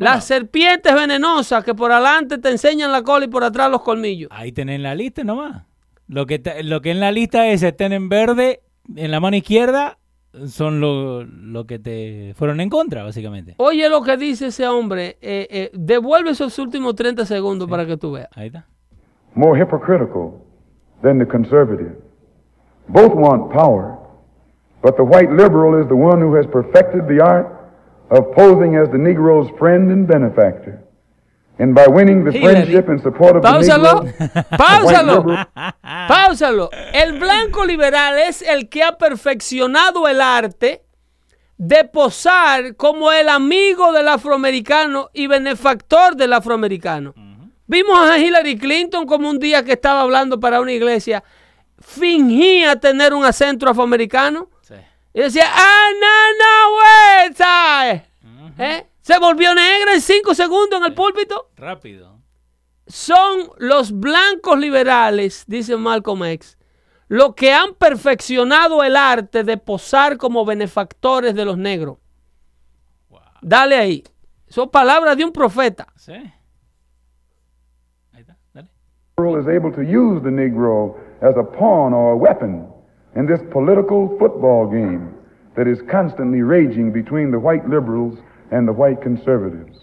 [0.00, 4.28] Las serpientes venenosas que por adelante te enseñan la cola y por atrás los colmillos.
[4.32, 5.64] Ahí tenés la lista nomás.
[6.08, 8.62] Lo que, lo que en la lista es estén en verde
[8.96, 9.98] en la mano izquierda
[10.46, 13.54] son lo, lo que te fueron en contra, básicamente.
[13.58, 15.18] Oye lo que dice ese hombre.
[15.20, 18.28] eh, eh, devuelve esos últimos 30 segundos para que tú veas.
[18.34, 18.66] Ahí está.
[19.36, 20.40] more hypocritical
[21.02, 21.94] than the conservative.
[22.88, 23.96] Both want power,
[24.82, 27.46] but the white liberal is the one who has perfected the art
[28.10, 30.82] of posing as the Negro's friend and benefactor.
[31.58, 32.54] And by winning the Hillary.
[32.54, 34.04] friendship and support of the Páusalo.
[34.04, 35.46] Negro, Páusalo.
[36.08, 36.70] Páusalo.
[36.92, 40.82] El blanco liberal es el que ha perfeccionado el arte
[41.58, 47.14] de posar como el amigo del afroamericano y benefactor del afroamericano.
[47.66, 51.22] Vimos a Hillary Clinton como un día que estaba hablando para una iglesia,
[51.78, 54.48] fingía tener un acento afroamericano.
[55.12, 55.88] Y decía, ah,
[58.22, 58.54] no.
[58.58, 58.86] ¿Eh?
[59.00, 62.20] Se volvió negra en cinco segundos en el púlpito Rápido.
[62.86, 66.58] son los blancos liberales, dice Malcolm X,
[67.08, 71.96] los que han perfeccionado el arte de posar como benefactores de los negros.
[73.42, 74.04] Dale ahí.
[74.48, 75.86] Son palabras de un profeta.
[75.96, 76.12] Sí.
[78.12, 78.36] Ahí está.
[78.52, 78.68] Dale.
[79.16, 82.69] liberal is able to use the Negro as a pawn or a weapon
[83.16, 85.14] in this political football game
[85.56, 88.18] that is constantly raging between the white liberals
[88.50, 89.78] and the white conservatives.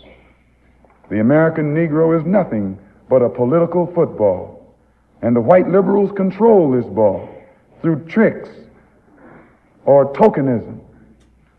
[1.10, 4.76] The American Negro is nothing but a political football,
[5.22, 7.30] and the white liberals control this ball
[7.82, 8.50] through tricks
[9.86, 10.80] or tokenism,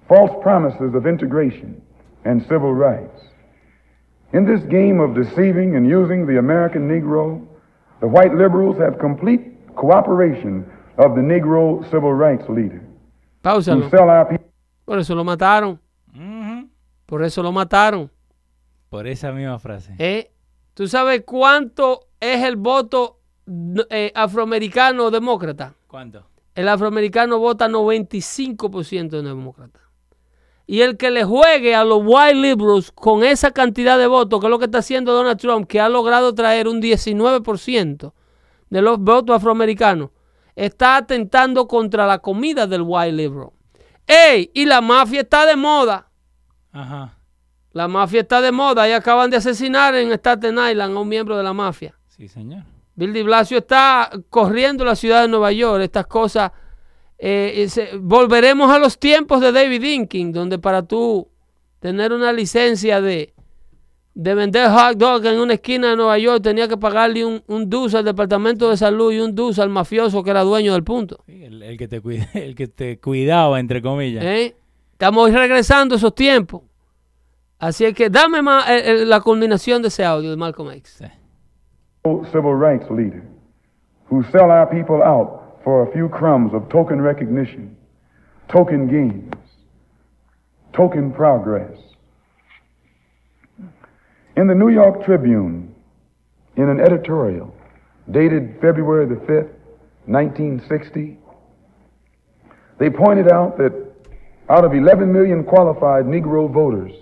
[0.07, 1.81] false promises of integration
[2.25, 3.23] and civil rights.
[4.33, 7.47] In this game of deceiving and using the American Negro,
[8.01, 13.89] the white liberals have complete cooperation of the Negro civil rights leader who Páusalo.
[13.91, 14.47] sell our people.
[14.85, 15.81] Por eso lo mataron.
[17.07, 18.11] Por eso lo mataron.
[18.91, 19.95] Por esa misma frase.
[19.99, 20.31] ¿eh?
[20.75, 23.21] ¿Tú sabes cuánto es el voto
[23.91, 25.75] eh, afroamericano demócrata?
[25.87, 26.27] ¿Cuánto?
[26.55, 29.81] El afroamericano vota 95% de demócrata.
[30.67, 34.47] Y el que le juegue a los white liberals con esa cantidad de votos, que
[34.47, 38.13] es lo que está haciendo Donald Trump, que ha logrado traer un 19%
[38.69, 40.11] de los votos afroamericanos,
[40.65, 43.51] está atentando contra la comida del white liberal.
[44.07, 44.51] ¡Ey!
[44.55, 46.09] Y la mafia está de moda.
[46.73, 47.15] Ajá.
[47.73, 51.37] La mafia está de moda y acaban de asesinar en Staten Island a un miembro
[51.37, 51.95] de la mafia.
[52.09, 52.65] Sí, señor.
[52.95, 55.83] Bill de Blasio está corriendo la ciudad de Nueva York.
[55.83, 56.51] Estas cosas.
[57.21, 61.29] eh, eh, se- volveremos a los tiempos de David Inking, donde para tú
[61.81, 63.35] tener una licencia de,
[64.21, 67.71] de vender hot dog en una esquina de Nueva York tenía que pagarle un, un
[67.71, 71.19] dus al departamento de salud y un dus al mafioso que era dueño del punto.
[71.27, 74.25] Sí, el, el que te cuida- el que te cuidaba, entre comillas.
[74.25, 74.57] ¿eh?
[74.91, 76.63] Estamos regresando a esos tiempos.
[77.61, 80.97] Así es que dame más, eh, eh, la culminación de ese audio de Malcolm X.
[80.99, 81.07] Sí.
[82.33, 83.23] civil rights leader
[84.11, 87.77] who sell our people out for a few crumbs of token recognition,
[88.49, 89.33] token gains,
[90.73, 91.79] token progress.
[94.39, 95.75] In the New York Tribune,
[96.55, 97.53] in an editorial
[98.09, 99.51] dated February the 5th,
[100.07, 101.19] 1960,
[102.79, 103.73] they pointed out that
[104.49, 106.93] out of 11 million qualified Negro voters,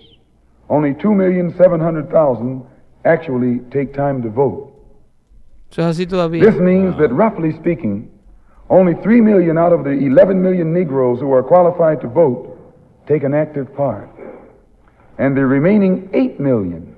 [0.67, 2.65] only 2,700,000
[3.05, 4.73] actually take time to vote.
[5.71, 6.43] Eso es así todavía.
[6.43, 8.09] This means that, roughly speaking,
[8.71, 12.57] only 3 million out of the 11 million Negroes who are qualified to vote
[13.07, 14.09] take an active part.
[15.19, 16.96] And the remaining 8 million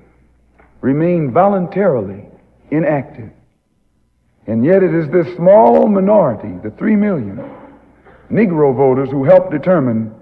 [0.81, 2.25] remain voluntarily
[2.71, 3.31] inactive.
[4.47, 7.37] And yet it is this small minority, the 3 million
[8.31, 10.13] Negro voters, who help determine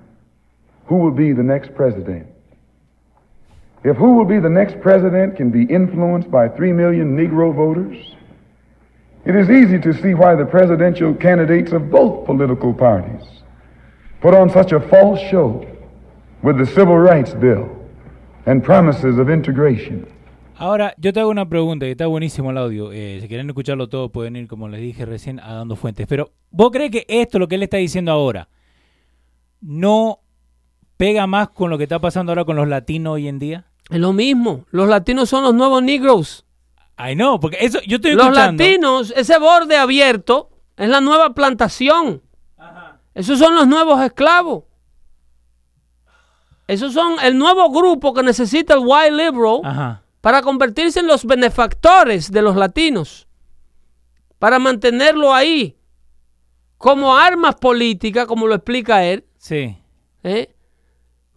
[0.86, 2.28] who will be the next president.
[3.84, 8.16] If who will be the next president can be influenced by 3 million Negro voters,
[9.26, 13.22] it is easy to see why the presidential candidates of both political parties
[14.22, 15.66] put on such a false show
[16.42, 17.70] with the Civil Rights Bill
[18.46, 20.12] and promises of integration.
[20.60, 22.92] Ahora, yo te hago una pregunta, que está buenísimo el audio.
[22.92, 26.08] Eh, si quieren escucharlo todo, pueden ir, como les dije recién, a Dando Fuentes.
[26.08, 28.50] Pero, ¿vos crees que esto, lo que él está diciendo ahora,
[29.62, 30.20] no
[30.98, 33.66] pega más con lo que está pasando ahora con los latinos hoy en día?
[33.90, 34.66] Es lo mismo.
[34.72, 36.46] Los latinos son los nuevos negros.
[36.96, 38.64] Ay, no, porque eso, yo estoy Los escuchando.
[38.64, 42.24] latinos, ese borde abierto, es la nueva plantación.
[43.14, 44.64] Esos son los nuevos esclavos.
[46.68, 50.04] Esos son el nuevo grupo que necesita el white liberal Ajá.
[50.22, 53.28] Para convertirse en los benefactores de los latinos.
[54.40, 55.78] Para mantenerlo ahí
[56.78, 59.26] como armas políticas, como lo explica él.
[59.38, 59.78] Sí.
[60.24, 60.54] ¿eh?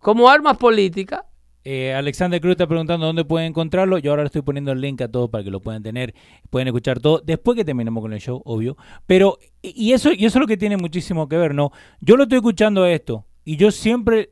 [0.00, 1.22] como armas políticas
[1.62, 3.98] Eh, Alexander Cruz está preguntando dónde pueden encontrarlo.
[3.98, 6.14] Yo ahora le estoy poniendo el link a todos para que lo puedan tener,
[6.48, 8.78] pueden escuchar todo después que terminemos con el show, obvio.
[9.06, 11.70] Pero, y eso, y eso es lo que tiene muchísimo que ver, ¿no?
[12.00, 14.30] Yo lo estoy escuchando esto y yo siempre,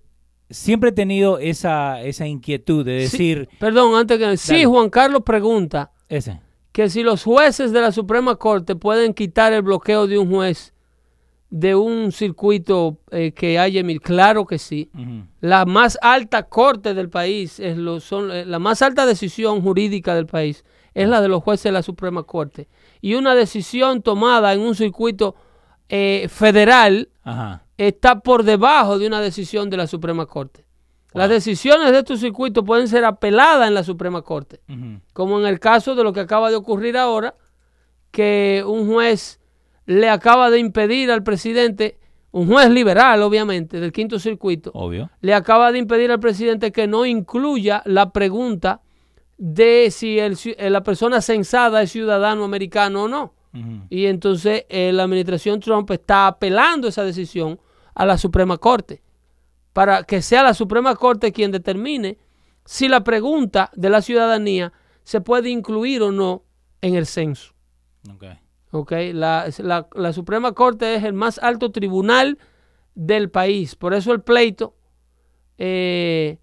[0.51, 4.36] siempre he tenido esa, esa inquietud de Sí, decir, perdón, antes que...
[4.36, 4.66] Sí, Dale.
[4.66, 6.40] Juan Carlos pregunta ese.
[6.72, 10.74] que si los jueces de la Suprema Corte pueden quitar el bloqueo de un juez
[11.51, 14.05] de un circuito eh, que haya emitido.
[14.05, 14.90] Claro que sí.
[15.40, 20.14] La más alta corte del país, es lo, son, eh, la más alta decisión jurídica
[20.14, 22.68] del país es la de los jueces de la Suprema Corte.
[23.01, 25.36] Y una decisión tomada en un circuito
[25.88, 27.64] eh, federal Ajá.
[27.79, 30.66] Está por debajo de una decisión de la Suprema Corte.
[31.14, 34.61] Las decisiones de estos circuitos pueden ser apeladas en la Suprema Corte,
[35.14, 37.35] como en el caso de lo que acaba de ocurrir ahora,
[38.11, 39.41] que un juez
[39.87, 41.99] le acaba de impedir al presidente,
[42.31, 45.11] un juez liberal obviamente, del quinto circuito, Obvio.
[45.20, 48.83] le acaba de impedir al presidente que no incluya la pregunta
[49.39, 53.35] de si el eh, la persona censada es ciudadano americano o no.
[53.91, 57.59] Y entonces eh, la administración Trump está apelando esa decisión
[57.99, 59.03] a la Suprema Corte
[59.74, 62.16] para que sea la Suprema Corte quien determine
[62.64, 64.72] si la pregunta de la ciudadanía
[65.05, 66.42] se puede incluir o no
[66.80, 67.55] en el censo.
[68.12, 68.24] Ok.
[68.72, 68.92] ¿ok?
[69.12, 72.38] La, es- la- la Suprema Corte es el más alto tribunal
[72.94, 73.74] del país.
[73.76, 74.74] Por eso el pleito
[75.59, 76.38] eh,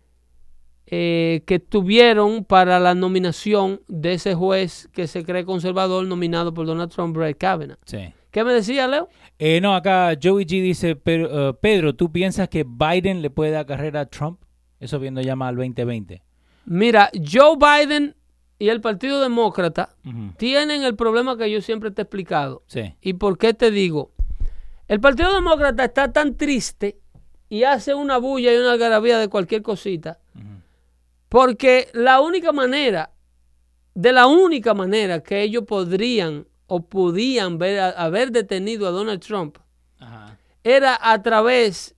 [0.88, 6.66] eh, que tuvieron para la nominación de ese juez que se cree conservador nominado por
[6.68, 7.78] Donald Trump, Brett Kavanaugh.
[7.86, 8.14] Sí.
[8.36, 9.08] ¿Qué me decía, Leo?
[9.40, 13.52] Eh, no, acá Joey G dice, pero, eh, Pedro, ¿tú piensas que Biden le puede
[13.52, 14.42] dar carrera a Trump?
[14.78, 16.22] Eso viendo ya más al 2020.
[16.66, 18.14] Mira, Joe Biden
[18.60, 19.96] y el Partido Demócrata
[20.36, 22.64] tienen el problema que yo siempre te he explicado.
[22.68, 22.94] Sí.
[23.00, 24.12] ¿Y por qué te digo?
[24.90, 27.00] El Partido Demócrata está tan triste
[27.48, 30.20] y hace una bulla y una algarabía de cualquier cosita,
[31.30, 33.12] porque la única manera,
[33.94, 39.58] de la única manera que ellos podrían o podían ver, haber detenido a Donald Trump
[40.00, 40.40] Ajá.
[40.64, 41.96] era a través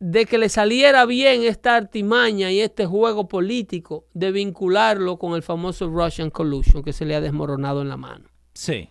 [0.00, 5.42] de que le saliera bien esta artimaña y este juego político de vincularlo con el
[5.42, 8.28] famoso Russian Collusion que se le ha desmoronado en la mano.
[8.54, 8.90] Sí.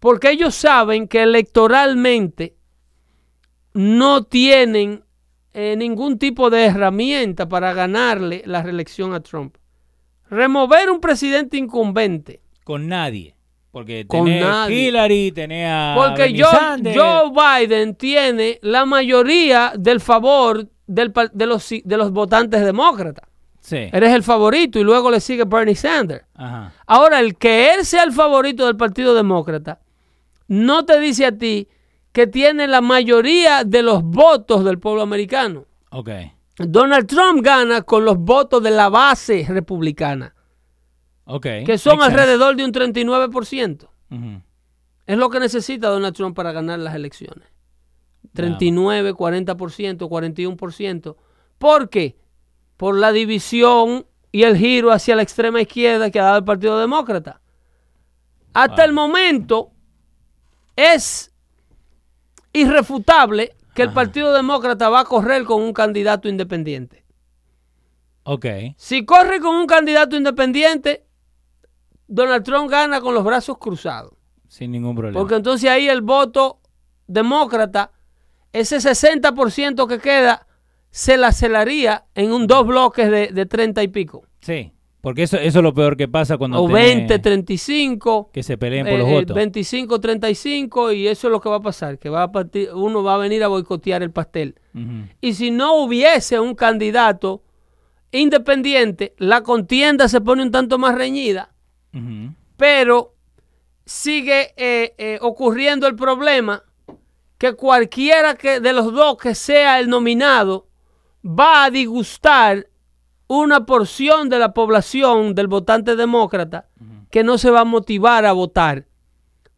[0.00, 2.56] Porque ellos saben que electoralmente
[3.72, 5.04] no tienen
[5.52, 9.56] eh, ningún tipo de herramienta para ganarle la reelección a Trump.
[10.28, 12.42] Remover un presidente incumbente.
[12.64, 13.35] Con nadie.
[13.76, 14.88] Porque Con tenés nadie.
[14.88, 21.96] Hillary, tenés a Porque Joe, Biden tiene la mayoría del favor del de, los, de
[21.98, 23.28] los votantes demócratas.
[23.60, 23.90] Sí.
[23.92, 26.24] Eres el favorito y luego le sigue Bernie Sanders.
[26.36, 26.72] Ajá.
[26.86, 29.80] Ahora, el que él sea el favorito del Partido Demócrata
[30.48, 31.68] no te dice a ti
[32.12, 35.66] que tiene la mayoría de los votos del pueblo americano.
[35.90, 36.08] Ok.
[36.56, 40.34] Donald Trump gana con los votos de la base republicana,
[41.64, 42.06] Que son sense.
[42.06, 43.88] alrededor de un 39%.
[44.10, 44.42] Ujú.
[45.06, 47.48] Es lo que necesita Donald Trump para ganar las elecciones.
[48.32, 51.16] 39, 40%, 41%.
[51.58, 52.16] ¿Por qué?
[52.76, 56.78] Por la división y el giro hacia la extrema izquierda que ha dado el Partido
[56.78, 57.40] Demócrata.
[58.52, 59.70] Hasta el momento
[60.76, 61.32] es
[62.52, 63.92] irrefutable que el.
[63.92, 67.04] Partido Demócrata va a correr con un candidato independiente.
[68.24, 68.46] Ok.
[68.76, 71.05] Si corre con un candidato independiente,
[72.08, 74.12] Donald Trump gana con los brazos cruzados.
[74.48, 75.18] Sin ningún problema.
[75.18, 76.60] Porque entonces ahí el voto
[77.06, 77.92] demócrata,
[78.52, 80.46] ese 60% que queda,
[80.90, 84.24] se la celaría en un dos bloques de, de 30 y pico.
[84.40, 84.72] Sí.
[85.06, 88.58] Porque eso, eso es lo peor que pasa cuando O tenés 20, 35, que se
[88.58, 89.36] peleen por eh, los votos.
[89.36, 93.04] 25, 35 y eso es lo que va a pasar, que va a partir, uno
[93.04, 94.56] va a venir a boicotear el pastel.
[95.20, 97.44] Y si no hubiese un candidato
[98.10, 101.54] independiente, la contienda se pone un tanto más reñida,
[102.56, 103.14] Pero
[103.84, 106.62] sigue eh, eh, ocurriendo el problema
[107.38, 110.66] que cualquiera que de los dos que sea el nominado
[111.24, 112.68] va a disgustar
[113.28, 116.68] una porción de la población del votante demócrata
[117.10, 118.86] que no se va a motivar a votar.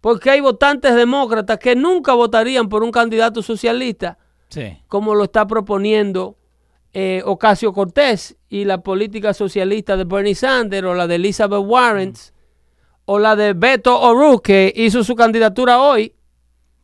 [0.01, 4.19] Porque hay votantes demócratas que nunca votarían por un candidato socialista
[4.49, 4.79] Sí.
[4.87, 6.37] como lo está proponiendo
[6.93, 12.15] eh, Ocasio Cortés y la política socialista de Bernie Sanders o la de Elizabeth Warren
[13.05, 16.15] o la de Beto O'Rourke que hizo su candidatura hoy.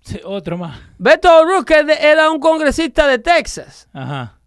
[0.00, 0.78] Sí, Otro más.
[0.98, 3.88] Beto O'Rourke era un congresista de Texas.
[3.92, 4.38] Ajá.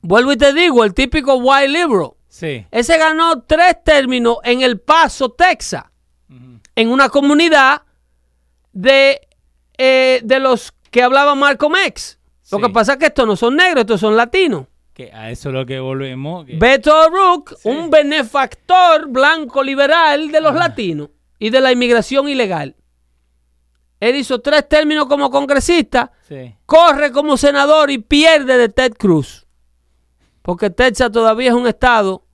[0.00, 2.10] Vuelvo y te digo, el típico white liberal.
[2.28, 2.66] Sí.
[2.70, 5.84] Ese ganó tres términos en El Paso, Texas,
[6.74, 7.82] en una comunidad
[8.72, 9.20] de,
[9.76, 12.18] eh, de los que hablaba Malcolm X.
[12.50, 12.64] Lo Sí.
[12.64, 14.66] que pasa es que estos no son negros, estos son latinos.
[14.94, 16.44] Que a eso es lo que volvemos.
[16.44, 22.76] que- Beto O'Rourke, un benefactor blanco liberal de los latinos y de la inmigración ilegal.
[24.00, 26.54] Él hizo tres términos como congresista, Sí.
[26.66, 29.46] corre como senador y pierde de Ted Cruz.
[30.42, 32.24] Porque Texas todavía es un estado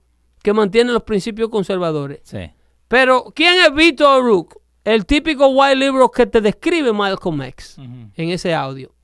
[0.43, 2.21] que mantiene los principios conservadores.
[2.25, 2.51] Sí.
[2.89, 4.57] Pero, ¿quién es Beto O'Rourke?
[4.83, 8.95] El típico white liberal que te describe Malcolm X en ese audio.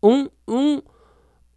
[0.00, 0.84] Un, un,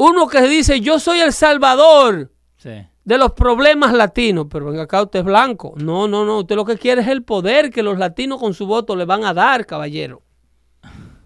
[0.04, 2.72] uno que dice, yo soy el salvador Sí.
[3.04, 4.48] de los problemas latinos.
[4.50, 5.74] Pero venga acá, usted es blanco.
[5.78, 6.40] No, no, no.
[6.40, 9.24] Usted lo que quiere es el poder que los latinos con su voto le van
[9.26, 10.22] a dar, caballero.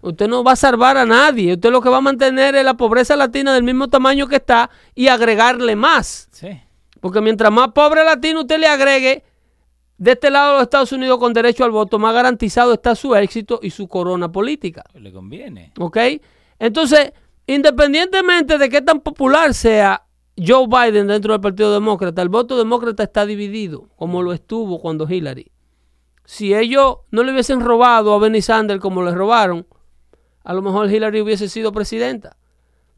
[0.02, 1.54] Usted no va a salvar a nadie.
[1.54, 4.70] Usted lo que va a mantener es la pobreza latina del mismo tamaño que está
[4.94, 6.28] y agregarle más.
[6.30, 6.48] Sí.
[7.00, 9.24] Porque mientras más pobre latino usted le agregue,
[9.98, 13.14] de este lado de los Estados Unidos con derecho al voto, más garantizado está su
[13.16, 14.84] éxito y su corona política.
[14.94, 15.72] Le conviene.
[15.78, 15.96] ¿Ok?
[16.58, 17.12] Entonces,
[17.46, 20.02] independientemente de qué tan popular sea
[20.38, 25.08] Joe Biden dentro del Partido Demócrata, el voto demócrata está dividido, como lo estuvo cuando
[25.08, 25.50] Hillary.
[26.24, 29.66] Si ellos no le hubiesen robado a Bernie Sanders como le robaron,
[30.44, 32.36] a lo mejor Hillary hubiese sido presidenta.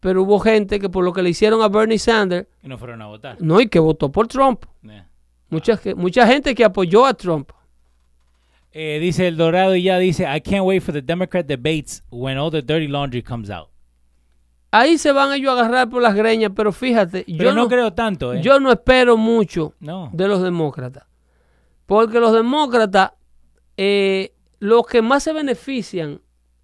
[0.00, 3.02] Pero hubo gente que por lo que le hicieron a Bernie Sanders, Y no fueron
[3.02, 3.36] a votar.
[3.40, 4.64] no, y que votó por Trump.
[4.82, 5.08] Yeah.
[5.50, 7.50] Mucha, mucha gente que apoyó a Trump.
[8.72, 12.38] Eh, dice El Dorado y ya dice, I can't wait for the Democrat debates when
[12.38, 13.68] all the dirty laundry comes out.
[14.70, 17.68] Ahí se van ellos a agarrar por las greñas, pero fíjate, Pero yo no, no,
[17.68, 18.42] creo tanto, ¿eh?
[18.42, 20.10] yo no espero mucho no.
[20.12, 21.04] de los demócratas.
[21.86, 23.12] Porque los demócratas,
[23.78, 26.20] eh, los que más se benefician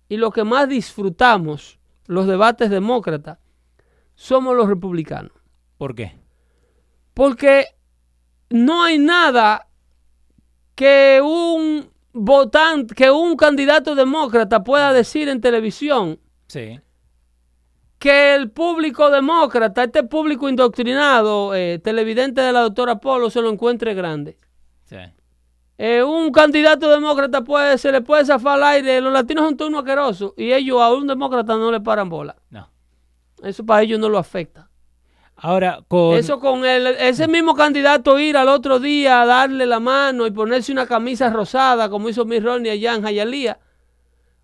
[0.09, 3.38] y los que más disfrutamos los debates demócratas
[4.14, 5.32] somos los republicanos.
[5.78, 6.18] ¿Por qué?
[7.14, 7.68] Porque
[8.50, 9.68] no hay nada
[10.74, 16.80] que un votante, que un candidato demócrata pueda decir en televisión Sí.
[18.05, 23.48] Que el público demócrata, este público indoctrinado, eh, televidente de la doctora Polo, se lo
[23.48, 24.36] encuentre grande.
[24.84, 24.98] Sí.
[25.78, 29.78] Eh, un candidato demócrata puede, se le puede zafar al aire, los latinos son turno
[29.78, 32.36] asqueroso y ellos a un demócrata no le paran bola.
[32.50, 32.68] No.
[33.42, 34.68] Eso para ellos no lo afecta.
[35.36, 36.14] Ahora, con...
[36.14, 40.30] Eso con el, ese mismo candidato ir al otro día a darle la mano y
[40.30, 43.59] ponerse una camisa rosada, como hizo Miss Romney allá en Hialeah,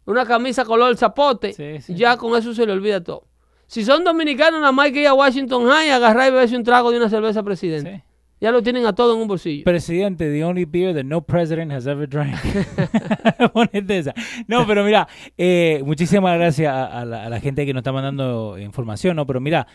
[0.07, 1.95] una camisa color zapote, Sí, sí.
[1.95, 3.29] ya con eso se le olvida todo.
[3.71, 6.65] Si son dominicanos, nada más hay que ir a Washington High, agarrar y beberse un
[6.65, 7.97] trago de una cerveza presidente.
[7.99, 8.03] Sí.
[8.41, 9.63] Ya lo tienen a todo en un bolsillo.
[9.65, 12.35] Presidente, the only beer that no president has ever drank.
[13.53, 14.15] Ponete esa.
[14.49, 15.07] No, pero mira,
[15.37, 19.27] eh, muchísimas gracias a, a la, a la gente que nos está mandando información, ¿no?
[19.27, 19.67] Pero mira,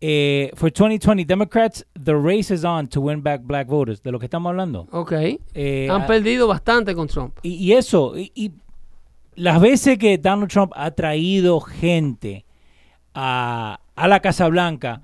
[0.00, 4.02] eh, for 2020 Democrats, the race is on to win back black voters.
[4.02, 4.88] De lo que estamos hablando.
[4.92, 5.12] Ok.
[5.54, 7.38] Eh, Han a- perdido bastante con Trump.
[7.42, 8.50] y, y eso, y, y
[9.34, 12.45] las veces que Donald Trump ha traído gente
[13.16, 15.02] a, a la Casa Blanca,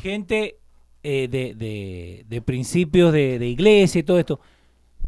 [0.00, 0.56] gente
[1.02, 4.40] eh, de, de- de principios de, de iglesia y todo esto,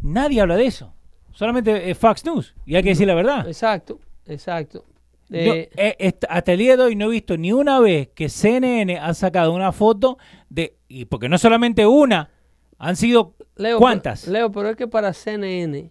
[0.03, 0.93] nadie habla de eso.
[1.33, 2.55] Solamente eh, Fox News.
[2.66, 3.47] Y hay que decir la verdad.
[3.47, 4.85] Exacto, exacto.
[5.31, 8.99] Eh, eh, hasta el día de hoy no he visto ni una vez que CNN
[8.99, 10.18] ha sacado una foto
[10.49, 10.77] de...
[10.89, 12.31] Y porque no solamente una,
[12.79, 13.35] han sido...
[13.57, 14.20] Leo, ¿Cuántas?
[14.22, 15.91] pero- Leo, pero es que para CNN,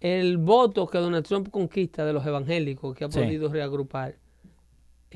[0.00, 3.20] el voto que Donald Trump conquista de los evangélicos que ha Sí.
[3.20, 4.16] podido reagrupar,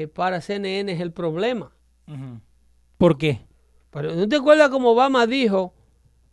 [0.08, 1.72] para CNN es el problema.
[2.98, 3.40] ¿Por qué?
[3.90, 5.74] Pero ¿no te acuerdas como Obama dijo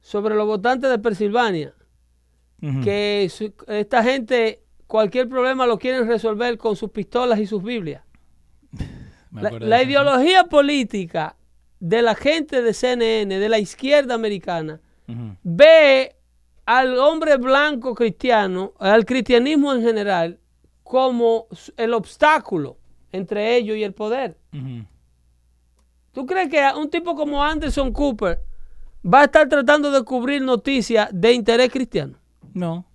[0.01, 1.73] sobre los votantes de Pensilvania?
[2.83, 8.03] Que su- esta gente, cualquier problema lo quieren resolver con sus pistolas y sus Biblias.
[9.31, 9.51] La,
[9.83, 11.35] ideología política
[11.79, 14.79] de la gente de CNN, de la izquierda americana,
[15.43, 16.15] ve
[16.65, 20.39] al hombre blanco cristiano, al cristianismo en general,
[20.83, 22.77] como el obstáculo
[23.11, 24.37] entre ellos y el poder.
[24.53, 24.85] Ujú.
[26.11, 28.39] ¿Tú crees que un tipo como Anderson Cooper
[29.05, 32.17] va a estar tratando de cubrir noticias de interés cristiano?
[32.53, 32.85] No,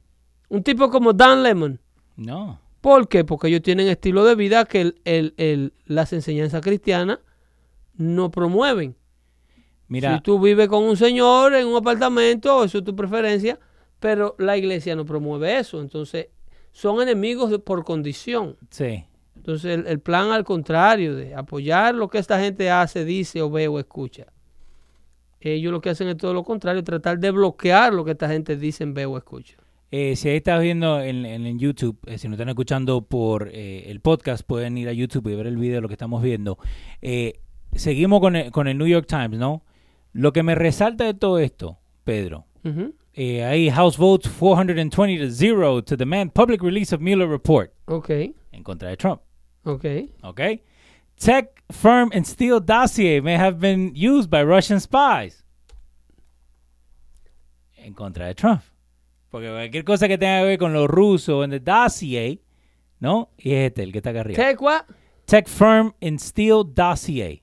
[0.49, 1.81] Un tipo como Dan Lemon.
[2.17, 2.61] no.
[2.83, 3.25] ¿Por qué?
[3.25, 7.21] Porque ellos tienen estilo de vida que el- el- el- las enseñanzas cristianas
[7.97, 8.97] no promueven.
[9.87, 13.61] Mira, Si tú vives con un señor en un apartamento, eso es tu preferencia,
[14.01, 15.81] pero la iglesia no promueve eso.
[15.81, 16.27] Entonces,
[16.73, 18.57] son enemigos por condición.
[18.71, 19.05] sí.
[19.43, 23.51] Entonces, el, el plan al contrario, de apoyar lo que esta gente hace, dice o
[23.51, 24.27] ve o escucha.
[25.41, 28.57] Ellos lo que hacen es todo lo contrario, tratar de bloquear lo que esta gente
[28.57, 29.57] dice, ve o escucha.
[29.91, 33.49] Eh, si ahí estás viendo en, en- en YouTube, eh, si nos están escuchando por
[33.53, 36.23] eh, el podcast, pueden ir a YouTube y ver el video de lo que estamos
[36.23, 36.57] viendo.
[37.75, 39.65] Seguimos con el, con el New York Times, ¿no?
[40.13, 42.95] Lo que me resalta de todo esto, Pedro, Ujú.
[43.15, 48.11] eh, ahí House votes 420 to 0 to demand public release of Mueller report Ok,
[48.11, 49.21] en contra de Trump,
[49.65, 49.85] ok.
[50.23, 50.41] ¿ok?
[51.19, 55.45] tech firm and Steele dossier may have been used by Russian spies.
[57.77, 58.63] En contra de Trump.
[59.31, 62.41] Porque cualquier cosa que tenga que ver con los rusos en el dossier,
[63.01, 63.31] ¿no?
[63.39, 64.37] Y es este, el que está acá arriba.
[64.37, 64.83] Tech what?
[65.25, 67.43] Tech firm and Steele dossier.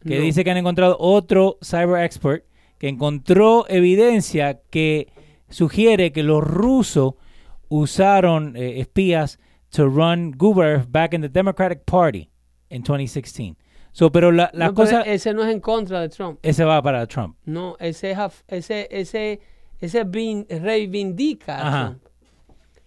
[0.00, 0.22] Que No.
[0.22, 2.44] dice que han encontrado otro cyber expert
[2.78, 5.12] que encontró evidencia que
[5.48, 7.14] sugiere que los rusos
[7.68, 9.38] usaron eh, espías
[9.74, 12.28] to run Guber back in the Democratic Party
[12.70, 13.56] in 2016.
[13.92, 16.38] So, pero la, la No, pero cosa, ese no es en contra de Trump.
[16.42, 17.36] ese va para Trump.
[17.44, 18.18] No, ese es
[18.48, 19.40] ese ese
[19.80, 21.86] ese vin- reivindica a Ajá.
[21.88, 22.02] Trump.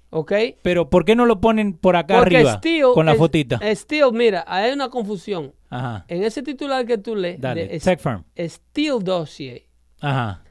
[0.09, 0.31] ¿Ok?
[0.61, 2.61] Pero ¿por qué no lo ponen por acá Porque arriba
[2.93, 3.59] con la es- fotita?
[3.75, 5.53] Steele, mira, hay una confusión.
[5.69, 6.05] Ajá.
[6.07, 8.23] En ese titular que tú lees, Dale, de tech firm.
[8.37, 9.63] Steele Dossier.
[9.99, 10.43] Ajá.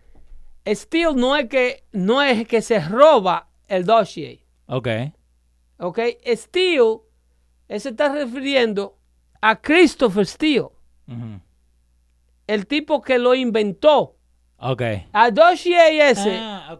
[0.66, 4.41] Steele no es que no es que se roba el dossier.
[4.66, 4.89] Ok.
[5.79, 5.99] ¿Ok?
[6.35, 6.99] Steele,
[7.68, 8.97] él se está refiriendo
[9.41, 10.68] a Christopher Steele,
[12.47, 14.16] el tipo que lo inventó.
[14.59, 14.83] Ok.
[15.12, 16.77] A dossier ese, Ah,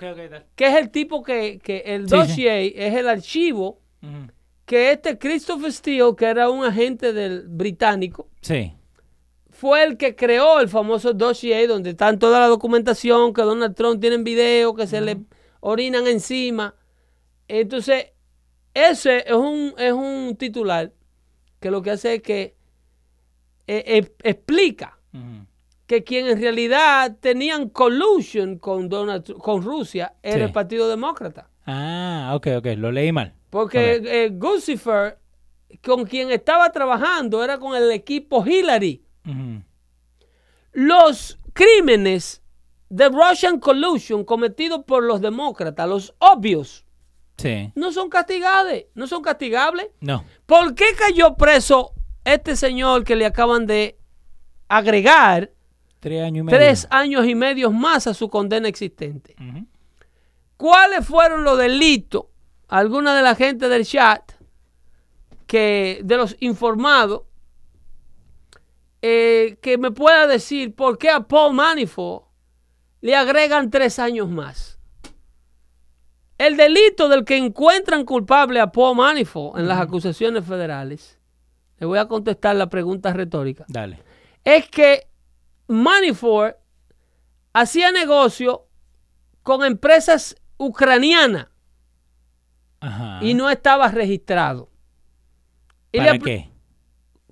[0.55, 2.17] que es el tipo que, que el Sí, sí.
[2.17, 3.81] dossier es el archivo
[4.65, 8.73] que este Christopher Steele, que era un agente del británico, Sí.
[9.51, 14.01] fue el que creó el famoso dossier donde está toda la documentación, que Donald Trump
[14.01, 15.19] tiene en video, que se le
[15.61, 16.75] orinan encima.
[17.49, 18.07] Entonces,
[18.77, 20.93] ese es un, es un titular
[21.61, 22.57] que lo que hace es que
[23.67, 24.99] eh, eh, explica
[25.87, 30.43] que quien en realidad tenían collusion con, Donald, con Rusia era Sí.
[30.43, 31.49] el Partido Demócrata.
[31.65, 32.67] Ah, ok, ok.
[32.77, 33.35] Lo leí mal.
[33.51, 34.07] Porque Ok.
[34.07, 35.19] eh, Guccifer,
[35.85, 39.03] con quien estaba trabajando, era con el equipo Hillary.
[40.73, 42.43] Los crímenes
[42.89, 46.85] de Russian collusion cometidos por los demócratas, los obvios,
[47.37, 47.71] Sí.
[47.75, 49.89] no son castigables, no son castigables.
[50.01, 50.25] No.
[50.47, 51.93] ¿Por qué cayó preso
[52.25, 53.99] este señor que le acaban de
[54.69, 55.53] agregar
[56.01, 56.59] Tres años y medio.
[56.59, 59.35] tres años y medio más a su condena existente?
[60.57, 62.25] ¿Cuáles fueron los delitos?
[62.69, 64.33] Alguna de la gente del chat,
[65.47, 67.23] que de los informados,
[69.03, 72.25] eh, que me pueda decir por qué a Paul Manafort
[73.03, 74.76] le agregan tres años más.
[76.39, 81.19] El delito del que encuentran culpable a Paul Manafort en las acusaciones federales,
[81.79, 84.03] le voy a contestar la pregunta retórica, Dale.
[84.45, 85.07] es que
[85.69, 86.57] Manafort
[87.53, 88.67] hacía negocio
[89.43, 91.49] con empresas ucranianas
[92.81, 93.19] Ajá.
[93.23, 94.69] y no estaba registrado.
[95.93, 96.51] Y ¿Para qué?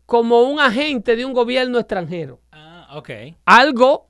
[0.07, 2.41] Como un agente de un gobierno extranjero.
[2.53, 3.11] Ah, ok.
[3.45, 4.09] Algo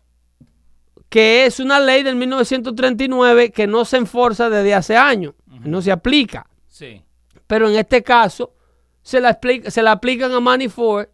[1.15, 5.93] que es una ley del 1939 que no se enforza desde hace años, no se
[5.93, 6.45] aplica.
[6.67, 7.05] Sí.
[7.47, 8.53] Pero en este caso
[9.01, 11.09] se la, explica- se la aplican a Manafort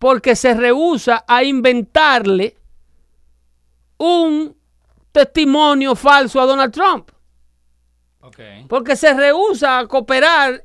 [0.00, 2.56] porque se rehúsa a inventarle
[3.98, 4.56] un
[5.12, 7.10] testimonio falso a Donald Trump.
[8.22, 8.40] Ok.
[8.68, 10.64] Porque se rehúsa a cooperar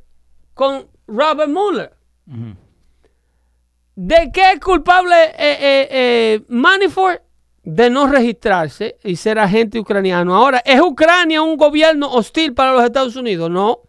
[0.55, 1.95] con Robert Mueller.
[3.95, 7.21] ¿De qué es culpable eh, eh, eh, Manafort?
[7.65, 10.35] De no registrarse y ser agente ucraniano.
[10.35, 13.49] Ahora, ¿es Ucrania un gobierno hostil para los Estados Unidos?
[13.49, 13.81] No.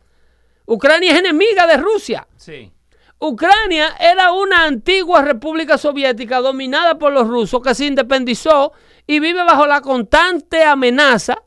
[0.67, 2.27] Ucrania es enemiga de Rusia.
[2.37, 2.73] Sí.
[3.19, 8.73] Ucrania era una antigua república soviética dominada por los rusos que se independizó
[9.07, 11.43] y vive bajo la constante amenaza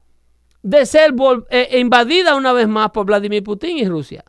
[0.62, 1.14] de ser
[1.50, 4.24] eh, invadida una vez más por Vladimir Putin y Rusia.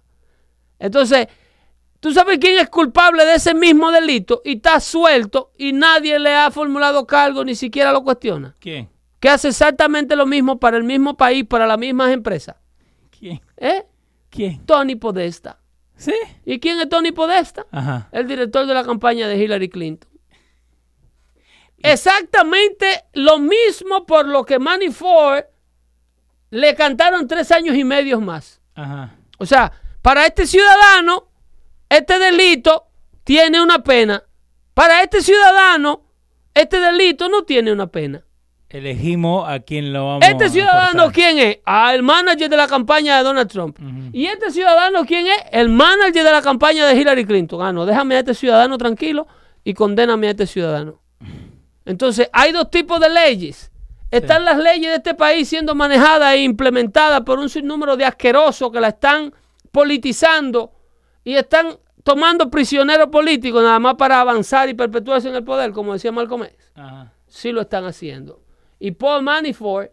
[0.78, 1.28] Entonces,
[2.00, 6.34] ¿tú sabes quién es culpable de ese mismo delito y está suelto y nadie le
[6.34, 8.54] ha formulado cargo, ni siquiera lo cuestiona?
[8.58, 8.88] ¿Quién?
[9.20, 12.56] Que hace exactamente lo mismo para el mismo país, para las mismas empresas.
[13.16, 13.40] ¿Quién?
[13.56, 13.84] ¿Eh?
[14.30, 14.64] ¿Quién?
[14.64, 15.58] Tony Podesta.
[15.96, 16.14] Sí.
[16.46, 17.66] ¿Y quién es Tony Podesta?
[17.70, 18.08] Ajá.
[18.12, 20.10] el director de la campaña de Hillary Clinton.
[21.82, 25.46] Exactamente lo mismo por lo que Manafort
[26.50, 28.60] le cantaron tres años y medio más.
[28.74, 29.16] Ajá.
[29.38, 29.72] O sea,
[30.02, 31.29] para este ciudadano,
[31.90, 32.86] este delito
[33.24, 34.22] tiene una pena.
[34.72, 36.02] Para este ciudadano,
[36.54, 38.24] este delito no tiene una pena.
[38.70, 41.10] Elegimos a quién lo vamos Este ciudadano.
[41.10, 41.58] ¿quién es?
[41.66, 43.76] El manager de la campaña de Donald Trump.
[44.12, 45.42] ¿Y este ciudadano quién es?
[45.50, 47.60] El manager de la campaña de Hillary Clinton.
[47.62, 49.26] Ah, no, déjame a este ciudadano tranquilo
[49.64, 51.02] y condéname a este ciudadano.
[51.84, 53.72] Entonces, hay dos tipos de leyes.
[54.12, 58.70] Están las leyes de este país siendo manejadas e implementadas por un sinnúmero de asquerosos
[58.70, 59.34] que la están
[59.72, 60.72] politizando
[61.24, 65.92] y están tomando prisioneros políticos nada más para avanzar y perpetuarse en el poder, como
[65.92, 67.12] decía Malcolm X Ajá.
[67.26, 68.42] sí lo están haciendo.
[68.78, 69.92] Y Paul Manafort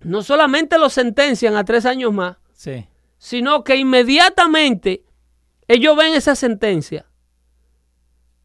[0.00, 2.86] no solamente lo sentencian a tres años más, Sí.
[3.18, 5.04] sino que inmediatamente
[5.68, 7.06] ellos ven esa sentencia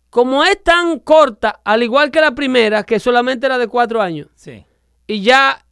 [0.09, 4.27] como es tan corta, al igual que la primera, que solamente era de cuatro años,
[4.35, 4.65] Sí.
[5.07, 5.65] y ya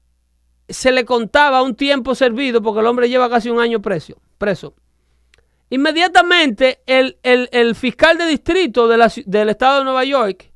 [0.68, 4.16] se le contaba un tiempo servido porque el hombre lleva casi un año preso.
[4.38, 4.74] preso.
[5.74, 10.52] Inmediatamente el, el- el fiscal de distrito de la ci- del estado de Nueva York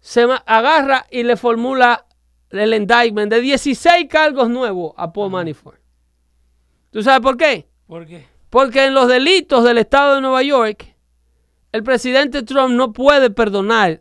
[0.00, 2.06] se agarra y le formula
[2.48, 5.78] el indictment de 16 cargos nuevos a Paul Manafort.
[6.92, 7.68] ¿Tú sabes por qué?
[7.86, 8.26] ¿Por qué?
[8.48, 10.96] Porque en los delitos del estado de Nueva York,
[11.72, 14.00] el presidente Trump no puede perdonar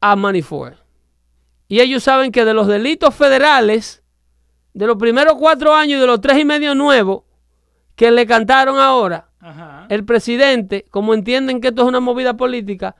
[0.00, 0.78] a Manafort.
[1.66, 4.04] Y ellos saben que de los delitos federales,
[4.74, 7.24] de los primeros cuatro años y de los tres y medio nuevos
[7.96, 9.86] que le cantaron ahora, Ajá.
[9.90, 12.94] el presidente, como entienden que esto es una movida política,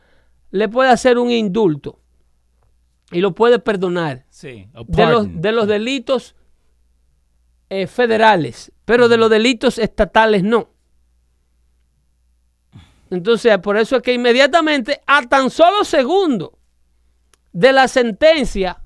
[0.50, 2.00] le puede hacer un indulto
[3.12, 4.68] y lo puede perdonar Sí.
[4.74, 6.34] a de los, de los delitos
[7.68, 10.70] eh, federales, pero de los delitos estatales no.
[13.10, 16.58] Entonces, por eso es que inmediatamente, a tan solo segundo
[17.52, 18.80] de la sentencia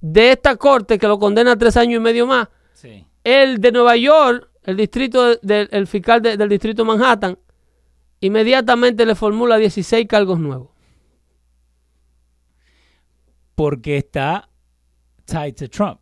[0.00, 3.06] de esta corte que lo condena a tres años y medio más, Sí.
[3.22, 7.38] el de Nueva York, el distrito del el fiscal de- del distrito Manhattan,
[8.20, 10.70] inmediatamente le formula 16 cargos nuevos.
[13.54, 14.48] Porque está
[15.24, 16.00] tied to Trump.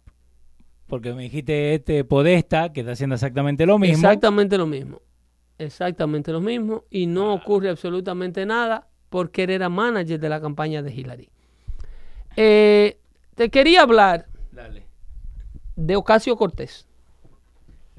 [0.87, 3.97] Porque me dijiste este Podesta, que está haciendo exactamente lo mismo.
[3.97, 5.01] Exactamente lo mismo.
[5.59, 6.85] Exactamente lo mismo.
[6.91, 11.31] Y no ocurre absolutamente nada porque él era manager de la campaña de Hillary.
[12.37, 12.99] Eh,
[13.35, 14.87] te quería hablar Dale.
[15.77, 16.87] de Ocasio Cortés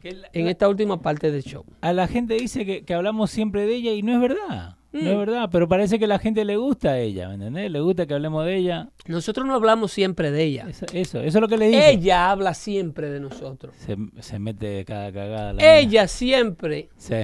[0.03, 1.63] la- en esta última parte del show.
[1.81, 4.77] A la gente dice que, que hablamos siempre de ella y no es verdad.
[4.91, 5.19] No es Mm.
[5.19, 7.71] verdad, pero parece que a la gente le gusta a ella, ¿me entendés?
[7.71, 8.89] Le gusta que hablemos de ella.
[9.07, 10.67] Nosotros no hablamos siempre de ella.
[10.69, 11.91] Eso, eso, eso es lo que le dije.
[11.91, 13.73] Ella habla siempre de nosotros.
[13.77, 15.53] Se, se mete cada cagada.
[15.53, 15.77] la.
[15.79, 17.15] Ella siempre, Sí.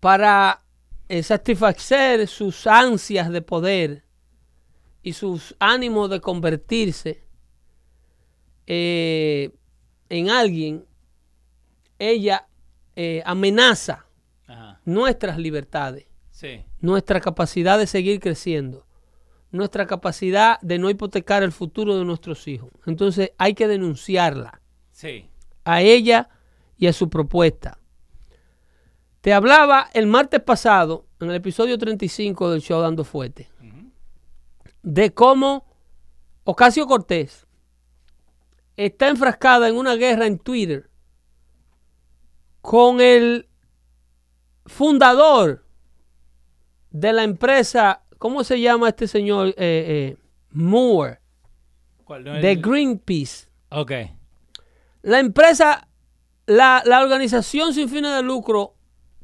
[0.00, 0.62] para
[1.08, 4.04] eh, satisfacer sus ansias de poder
[5.04, 7.22] y sus ánimos de convertirse
[8.66, 9.50] eh,
[10.08, 10.84] en alguien,
[12.10, 12.46] ella
[12.96, 14.06] eh, amenaza
[14.46, 14.80] Ajá.
[14.84, 16.64] nuestras libertades, Sí.
[16.80, 18.86] nuestra capacidad de seguir creciendo,
[19.50, 22.70] nuestra capacidad de no hipotecar el futuro de nuestros hijos.
[22.86, 25.28] Entonces hay que denunciarla Sí.
[25.64, 26.28] a ella
[26.76, 27.78] y a su propuesta.
[29.20, 33.48] Te hablaba el martes pasado, en el episodio 35 del show Dando Fuerte,
[34.82, 35.64] de cómo
[36.44, 37.46] Ocasio Cortés
[38.76, 40.90] está enfrascada en una guerra en Twitter
[42.62, 43.48] con el
[44.66, 45.64] fundador
[46.90, 49.48] de la empresa, ¿cómo se llama este señor?
[49.48, 50.16] Eh, eh,
[50.50, 51.18] Moore,
[52.04, 52.24] ¿Cuál?
[52.24, 53.48] No, el- de Greenpeace.
[53.70, 53.92] Ok.
[55.02, 55.88] La empresa,
[56.46, 58.76] la, la organización sin fines de lucro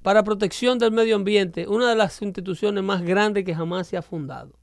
[0.02, 4.02] para protección del medio ambiente, una de las instituciones más grandes que jamás se ha
[4.02, 4.58] fundado.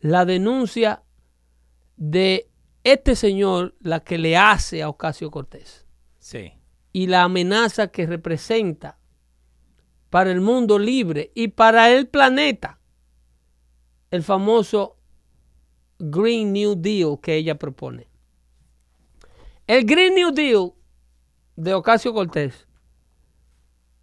[0.00, 1.02] La denuncia
[1.96, 2.48] de
[2.84, 5.84] este señor, la que le hace a Ocasio Cortés,
[6.18, 6.52] Sí.
[6.98, 8.98] Y la amenaza que representa
[10.10, 12.80] para el mundo libre y para el planeta,
[14.10, 14.96] el famoso
[16.00, 18.08] Green New Deal que ella propone.
[19.68, 20.72] El Green New Deal
[21.54, 22.66] de Ocasio Cortés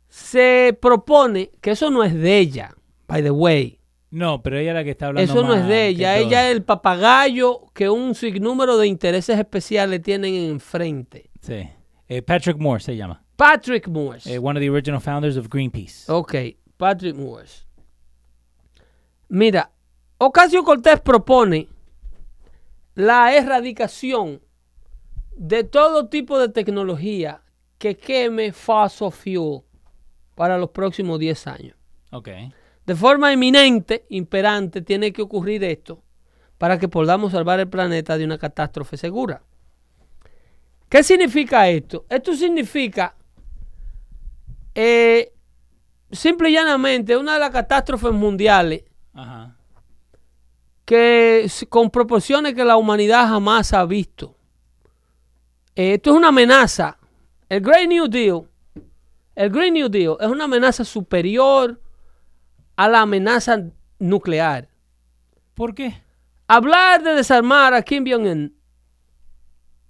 [0.07, 2.77] se propone que eso no es de ella,
[3.07, 3.77] by the way.
[4.09, 6.15] No, pero ella es la que está hablando Eso no es de ella.
[6.15, 6.27] todo.
[6.27, 11.29] Ella es el papagayo que un sinnúmero de intereses especiales tienen enfrente.
[11.41, 11.67] Sí.
[12.07, 13.23] Eh, Patrick Moore se llama.
[13.35, 14.33] Patrick Morse.
[14.33, 16.09] Eh, one of the original founders of Greenpeace.
[16.11, 16.35] Ok,
[16.77, 17.65] Patrick Morse.
[19.27, 19.71] Mira,
[20.17, 21.67] Ocasio Cortés propone
[22.93, 24.41] la erradicación
[25.35, 27.41] de todo tipo de tecnología
[27.77, 29.63] que queme fossil fuel
[30.35, 31.77] para los próximos 10 años.
[32.11, 32.29] Ok.
[32.85, 36.03] De forma inminente, imperante, tiene que ocurrir esto
[36.57, 39.43] para que podamos salvar el planeta de una catástrofe segura.
[40.89, 42.05] ¿Qué significa esto?
[42.09, 43.15] Esto significa,
[44.73, 45.33] eh,
[46.11, 48.83] simple y llanamente, una de las catástrofes mundiales
[49.13, 49.55] Ajá.
[50.85, 54.35] que con proporciones que la humanidad jamás ha visto.
[55.75, 56.97] Eh, esto es una amenaza.
[57.49, 58.43] El Green New Deal,
[59.35, 61.81] el Green New Deal es una amenaza superior
[62.75, 63.63] a la amenaza
[63.99, 64.69] nuclear.
[65.53, 66.01] ¿Por qué?
[66.47, 68.55] Hablar de desarmar a Kim Jong-un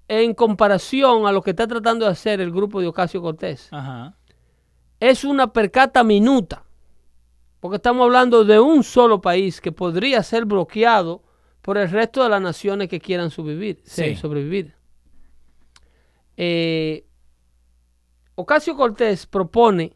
[0.07, 4.15] en comparación a lo que está tratando de hacer el grupo de Ocasio Cortés Ajá.
[4.99, 6.63] es una percata minuta.
[7.59, 11.23] Porque estamos hablando de un solo país que podría ser bloqueado
[11.63, 13.81] por el resto de las naciones que quieran sobrevivir.
[13.85, 14.15] Sí.
[14.15, 14.75] sobrevivir.
[16.37, 17.07] Eh,
[18.35, 19.95] Ocasio Cortés propone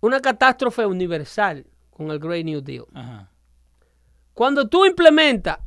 [0.00, 2.84] una catástrofe universal con el Great New Deal.
[2.92, 3.30] Ajá.
[4.34, 5.58] Cuando tú implementas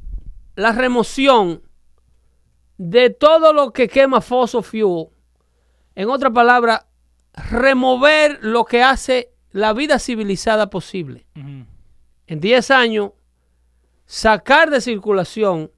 [0.55, 1.63] la remoción
[2.89, 5.07] de todo lo que quema fossil fuel,
[5.95, 6.85] en otra palabra,
[7.49, 11.25] remover lo que hace la vida civilizada posible.
[11.33, 13.11] En 10 años,
[14.05, 15.71] sacar de circulación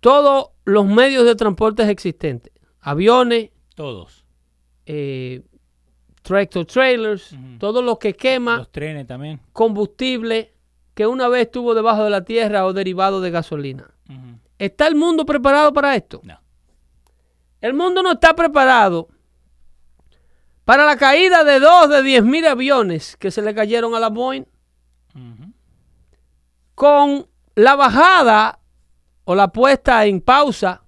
[0.00, 4.24] todos los medios de transporte existentes, aviones, Todos.
[4.86, 5.42] eh,
[6.22, 9.40] tractor trailers, todo lo que quema Los trenes también.
[9.54, 10.52] combustible
[10.94, 13.90] que una vez estuvo debajo de la tierra o derivado de gasolina.
[14.60, 16.20] ¿Está el mundo preparado para esto?
[16.22, 16.38] No.
[17.62, 19.08] El mundo no está preparado
[20.66, 24.10] para la caída de dos de 10 mil aviones que se le cayeron a la
[24.10, 24.44] Boeing
[26.74, 28.60] con la bajada
[29.24, 30.84] o la puesta en pausa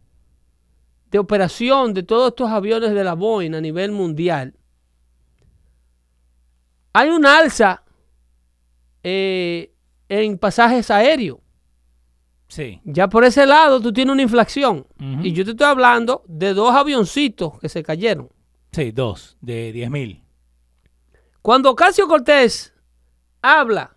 [1.10, 4.54] de operación de todos estos aviones de la Boeing a nivel mundial.
[6.92, 7.84] Hay una alza
[9.02, 9.72] eh,
[10.10, 11.41] en pasajes aéreos.
[12.52, 12.82] Sí.
[12.84, 14.86] Ya por ese lado tú tienes una inflación.
[15.22, 18.28] Y yo te estoy hablando de dos avioncitos que se cayeron.
[18.72, 20.22] Sí, dos de 10 mil.
[21.40, 22.74] Cuando Ocasio Cortés
[23.40, 23.96] habla,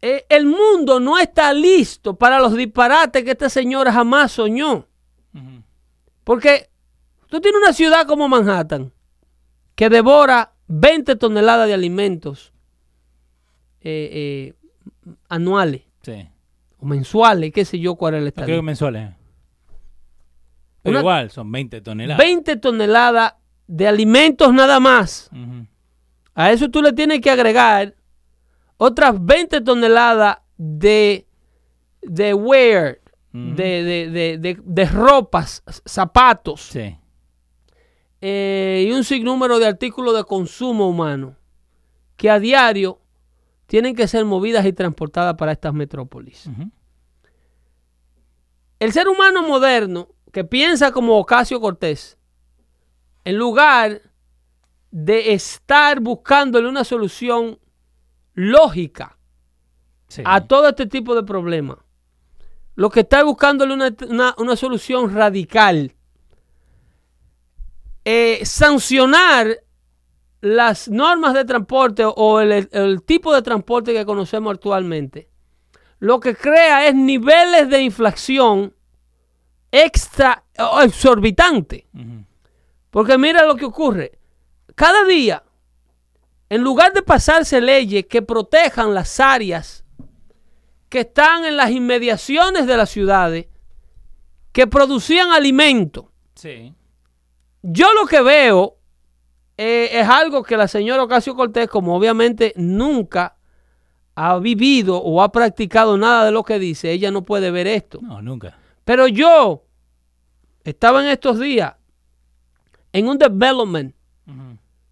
[0.00, 4.86] eh, el mundo no está listo para los disparates que esta señora jamás soñó.
[6.22, 6.70] Porque
[7.26, 8.92] tú tienes una ciudad como Manhattan
[9.74, 12.52] que devora 20 toneladas de alimentos
[13.80, 14.54] eh, eh,
[15.28, 16.28] anuales Sí.
[16.80, 19.10] O mensuales, qué sé yo cuál es el No creo que mensuales.
[20.82, 22.18] Pero Una- igual, son 20 toneladas.
[22.18, 23.34] 20 toneladas
[23.66, 25.30] de alimentos nada más.
[26.34, 27.94] A eso tú le tienes que agregar
[28.78, 31.26] otras 20 toneladas de,
[32.02, 32.98] de wear,
[33.32, 36.96] de- de- de- de ropas, zapatos Sí.
[38.20, 41.36] eh, y un sinnúmero de artículos de consumo humano
[42.16, 43.00] que a diario
[43.70, 46.50] tienen que ser movidas y transportadas para estas metrópolis.
[48.80, 52.18] El ser humano moderno que piensa como Ocasio Cortés,
[53.24, 54.02] en lugar
[54.90, 57.60] de estar buscándole una solución
[58.34, 59.16] lógica
[60.08, 60.22] Sí.
[60.24, 61.78] a todo este tipo de problemas,
[62.74, 65.94] lo que está es buscándole una, una- una solución radical,
[68.04, 69.58] eh, sancionar
[70.40, 75.28] las normas de transporte o el, el tipo de transporte que conocemos actualmente,
[75.98, 78.74] lo que crea es niveles de inflación
[79.70, 81.86] extra o exorbitante.
[82.90, 84.18] Porque mira lo que ocurre.
[84.74, 85.44] Cada día,
[86.48, 89.84] en lugar de pasarse leyes que protejan las áreas
[90.88, 93.46] que están en las inmediaciones de las ciudades,
[94.52, 96.74] que producían alimento, Sí.
[97.62, 98.78] yo lo que veo
[99.62, 103.36] eh, es algo que la señora Ocasio Cortés, como obviamente nunca
[104.14, 107.98] ha vivido o ha practicado nada de lo que dice, ella no puede ver esto.
[108.00, 108.56] No, nunca.
[108.86, 109.66] Pero yo
[110.64, 111.74] estaba en estos días
[112.94, 113.94] en un development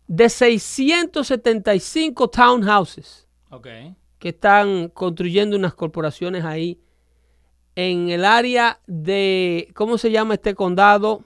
[0.07, 3.27] de 675 townhouses
[4.19, 6.79] que están construyendo unas corporaciones ahí
[7.75, 11.25] en el área de, ¿cómo se llama este condado?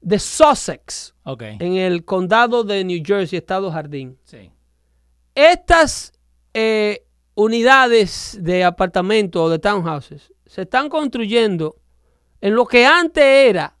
[0.00, 1.42] De Sussex, Ok.
[1.42, 4.18] en el condado de New Jersey, Estado Jardín.
[4.24, 4.50] Sí.
[5.34, 6.12] Estas
[6.54, 11.76] eh, unidades de apartamentos o de townhouses se están construyendo
[12.40, 13.76] en lo que antes era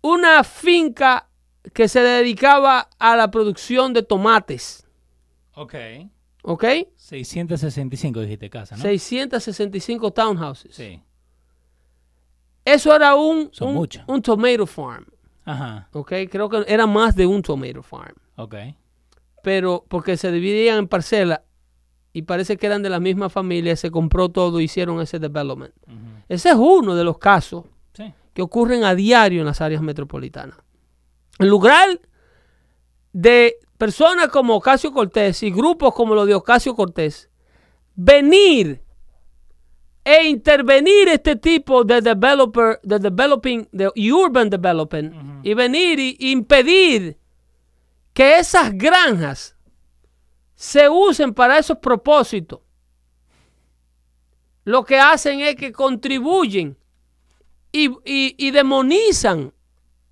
[0.00, 1.28] una finca
[1.72, 4.86] que se dedicaba a la producción de tomates.
[5.54, 5.74] Ok.
[6.42, 6.64] ¿Ok?
[6.96, 8.82] 665 dijiste casa, ¿no?
[8.82, 10.74] 665 townhouses.
[10.74, 11.00] Sí.
[12.64, 14.04] Eso era un, Son un, muchas.
[14.08, 15.06] un tomato farm.
[15.44, 15.88] Ajá.
[15.92, 16.12] ¿Ok?
[16.30, 18.14] Creo que era más de un tomato farm.
[18.36, 18.54] Ok.
[19.42, 21.40] pero porque se dividían en parcelas
[22.12, 25.74] y parece que eran de la misma familia, se compró todo, hicieron ese development.
[26.28, 27.64] Ese es uno de los casos
[27.94, 28.12] Sí.
[28.34, 30.56] que ocurren a diario en las áreas metropolitanas.
[31.40, 31.98] En lugar
[33.12, 37.28] de personas como Ocasio Cortés y grupos como los de Ocasio Cortés,
[37.96, 38.82] venir
[40.04, 45.14] e intervenir este tipo de developer, de developing, de urban development,
[45.44, 47.16] y venir y impedir
[48.12, 49.56] que esas granjas
[50.54, 52.60] se usen para esos propósitos,
[54.64, 56.76] lo que hacen es que contribuyen
[57.72, 59.52] y, y- y demonizan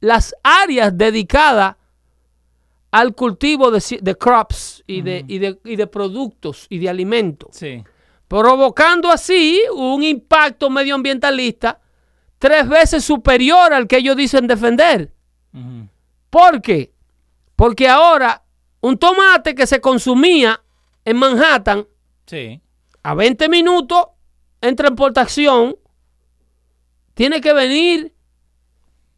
[0.00, 1.76] las áreas dedicadas
[2.90, 7.84] al cultivo de, crops y, de, y, de, y de productos y de alimentos, Sí.
[8.30, 11.80] Provocando así un impacto medioambientalista
[12.38, 15.12] tres veces superior al que ellos dicen defender.
[15.52, 15.88] Ujú.
[16.30, 16.92] ¿Por qué?
[17.56, 18.44] Porque ahora
[18.82, 20.62] un tomate que se consumía
[21.04, 21.88] en Manhattan
[22.24, 22.60] Sí.
[23.02, 24.06] a 20 minutos
[24.60, 25.74] en transportación
[27.14, 28.14] tiene que venir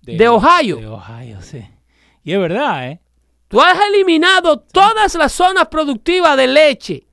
[0.01, 0.77] De Ohio.
[0.79, 1.63] De Ohio, sí.
[2.25, 3.01] Y es verdad, ¿eh?
[3.49, 7.07] Tú has eliminado todas las zonas productivas de leche,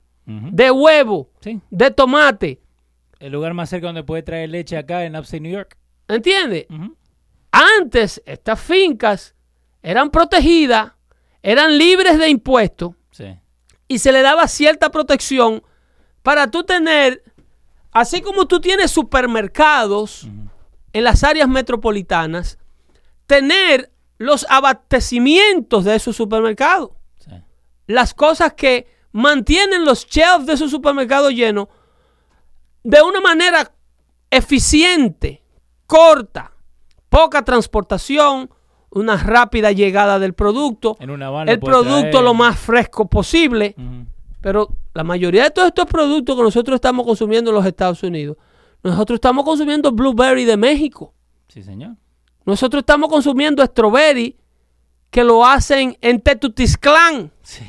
[0.52, 1.60] De huevo, Sí.
[1.70, 2.60] de tomate.
[3.18, 5.76] El lugar más cerca donde puede traer leche acá en Upstate New York.
[6.08, 6.66] ¿Entiendes?
[7.52, 9.34] Antes estas fincas
[9.82, 10.92] eran protegidas,
[11.42, 13.36] eran libres de impuestos Sí.
[13.88, 15.62] y se le daba cierta protección
[16.22, 17.22] para tú tener,
[17.92, 20.28] así como tú tienes supermercados
[20.92, 22.58] en las áreas metropolitanas,
[23.26, 26.90] tener los abastecimientos de esos supermercados.
[27.18, 27.30] sí.
[27.86, 31.68] Las cosas que mantienen los shelves de esos supermercados llenos
[32.82, 33.72] de una manera
[34.30, 35.42] eficiente,
[35.86, 36.52] corta,
[37.08, 38.50] poca transportación,
[38.90, 42.24] una rápida llegada del producto, En una el producto traer.
[42.24, 43.74] lo más fresco posible.
[44.40, 48.36] Pero la mayoría de todos estos productos que nosotros estamos consumiendo en los Estados Unidos,
[48.82, 51.12] nosotros estamos consumiendo blueberry de México.
[51.48, 51.96] Sí, señor.
[52.46, 54.36] Nosotros estamos consumiendo strawberry
[55.10, 57.64] que lo hacen en Tetutisclán, Sí.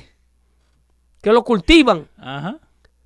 [1.22, 2.07] Que lo cultivan.
[2.18, 2.60] Ajá.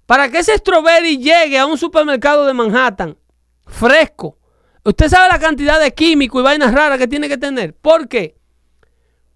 [0.05, 3.17] Para que ese strawberry llegue a un supermercado de Manhattan
[3.65, 4.37] fresco,
[4.83, 7.73] usted sabe la cantidad de químicos y vainas raras que tiene que tener.
[7.73, 8.37] ¿Por qué?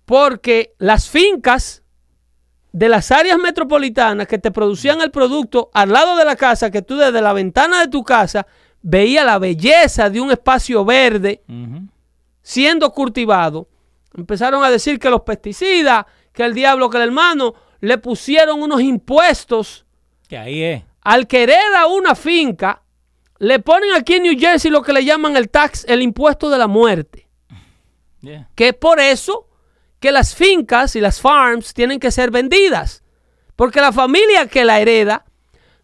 [0.06, 1.84] Porque las fincas
[2.72, 6.84] de las áreas metropolitanas que te producían el producto al lado de la casa, que
[6.84, 8.46] tú desde la ventana de tu casa
[8.82, 11.44] veías la belleza de un espacio verde
[12.42, 13.68] siendo cultivado,
[14.16, 18.82] empezaron a decir que los pesticidas, que el diablo, que el hermano, le pusieron unos
[18.82, 19.86] impuestos
[20.28, 20.84] Que ahí es.
[21.02, 22.84] al que hereda una finca,
[23.40, 26.58] le ponen aquí en New Jersey lo que le llaman el tax, el impuesto de
[26.58, 27.28] la muerte.
[28.22, 28.50] Yeah.
[28.56, 29.48] Que es por eso
[30.00, 33.04] que las fincas y las farms tienen que ser vendidas.
[33.56, 35.26] Porque la familia que la hereda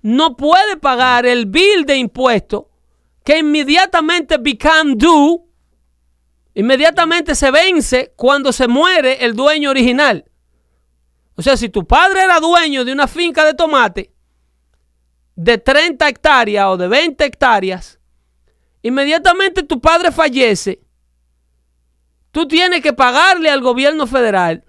[0.01, 2.69] no puede pagar el bill de impuesto
[3.23, 5.39] que inmediatamente become due,
[6.53, 10.26] inmediatamente se vence cuando se muere el dueño original.
[11.36, 14.12] O sea, si tu padre era dueño de una finca de tomate
[15.36, 17.99] de 30 hectáreas o de 20 hectáreas,
[18.82, 20.82] inmediatamente tu padre fallece,
[22.32, 24.64] tú tienes que pagarle al gobierno federal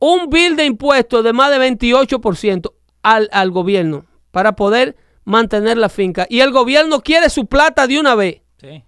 [0.00, 2.72] un bill de impuestos de más de 28%
[3.02, 6.26] al, al gobierno para poder mantener la finca.
[6.28, 8.42] Y el gobierno quiere su plata de una vez.
[8.60, 8.82] Sí.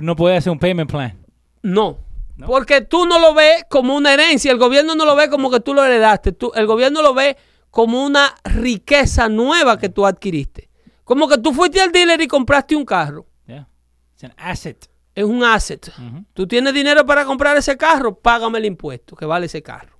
[0.00, 1.18] No puede hacer un payment plan.
[1.62, 1.98] No.
[2.36, 2.46] No.
[2.46, 4.50] Porque tú no lo ves como una herencia.
[4.50, 6.32] El gobierno no lo ve como que tú lo heredaste.
[6.32, 7.36] Tú- el gobierno lo ve
[7.70, 10.68] como una riqueza nueva que tú adquiriste.
[11.04, 13.26] Como que tú fuiste al dealer y compraste un carro.
[13.46, 13.68] Yeah.
[14.14, 14.88] It's an asset.
[15.14, 15.92] Es un asset.
[16.32, 19.96] Tú tienes dinero para comprar ese carro, págame el impuesto que vale ese carro.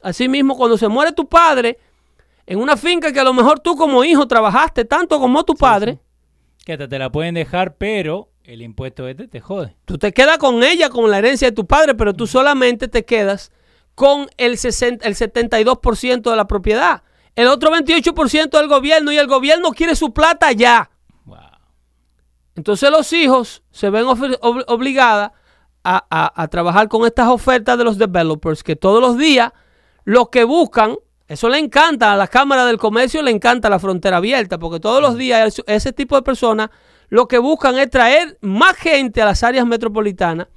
[0.00, 1.78] Asimismo, cuando se muere tu padre
[2.46, 5.98] en una finca que a lo mejor tú como hijo trabajaste tanto como tu padre,
[6.64, 9.76] Que hasta te la pueden dejar, pero el impuesto este te jode.
[9.84, 13.04] tú te quedas con ella, con la herencia de tu padre, pero tú solamente te
[13.04, 13.52] quedas
[13.94, 17.02] con el, 60 el 72% de la propiedad.
[17.36, 20.90] El otro 28% del gobierno y el gobierno quiere su plata ya.
[21.24, 21.36] Wow.
[22.56, 25.32] Entonces los hijos se ven ob- obligadas
[25.84, 29.52] a, a- a trabajar con estas ofertas de los developers que todos los días
[30.04, 30.96] lo que buscan,
[31.28, 35.02] eso le encanta a la Cámara del Comercio, le encanta la frontera abierta, porque todos
[35.02, 36.70] los días es- ese tipo de personas
[37.10, 40.48] lo que buscan es traer más gente a las áreas metropolitanas,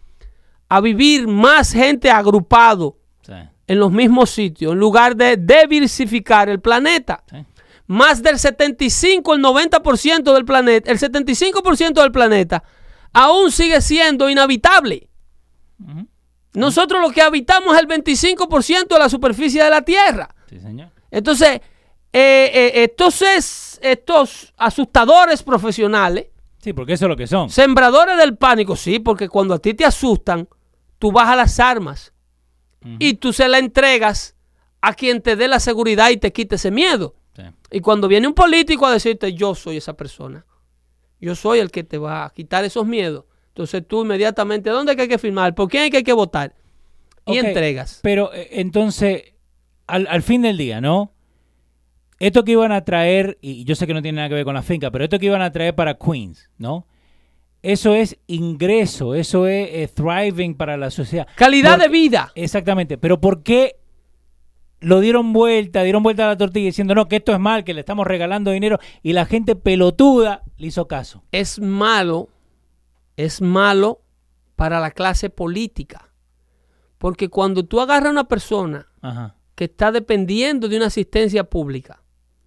[0.70, 3.34] a vivir más gente agrupado Sí.
[3.68, 7.38] en los mismos sitios, en lugar de diversificar el planeta Sí.
[7.88, 12.64] más del 75, el 90% del planeta, el 75% del planeta
[13.14, 15.10] aún sigue siendo inhabitable.
[16.54, 20.34] Nosotros lo que habitamos es el 25% de la superficie de la Tierra.
[20.50, 20.90] Sí, señor.
[21.10, 21.62] Entonces,
[22.14, 26.28] eh, eh, entonces estos asustadores profesionales,
[26.62, 27.50] Sí, porque eso es lo que son.
[27.50, 30.48] sembradores del pánico, sí, porque cuando a ti te asustan,
[31.00, 32.14] tú vas a las armas
[33.00, 34.36] y tú se la entregas
[34.82, 37.16] a quien te dé la seguridad y te quite ese miedo.
[37.36, 37.44] Sí.
[37.72, 40.46] Y cuando viene un político a decirte, yo soy esa persona,
[41.20, 45.04] yo soy el que te va a quitar esos miedos, entonces tú inmediatamente, ¿dónde que
[45.04, 45.54] hay que firmar?
[45.54, 46.56] ¿Por quién que hay que votar?
[47.26, 48.00] Y Ok, entregas.
[48.02, 49.34] Pero eh, entonces,
[49.88, 51.14] al, al fin del día, ¿no?
[52.22, 54.54] Esto que iban a traer, y yo sé que no tiene nada que ver con
[54.54, 56.86] la finca, pero esto que iban a traer para Queens, ¿no?
[57.64, 61.26] Eso es ingreso, eso es eh, thriving para la sociedad.
[61.34, 62.32] Calidad de vida.
[62.36, 63.80] Exactamente, pero ¿por qué
[64.82, 67.74] lo dieron vuelta, dieron vuelta a la tortilla diciendo, no, que esto es mal, que
[67.74, 71.24] le estamos regalando dinero, y la gente pelotuda le hizo caso?
[71.32, 72.30] Es malo,
[73.18, 74.04] es malo
[74.56, 76.14] para la clase política.
[77.00, 79.38] Porque cuando tú agarras a una persona Ajá.
[79.56, 82.01] que está dependiendo de una asistencia pública,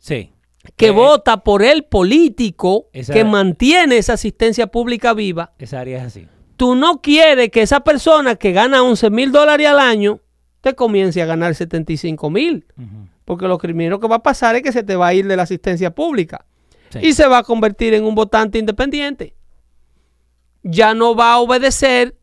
[0.04, 0.30] Sí.
[0.76, 5.98] que Eh, vota por el político Esa- que mantiene esa asistencia pública viva, Esa área
[5.98, 6.28] es así.
[6.56, 10.20] tú no quieres que esa persona que gana 11 mil dólares al año
[10.60, 12.66] te comience a ganar 75 mil.
[12.78, 13.08] Ujú.
[13.24, 15.36] Porque lo primero que va a pasar es que se te va a ir de
[15.36, 16.44] la asistencia pública
[16.90, 16.98] Sí.
[17.02, 19.34] y se va a convertir en un votante independiente.
[20.62, 22.16] Ya no va a obedecer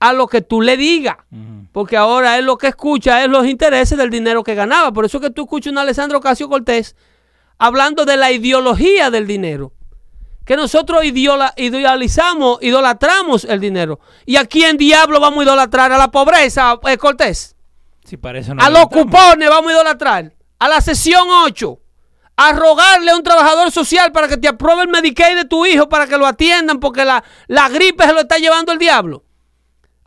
[0.00, 1.16] a lo que tú le digas.
[1.30, 1.63] Ujú.
[1.74, 4.92] Porque ahora él lo que escucha es los intereses del dinero que ganaba.
[4.92, 6.94] Por eso es que tú escuchas a un Alessandro Casio Cortés
[7.58, 9.72] hablando de la ideología del dinero.
[10.44, 13.98] Que nosotros idiola- idealizamos, idolatramos el dinero.
[14.24, 15.90] ¿Y a quién diablo vamos a idolatrar?
[15.90, 17.56] ¿A la pobreza, eh, Cortés?
[18.04, 20.32] Sí, para eso no A los cupones vamos a idolatrar.
[20.60, 21.76] A la sesión 8.
[22.36, 25.88] A rogarle a un trabajador social para que te apruebe el Medicaid de tu hijo
[25.88, 29.24] para que lo atiendan porque la, la gripe se lo está llevando el diablo.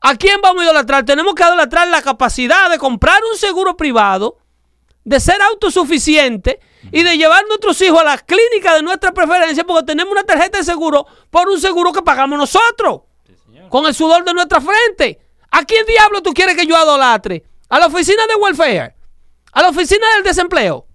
[0.01, 1.05] ¿A quién vamos a idolatrar?
[1.05, 4.37] Tenemos que idolatrar la capacidad de comprar un seguro privado,
[5.03, 6.59] de ser autosuficiente
[6.91, 10.23] y de llevar a nuestros hijos a las clínicas de nuestra preferencia porque tenemos una
[10.23, 13.01] tarjeta de seguro por un seguro que pagamos nosotros
[13.69, 15.19] con el sudor de nuestra frente.
[15.51, 17.43] ¿A quién diablo tú quieres que yo adolatre?
[17.69, 18.95] ¿A la oficina de welfare?
[19.53, 20.85] ¿A la oficina del desempleo?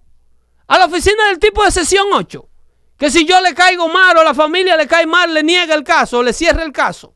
[0.67, 2.49] ¿A la oficina del tipo de sesión 8?
[2.97, 5.83] Que si yo le caigo mal o la familia le cae mal, le niega el
[5.83, 7.13] caso o le cierra el caso.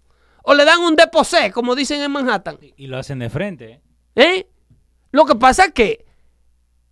[0.50, 2.58] O le dan un deposé, como dicen en Manhattan.
[2.78, 3.70] Y lo hacen de frente.
[3.70, 3.82] ¿eh?
[4.16, 4.50] ¿Eh?
[5.12, 6.06] Lo que pasa es que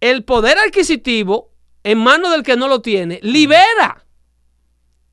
[0.01, 4.03] el poder adquisitivo en manos del que no lo tiene libera.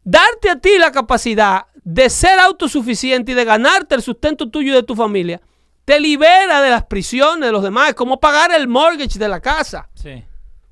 [0.03, 4.75] Darte a ti la capacidad de ser autosuficiente y de ganarte el sustento tuyo y
[4.75, 5.41] de tu familia,
[5.85, 7.91] te libera de las prisiones de los demás.
[7.91, 9.89] Es como pagar el mortgage de la casa.
[9.95, 10.25] Sí.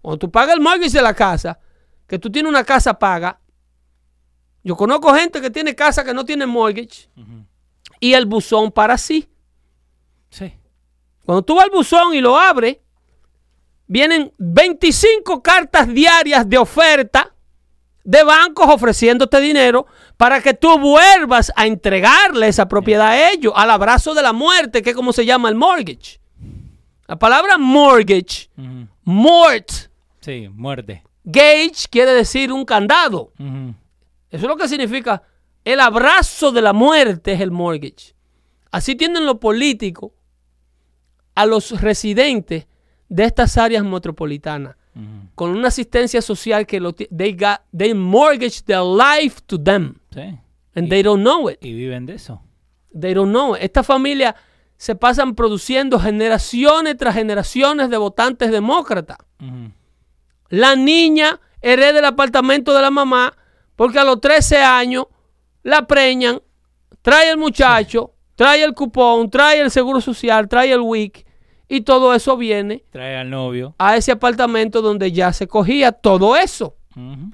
[0.02, 1.60] Cuando tú pagas el mortgage de la casa,
[2.08, 3.38] que tú tienes una casa paga.
[4.64, 7.08] Yo conozco gente que tiene casa que no tiene mortgage
[8.00, 9.28] y el buzón para sí.
[10.30, 10.52] Sí.
[11.24, 12.78] Cuando tú vas al buzón y lo abres,
[13.86, 17.34] vienen 25 cartas diarias de oferta
[18.02, 19.86] de bancos ofreciéndote dinero
[20.16, 24.82] para que tú vuelvas a entregarle esa propiedad a ellos, al abrazo de la muerte,
[24.82, 26.18] que es como se llama el mortgage.
[27.06, 28.86] La palabra mortgage, Ujú.
[29.04, 29.70] mort,
[30.20, 31.02] Sí, muerte.
[31.24, 33.32] gauge quiere decir un candado.
[34.30, 35.22] Eso es lo que significa
[35.64, 38.14] el abrazo de la muerte es el mortgage.
[38.70, 40.12] Así tienen los políticos
[41.34, 42.66] a los residentes
[43.08, 44.76] de estas áreas metropolitanas
[45.34, 50.36] con una asistencia social que lo they got they mortgage their life to them Sí.
[50.74, 51.58] and they don't know it.
[51.64, 52.42] Y viven de eso.
[52.98, 53.62] They don't know it.
[53.62, 54.34] Esta familia
[54.76, 59.18] se pasan produciendo generaciones tras generaciones de votantes demócratas.
[60.48, 63.36] La niña hereda el apartamento de la mamá
[63.76, 65.06] porque a los 13 años
[65.62, 66.40] la preñan,
[67.02, 71.26] trae el muchacho, trae el cupón, trae el seguro social, trae el WIC
[71.68, 73.74] y todo eso viene Trae al novio.
[73.78, 76.76] a ese apartamento donde ya se cogía todo eso.
[76.96, 77.30] Ujú.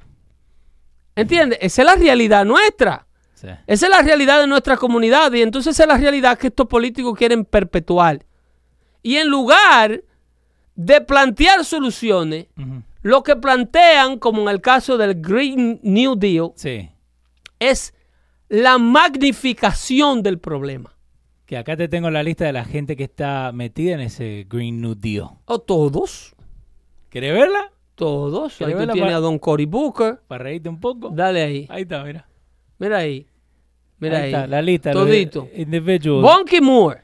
[1.14, 1.58] ¿Entiendes?
[1.62, 3.06] Esa es la realidad nuestra.
[3.34, 3.48] Sí.
[3.66, 6.66] Esa es la realidad de nuestra comunidad y entonces esa es la realidad que estos
[6.66, 8.24] políticos quieren perpetuar.
[9.02, 10.02] Y en lugar
[10.74, 12.46] de plantear soluciones,
[13.02, 16.90] lo que plantean, como en el caso del Green New Deal, Sí.
[17.58, 17.94] es
[18.48, 20.96] la magnificación del problema.
[21.44, 24.80] Que acá te tengo la lista de la gente que está metida en ese Green
[24.80, 25.28] New Deal.
[25.44, 26.34] O todos,
[27.08, 27.72] ¿Querés verla?
[27.94, 28.60] todos.
[28.60, 30.20] Ahí ¿Querés tú tienes a Don Cory Booker.
[30.28, 31.10] Para reírte un poco.
[31.10, 31.66] Dale ahí.
[31.70, 32.28] Ahí está, mira.
[32.78, 33.26] Mira ahí.
[33.98, 34.24] Mira ahí.
[34.24, 34.92] ahí está, la lista.
[34.92, 35.48] Todito.
[35.54, 36.22] Individuals.
[36.22, 37.00] Bonky Moore,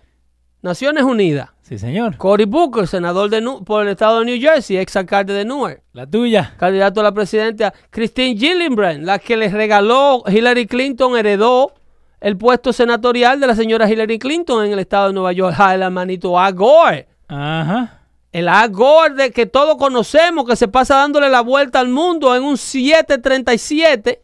[0.63, 1.51] Naciones Unidas.
[1.63, 2.17] Sí, señor.
[2.17, 5.83] Cory Booker, senador de Nu- por el estado de New Jersey, ex alcalde de Newark.
[5.93, 6.55] La tuya.
[6.59, 7.73] Candidato a la presidencia.
[7.91, 11.73] Christine Gillibrand, la que le regaló Hillary Clinton, heredó
[12.21, 15.57] el puesto senatorial de la señora Hillary Clinton en el estado de Nueva York.
[15.59, 17.09] Ah, el hermanito Al Gore.
[17.29, 17.99] Ajá.
[18.31, 22.35] El Al Gore de que todos conocemos, que se pasa dándole la vuelta al mundo
[22.37, 24.23] en un 737.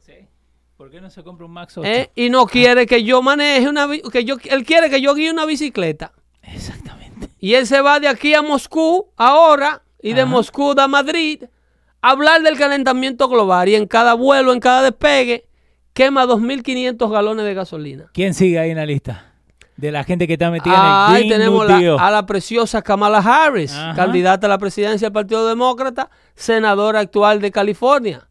[0.77, 1.89] ¿Por qué no se compra un Max 8?
[1.89, 2.11] ¿eh?
[2.15, 5.45] y no quiere que yo maneje una que yo él quiere que yo guíe una
[5.45, 6.13] bicicleta
[6.55, 7.29] Exactamente.
[7.39, 10.31] y él se va de aquí a Moscú ahora y de Ajá.
[10.31, 11.45] Moscú a Madrid
[12.03, 15.47] a hablar del calentamiento global y en cada vuelo, en cada despegue
[15.93, 18.07] quema 2.500 galones de gasolina.
[18.13, 19.25] ¿Quién sigue ahí en la lista?
[19.77, 22.83] De la gente que está metida Ahí en el Green tenemos la- a la preciosa
[22.83, 23.95] Kamala Harris, Ajá.
[23.95, 28.28] candidata a la presidencia del Partido Demócrata, senadora actual de California.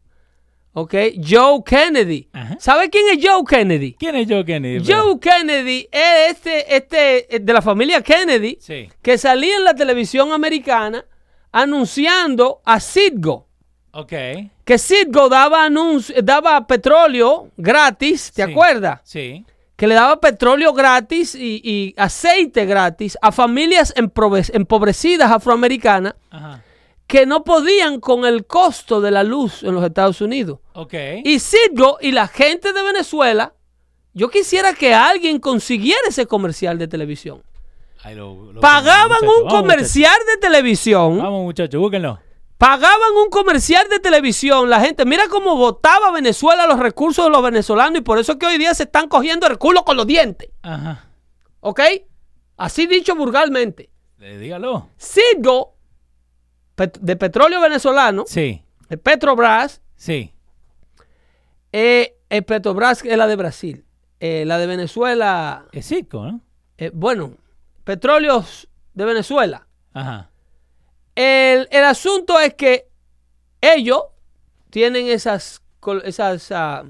[0.78, 0.94] ¿Ok?
[1.28, 2.28] Joe Kennedy.
[2.32, 2.56] Ajá.
[2.60, 3.94] ¿Sabe quién es Joe Kennedy?
[3.98, 4.84] ¿Quién es Joe Kennedy?
[4.92, 8.88] Joe Kennedy es este, este, eh, de la familia Kennedy, Sí.
[9.02, 11.04] que salía en la televisión americana
[11.52, 13.46] anunciando a Citgo.
[13.92, 14.12] Ok.
[14.64, 15.68] Que Citgo daba,
[16.22, 18.50] daba petróleo gratis, ¿te Sí.
[18.52, 19.00] acuerdas?
[19.04, 19.44] Sí.
[19.76, 26.64] que le daba petróleo gratis y, y aceite gratis a familias empobrecidas afroamericanas Ajá.
[27.08, 30.60] Que no podían con el costo de la luz en los Estados Unidos.
[30.74, 30.94] Ok.
[31.24, 33.54] Y Citgo y la gente de Venezuela,
[34.14, 37.42] yo quisiera que alguien consiguiera ese comercial de televisión.
[38.14, 41.18] Lo- lo- Pagaban un Vamos, comercial de televisión.
[41.18, 42.18] Vamos, muchachos, búsquenlo.
[42.56, 44.68] Pagaban un comercial de televisión.
[44.70, 48.38] La gente, mira cómo votaba Venezuela los recursos de los venezolanos y por eso es
[48.38, 50.50] que hoy día se están cogiendo el culo con los dientes.
[50.62, 51.06] Ajá.
[51.60, 51.80] ¿Ok?
[52.56, 53.90] Así dicho vulgarmente.
[54.20, 54.88] Eh, dígalo.
[54.98, 55.74] Citgo,
[56.78, 60.32] pet- de petróleo venezolano, Sí, de Petrobras, sí.
[61.72, 63.84] eh, el Petrobras es la de Brasil.
[64.20, 66.40] Eh, la de Venezuela, Es Cisco, ¿no?
[66.76, 67.34] eh, bueno,
[67.84, 69.66] petróleos de Venezuela.
[69.92, 70.30] Ajá.
[71.14, 72.88] El, el asunto es que
[73.60, 74.02] ellos
[74.70, 75.62] tienen esas,
[76.04, 76.84] esas ah,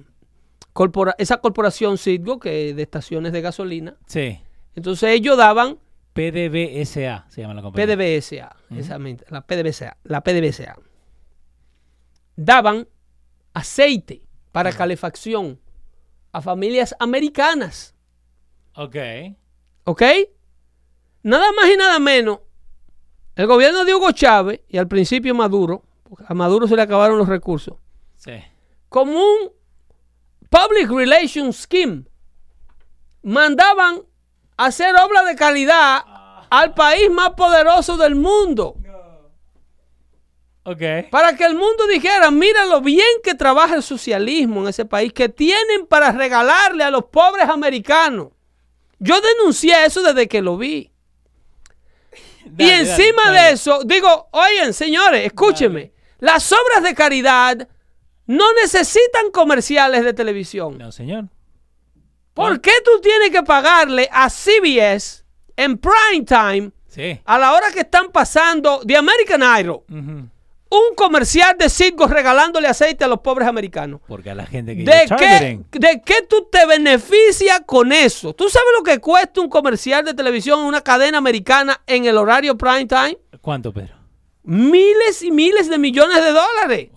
[0.73, 3.97] corpora- esa corporación Citgo que de estaciones de gasolina.
[4.07, 4.41] Sí.
[4.75, 5.79] Entonces ellos daban
[6.19, 7.97] PDVSA se llama la compañía.
[7.97, 10.77] PDVSA, exactamente, la PDVSA, la PDVSA.
[12.37, 12.89] Daban
[13.55, 14.23] aceite
[14.53, 15.61] para calefacción
[16.33, 17.95] a familias americanas,
[18.75, 18.97] Ok.
[19.85, 20.03] ¿ok?
[21.23, 22.41] Nada más y nada menos.
[23.35, 27.19] El gobierno de Hugo Chávez y al principio Maduro, porque a Maduro se le acabaron
[27.19, 27.77] los recursos,
[28.17, 28.33] Sí.
[28.89, 29.53] como un
[30.51, 32.05] public relations scheme,
[33.23, 34.03] mandaban
[34.59, 36.05] hacer obra de calidad
[36.51, 38.77] al país más poderoso del mundo.
[40.65, 40.83] Ok.
[41.11, 45.15] Para que el mundo dijera, mira lo bien que trabaja el socialismo en ese país,
[45.15, 48.29] que tienen para regalarle a los pobres americanos.
[48.99, 50.93] Yo denuncié eso desde que lo vi.
[52.45, 53.41] y Dale, encima dale.
[53.41, 57.69] de eso, digo, oigan, señores, escúchenme, las obras de caridad
[58.27, 60.77] no necesitan comerciales de televisión.
[60.77, 61.27] No, señor.
[62.39, 65.25] ¿Por qué tú tienes que pagarle a CBS
[65.57, 67.21] en prime time, Sí.
[67.25, 69.83] a la hora que están pasando The American Idol,
[70.71, 74.01] un comercial de Citgo regalándole aceite a los pobres americanos?
[74.07, 75.61] Porque a la gente que ¿De qué.
[75.79, 78.35] ¿De qué tú te beneficias con eso?
[78.35, 82.17] ¿Tú sabes lo que cuesta un comercial de televisión en una cadena americana en el
[82.17, 83.19] horario prime time?
[83.41, 83.95] ¿Cuánto, Pedro?
[84.45, 86.89] Miles y miles de millones de dólares.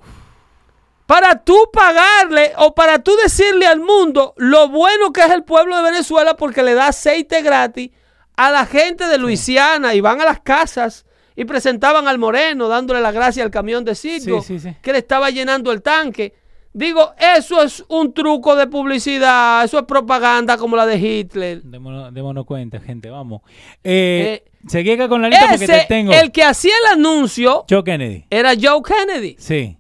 [1.12, 5.76] Para tú pagarle o para tú decirle al mundo lo bueno que es el pueblo
[5.76, 7.90] de Venezuela porque le da aceite gratis
[8.38, 11.06] a la gente de Luisiana y van a las casas
[11.36, 14.78] y presentaban al Moreno dándole la gracia al camión de Citgo Sí, sí, sí.
[14.82, 16.34] que le estaba llenando el tanque.
[16.72, 21.62] Digo, eso es un truco de publicidad, eso es propaganda como la de Hitler.
[21.64, 23.42] Démonos, démonos cuenta, gente, vamos.
[23.84, 26.14] Eh, Eh, seguí acá con la lista porque te tengo.
[26.14, 28.26] el que hacía el anuncio Joe Kennedy.
[28.30, 29.36] era Joe Kennedy.
[29.38, 29.78] Sí.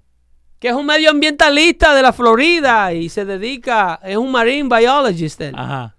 [0.61, 5.41] Que es un medioambientalista de la Florida y se dedica, es un marine biologist.
[5.41, 5.55] él.
[5.57, 5.95] Ajá.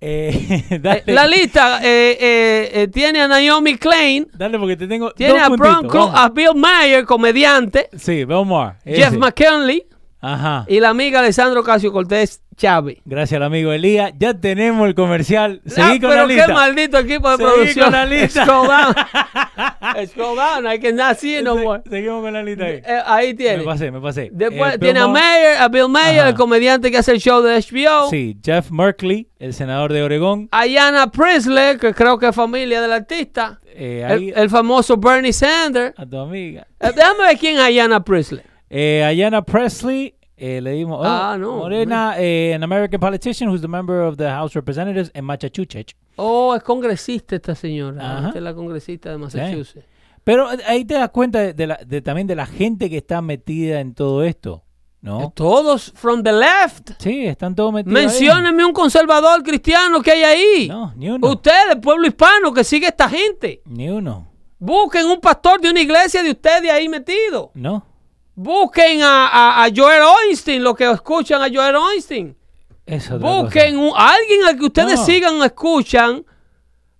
[0.00, 4.88] Eh, Eh, dale, La lista eh, eh, eh, tiene a Naomi Klein, dale porque te
[4.88, 5.12] tengo.
[5.12, 8.78] tiene dos a, Bron a Bill Mayer, comediante, Sí, Belmar.
[8.84, 9.18] Jeff ese.
[9.18, 9.84] McKinley
[10.20, 10.64] Ajá.
[10.68, 12.98] y la amiga Alessandro Casio Cortés Chávez.
[13.04, 14.12] Gracias al amigo Elías.
[14.18, 15.60] Ya tenemos el comercial.
[15.66, 16.46] Ah, Seguí con pero la lista.
[16.46, 17.84] qué maldito equipo de Seguí producción.
[17.86, 18.44] con la lista.
[18.44, 20.06] Scroll down.
[20.06, 21.82] Scroll down, I cannot see it no Se- more.
[21.90, 22.80] Seguimos con la lista ahí.
[22.84, 23.58] Eh, ahí tiene.
[23.58, 24.30] Me pasé, me pasé.
[24.32, 26.28] Después Eh, tiene a Mayer, a Bill Mayer, Ajá.
[26.30, 28.08] el comediante que hace el show de HBO.
[28.10, 30.48] Sí, Jeff Merkley, el senador de Oregón.
[30.52, 33.58] Ayanna Presley, que creo que es familia del artista.
[33.74, 35.98] Eh, ahí, El, el famoso Bernie Sanders.
[35.98, 36.66] a tu amiga.
[36.78, 38.42] Eh, déjame ver quién es Ayanna Presley.
[38.70, 40.14] Eh, Ayanna Presley,
[40.44, 40.98] eh, le dimos.
[41.00, 41.56] oh, Ah, no.
[41.58, 45.94] Morena, eh, an American politician who's the member of the House of Representatives en Massachusetts.
[46.16, 48.18] Oh, es congresista esta señora.
[48.18, 48.26] Ajá.
[48.28, 49.86] Esta es la congresista de Massachusetts.
[50.24, 52.98] Pero eh, ahí te das cuenta de, de la, de también de la gente que
[52.98, 55.30] está metida en todo esto, Eh, ¿no?
[55.34, 56.90] Todos from the left.
[56.98, 57.92] Sí, están todos metidos.
[58.00, 60.68] Menciónenme un conservador cristiano que hay ahí.
[60.68, 61.28] No, ni uno.
[61.28, 63.62] Ustedes, pueblo hispano, que sigue esta gente.
[63.66, 64.28] Ni uno.
[64.58, 67.50] Busquen un pastor de una iglesia de ustedes ahí metido.
[67.54, 67.84] No.
[68.34, 72.36] Busquen a, a- a Joel Einstein, los que escuchan a Joel Einstein.
[72.86, 75.04] Eso Busquen un- a alguien al que ustedes No.
[75.06, 76.24] sigan o escuchan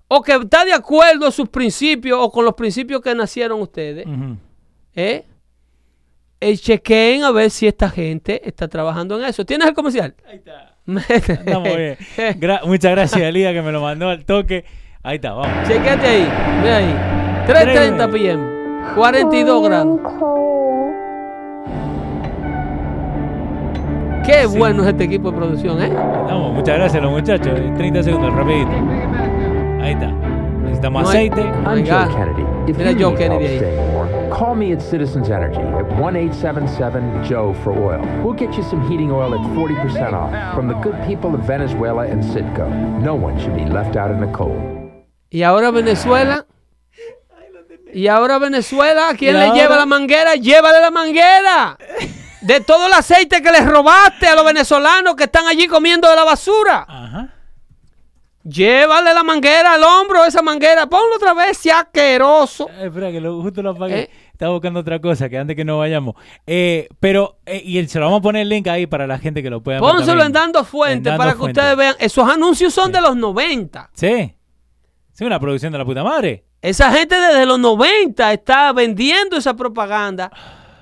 [0.08, 4.06] o que está de acuerdo a sus principios o con los principios que nacieron ustedes.
[4.06, 4.36] Ujú.
[4.94, 5.24] ¿eh?
[6.40, 9.44] Eh, chequeen a ver si esta gente está trabajando en eso.
[9.46, 10.14] ¿Tienes el comercial?
[10.28, 10.76] Ahí está.
[11.08, 11.96] Estamos bien.
[12.40, 14.64] Gra- muchas gracias, Elías, que me lo mandó al toque.
[15.04, 15.68] Ahí está, vamos.
[15.68, 16.28] Chequete ahí.
[16.62, 16.94] Ve ahí.
[17.46, 18.94] 3.30 pm.
[18.96, 20.00] 42 grados.
[24.24, 24.58] Qué Sí.
[24.58, 25.90] bueno es este equipo de producción, ¿eh?
[25.92, 27.58] Vamos, muchas gracias a los muchachos.
[27.76, 28.70] 30 segundos, rapidito.
[29.80, 30.06] Ahí está.
[30.62, 31.42] Necesitamos No hay- aceite.
[31.42, 32.14] My I'm Joe God.
[32.16, 32.42] Kennedy.
[32.68, 33.60] If Mira Joe Kennedy ahí.
[34.30, 38.00] call me at Citizens Energy at 1 877 Joe for oil.
[38.22, 42.02] We'll get you some heating oil at 40% off from the good people of Venezuela
[42.04, 42.68] and Citgo.
[43.02, 44.56] No one should be left out in the cold.
[45.30, 46.46] Y ahora Venezuela.
[47.92, 50.34] Y ahora Venezuela, ¿a quién le lleva la manguera?
[50.36, 51.76] Llévale la manguera.
[52.42, 56.16] De todo el aceite que les robaste a los venezolanos que están allí comiendo de
[56.16, 56.84] la basura.
[56.88, 57.28] Ajá.
[58.44, 60.86] Llévale la manguera al hombro, esa manguera.
[60.88, 62.68] Ponlo otra vez, sea asqueroso.
[62.70, 64.00] Eh, espera, que lo, justo lo apagué.
[64.00, 64.10] Eh.
[64.32, 66.16] Estaba buscando otra cosa, que antes que no vayamos.
[66.44, 69.18] Eh, pero, eh, y el- se lo vamos a poner el link ahí para la
[69.20, 71.60] gente que lo pueda ver Pónselo en Dando Fuente En Dando para que Fuente.
[71.60, 71.94] ustedes vean.
[72.00, 73.90] Esos anuncios son de los 90.
[73.94, 74.34] Sí.
[75.12, 76.44] Sí, una producción de la puta madre.
[76.60, 80.32] Esa gente desde los 90 está vendiendo esa propaganda.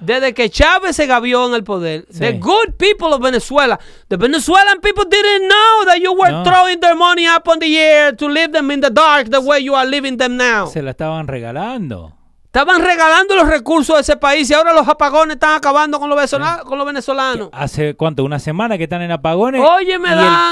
[0.00, 2.06] Desde que Chávez se gavió en el poder.
[2.10, 2.20] Sí.
[2.20, 3.78] The good people of Venezuela.
[4.08, 6.42] The Venezuelan people didn't know that you were No.
[6.42, 9.62] throwing their money up on the air to leave them in the dark the way
[9.62, 10.66] you are leaving them now.
[10.66, 12.16] Se la estaban regalando.
[12.46, 16.18] Estaban regalando los recursos de ese país y ahora los apagones están acabando con los,
[16.18, 17.48] venezolanos- con los venezolanos.
[17.52, 18.24] Hace, ¿cuánto?
[18.24, 19.62] Una semana que están en apagones.
[19.64, 20.08] Óyeme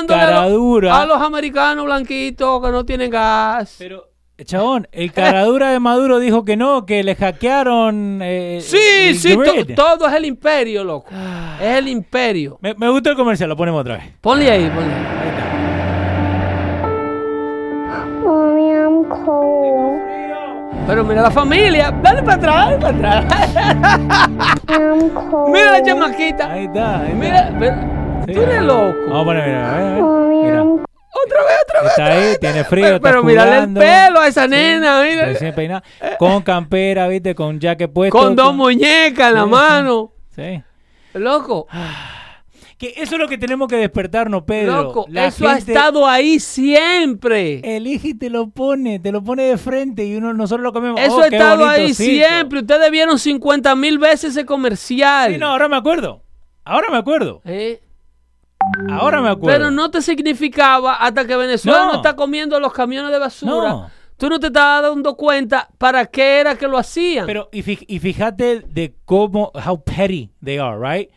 [0.07, 1.01] caradura.
[1.01, 3.75] a los americanos blanquitos que no tienen gas.
[3.79, 4.08] Pero,
[4.45, 8.21] chabón, el caradura de Maduro dijo que no, que le hackearon.
[8.23, 8.77] eh, Sí,
[9.09, 11.09] el sí, to- todo es el imperio, loco.
[11.61, 12.57] Es el imperio.
[12.61, 14.05] Me, me gustó el comercial, lo ponemos otra vez.
[14.21, 15.29] Ponle ahí, ponle ahí.
[15.29, 15.49] Está.
[18.25, 19.99] Mommy, I'm cold.
[20.87, 21.91] Pero mira la familia.
[22.03, 23.55] Dale para atrás, dale para atrás.
[24.69, 25.51] I'm cold.
[25.53, 26.53] mira la chamaquita.
[26.53, 27.01] Ahí está.
[27.01, 27.15] ahí está.
[27.15, 28.23] Mira, mira.
[28.27, 28.33] Sí.
[28.35, 28.97] Tú eres loco.
[29.09, 30.03] Vamos a poner, mira, a ver, a ver.
[30.03, 30.65] Mommy, Mira.
[31.27, 31.91] Otra vez, otra vez.
[31.91, 35.27] Está ahí, tiene frío, Pero, está pero el pelo a esa nena, mira.
[35.27, 35.83] Recién peinada.
[36.19, 38.17] Con campera, viste, con jaque puesto.
[38.19, 39.49] Con dos muñecas en la Sí.
[39.51, 40.13] mano.
[40.35, 40.63] Sí.
[41.15, 41.67] Loco,
[42.77, 44.83] Que eso es lo que tenemos que despertarnos, Pedro.
[44.85, 45.07] loco.
[45.09, 47.61] La Eso ha estado ahí siempre.
[47.77, 51.01] Elige y te lo pone, te lo pone de frente y uno nosotros lo comemos.
[51.01, 52.05] Eso Oh, ha estado ahí sí.
[52.21, 52.61] siempre.
[52.61, 55.33] Ustedes vieron 50 mil veces ese comercial.
[55.33, 56.23] Sí, no, ahora me acuerdo.
[56.65, 57.41] Ahora me acuerdo.
[57.47, 57.81] Eh,
[58.91, 59.57] Ahora me acuerdo.
[59.59, 61.97] Pero no te significaba hasta que Venezuela no, No.
[61.97, 63.69] está comiendo los camiones de basura.
[63.69, 63.91] No.
[64.17, 67.25] Tú no te estabas dando cuenta para qué era que lo hacían.
[67.27, 71.09] Pero, y, fíjate de cómo, how petty they are, right?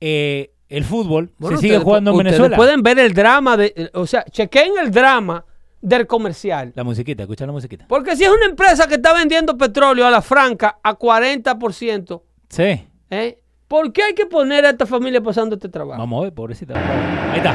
[0.00, 2.56] Eh, el fútbol Bueno, se sigue ustedes jugando en Venezuela.
[2.56, 5.44] pueden ver el drama de, o sea, chequen el drama
[5.80, 6.72] del comercial.
[6.74, 7.86] La musiquita, escucha la musiquita.
[7.88, 12.84] Porque si es una empresa que está vendiendo petróleo a la franca a 40%, Sí.
[13.10, 13.38] ¿eh?
[13.68, 16.00] ¿Por qué hay que poner a esta familia pasando este trabajo?
[16.00, 16.74] Vamos a ver, pobrecita.
[16.74, 17.54] Ahí está.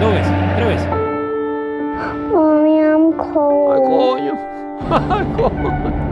[0.00, 0.88] Dos veces, tres veces.
[2.32, 3.84] Mommy, I'm Ay, cold.
[3.84, 4.34] coño.
[5.10, 6.04] Ay, coño.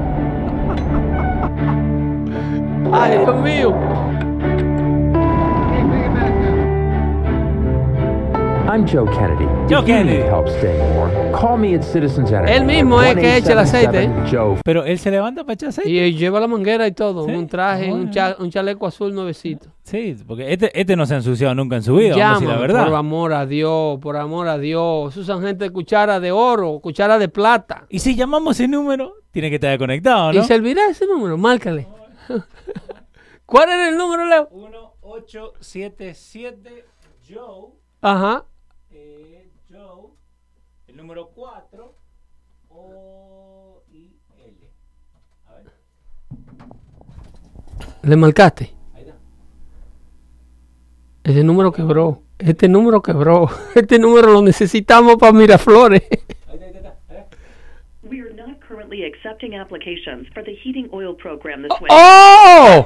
[2.93, 3.75] Ay, Dios mío.
[8.73, 9.45] I'm Joe Kennedy.
[9.69, 10.17] Joe if Kennedy.
[10.17, 12.55] you need help staying warm, call me at Citizens Energy.
[12.55, 15.69] Él mismo es que echa el aceite, 1-877 Joe Pero él se levanta para echar
[15.69, 15.91] aceite.
[15.91, 17.33] Y lleva la manguera y todo, Sí.
[17.33, 18.11] un traje, un, Bueno.
[18.13, 19.69] cha- un chaleco azul nuevecito.
[19.83, 22.49] Sí, porque este, este no se ha ensuciado nunca en su vida, vamos a decir
[22.49, 22.87] la verdad.
[22.87, 25.15] por amor a Dios, por amor a Dios.
[25.19, 27.85] Usan gente de cuchara de oro, cuchara de plata.
[27.91, 30.41] Y si llamamos ese número, tiene que estar conectado, ¿no?
[30.41, 31.37] ¿Y servirá ese número?
[31.37, 31.89] Márcale.
[33.45, 34.49] ¿Cuál era el número, Leo?
[34.51, 36.87] 1877
[37.29, 37.71] Joe,
[38.01, 38.47] Ajá.
[41.03, 41.95] Número 4,
[42.71, 44.71] O I L.
[45.49, 45.73] A ver,
[48.03, 48.73] ¿Le marcaste?
[48.95, 49.15] ahí está.
[51.25, 52.23] Ese número quebró.
[52.39, 53.49] Este número quebró.
[53.75, 56.03] Este número lo necesitamos para Miraflores.
[56.49, 57.37] Ahí está, ahí está, ahí está.
[58.05, 61.97] We are not currently accepting applications for the heating oil program this winter.
[61.99, 62.85] ¡Oh!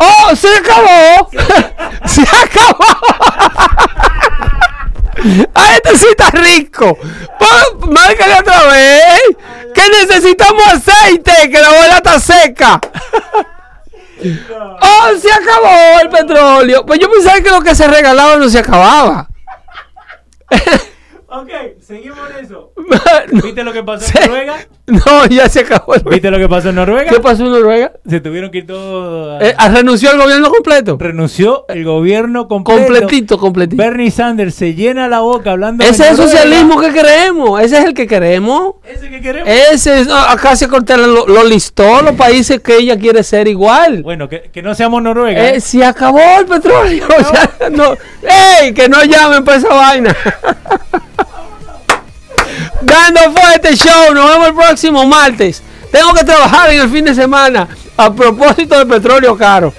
[0.00, 0.34] ¡Oh!
[0.34, 1.28] ¡Se acabó!
[2.06, 2.96] ¡Se acabó!
[5.54, 6.96] ¡A este sí está rico!
[7.88, 9.20] Márcale otra vez!
[9.74, 11.50] ¡Que necesitamos aceite!
[11.50, 12.80] ¡Que la bola está seca!
[14.80, 15.16] ¡Oh!
[15.20, 16.84] ¡Se acabó el petróleo!
[16.86, 19.28] Pues yo pensaba que lo que se regalaba no se acababa.
[21.32, 21.48] Ok,
[21.80, 22.72] seguimos en eso.
[23.32, 24.56] no, ¿Viste lo que pasó en Noruega?
[24.86, 25.94] no, ya se acabó.
[25.94, 27.08] el- ¿Viste lo que pasó en Noruega?
[27.08, 27.92] ¿Qué pasó en Noruega?
[28.08, 29.40] Se tuvieron que ir todos.
[29.40, 30.96] a- Eh, ¿Renunció al gobierno completo?
[30.98, 32.80] Renunció el gobierno completo.
[32.84, 33.80] Completito, completito.
[33.80, 37.60] Bernie Sanders se llena la boca hablando Ese es el socialismo que queremos.
[37.60, 38.74] Ese es el que queremos.
[38.84, 39.48] Ese que queremos.
[39.48, 43.46] Ese es, no, acá se Cortez lo, lo listó, los países que ella quiere ser
[43.46, 44.02] igual.
[44.02, 45.50] Bueno, que, que no seamos Noruega.
[45.50, 47.06] Eh, se acabó el petróleo.
[47.20, 47.94] o sea, no,
[48.60, 48.74] ¡Ey!
[48.74, 50.16] Que no llamen por esa vaina.
[52.82, 54.14] Dando fuerte show.
[54.14, 55.62] Nos vemos el próximo martes.
[55.90, 57.68] Tengo que trabajar en el fin de semana.
[57.96, 59.72] A propósito del petróleo caro.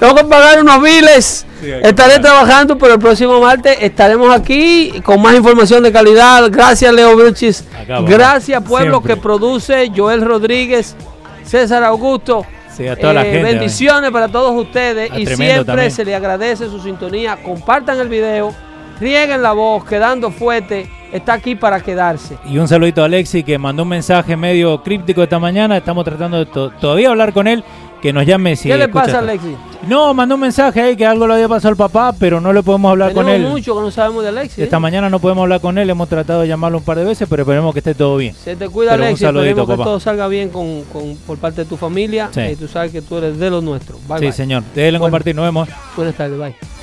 [0.00, 1.46] Tengo que pagar unos biles.
[1.60, 2.20] Sí, Estaré pagar.
[2.22, 6.48] trabajando, pero el próximo martes estaremos aquí con más información de calidad.
[6.50, 7.64] Gracias, Leo Bruchis.
[7.78, 8.00] Acá.
[8.00, 9.14] Gracias, pueblo Siempre.
[9.14, 10.96] que produce Joel Rodríguez,
[11.44, 12.46] César Augusto.
[12.74, 13.42] Sí, a toda la Eh, gente.
[13.52, 15.90] bendiciones para todos ustedes Ah, y siempre también.
[15.90, 17.36] se le agradece su sintonía.
[17.42, 18.54] Compartan el video,
[19.00, 20.88] rieguen la voz, quedando fuerte.
[21.12, 22.38] Está aquí para quedarse.
[22.44, 25.76] Y un saludito a Alexi que mandó un mensaje medio críptico esta mañana.
[25.76, 27.64] Estamos tratando de to- todavía hablar con él.
[28.00, 29.30] Que nos llame si ¿Qué le escucha pasa a esto.
[29.30, 29.56] Alexis?
[29.86, 32.62] No, mandó un mensaje ahí que algo le había pasado al papá, pero no le
[32.62, 33.52] podemos hablar con Tenemos él.
[33.52, 34.58] mucho que no sabemos de Alexis.
[34.60, 34.62] ¿eh?
[34.64, 35.90] Esta mañana no podemos hablar con él.
[35.90, 38.34] Hemos tratado de llamarlo un par de veces, pero esperemos que esté todo bien.
[38.34, 39.84] Se te cuida, Pero saludito, Esperemos que papá.
[39.84, 42.30] todo salga bien con, con- por parte de tu familia.
[42.32, 42.40] Sí.
[42.40, 43.98] Eh, tú sabes que tú eres de los nuestros.
[44.08, 44.32] Bye, sí, bye.
[44.32, 44.62] señor.
[44.74, 45.10] Déjenle Bueno.
[45.10, 45.34] compartir.
[45.36, 45.68] Nos vemos.
[45.94, 46.79] Buenas tardes, bye.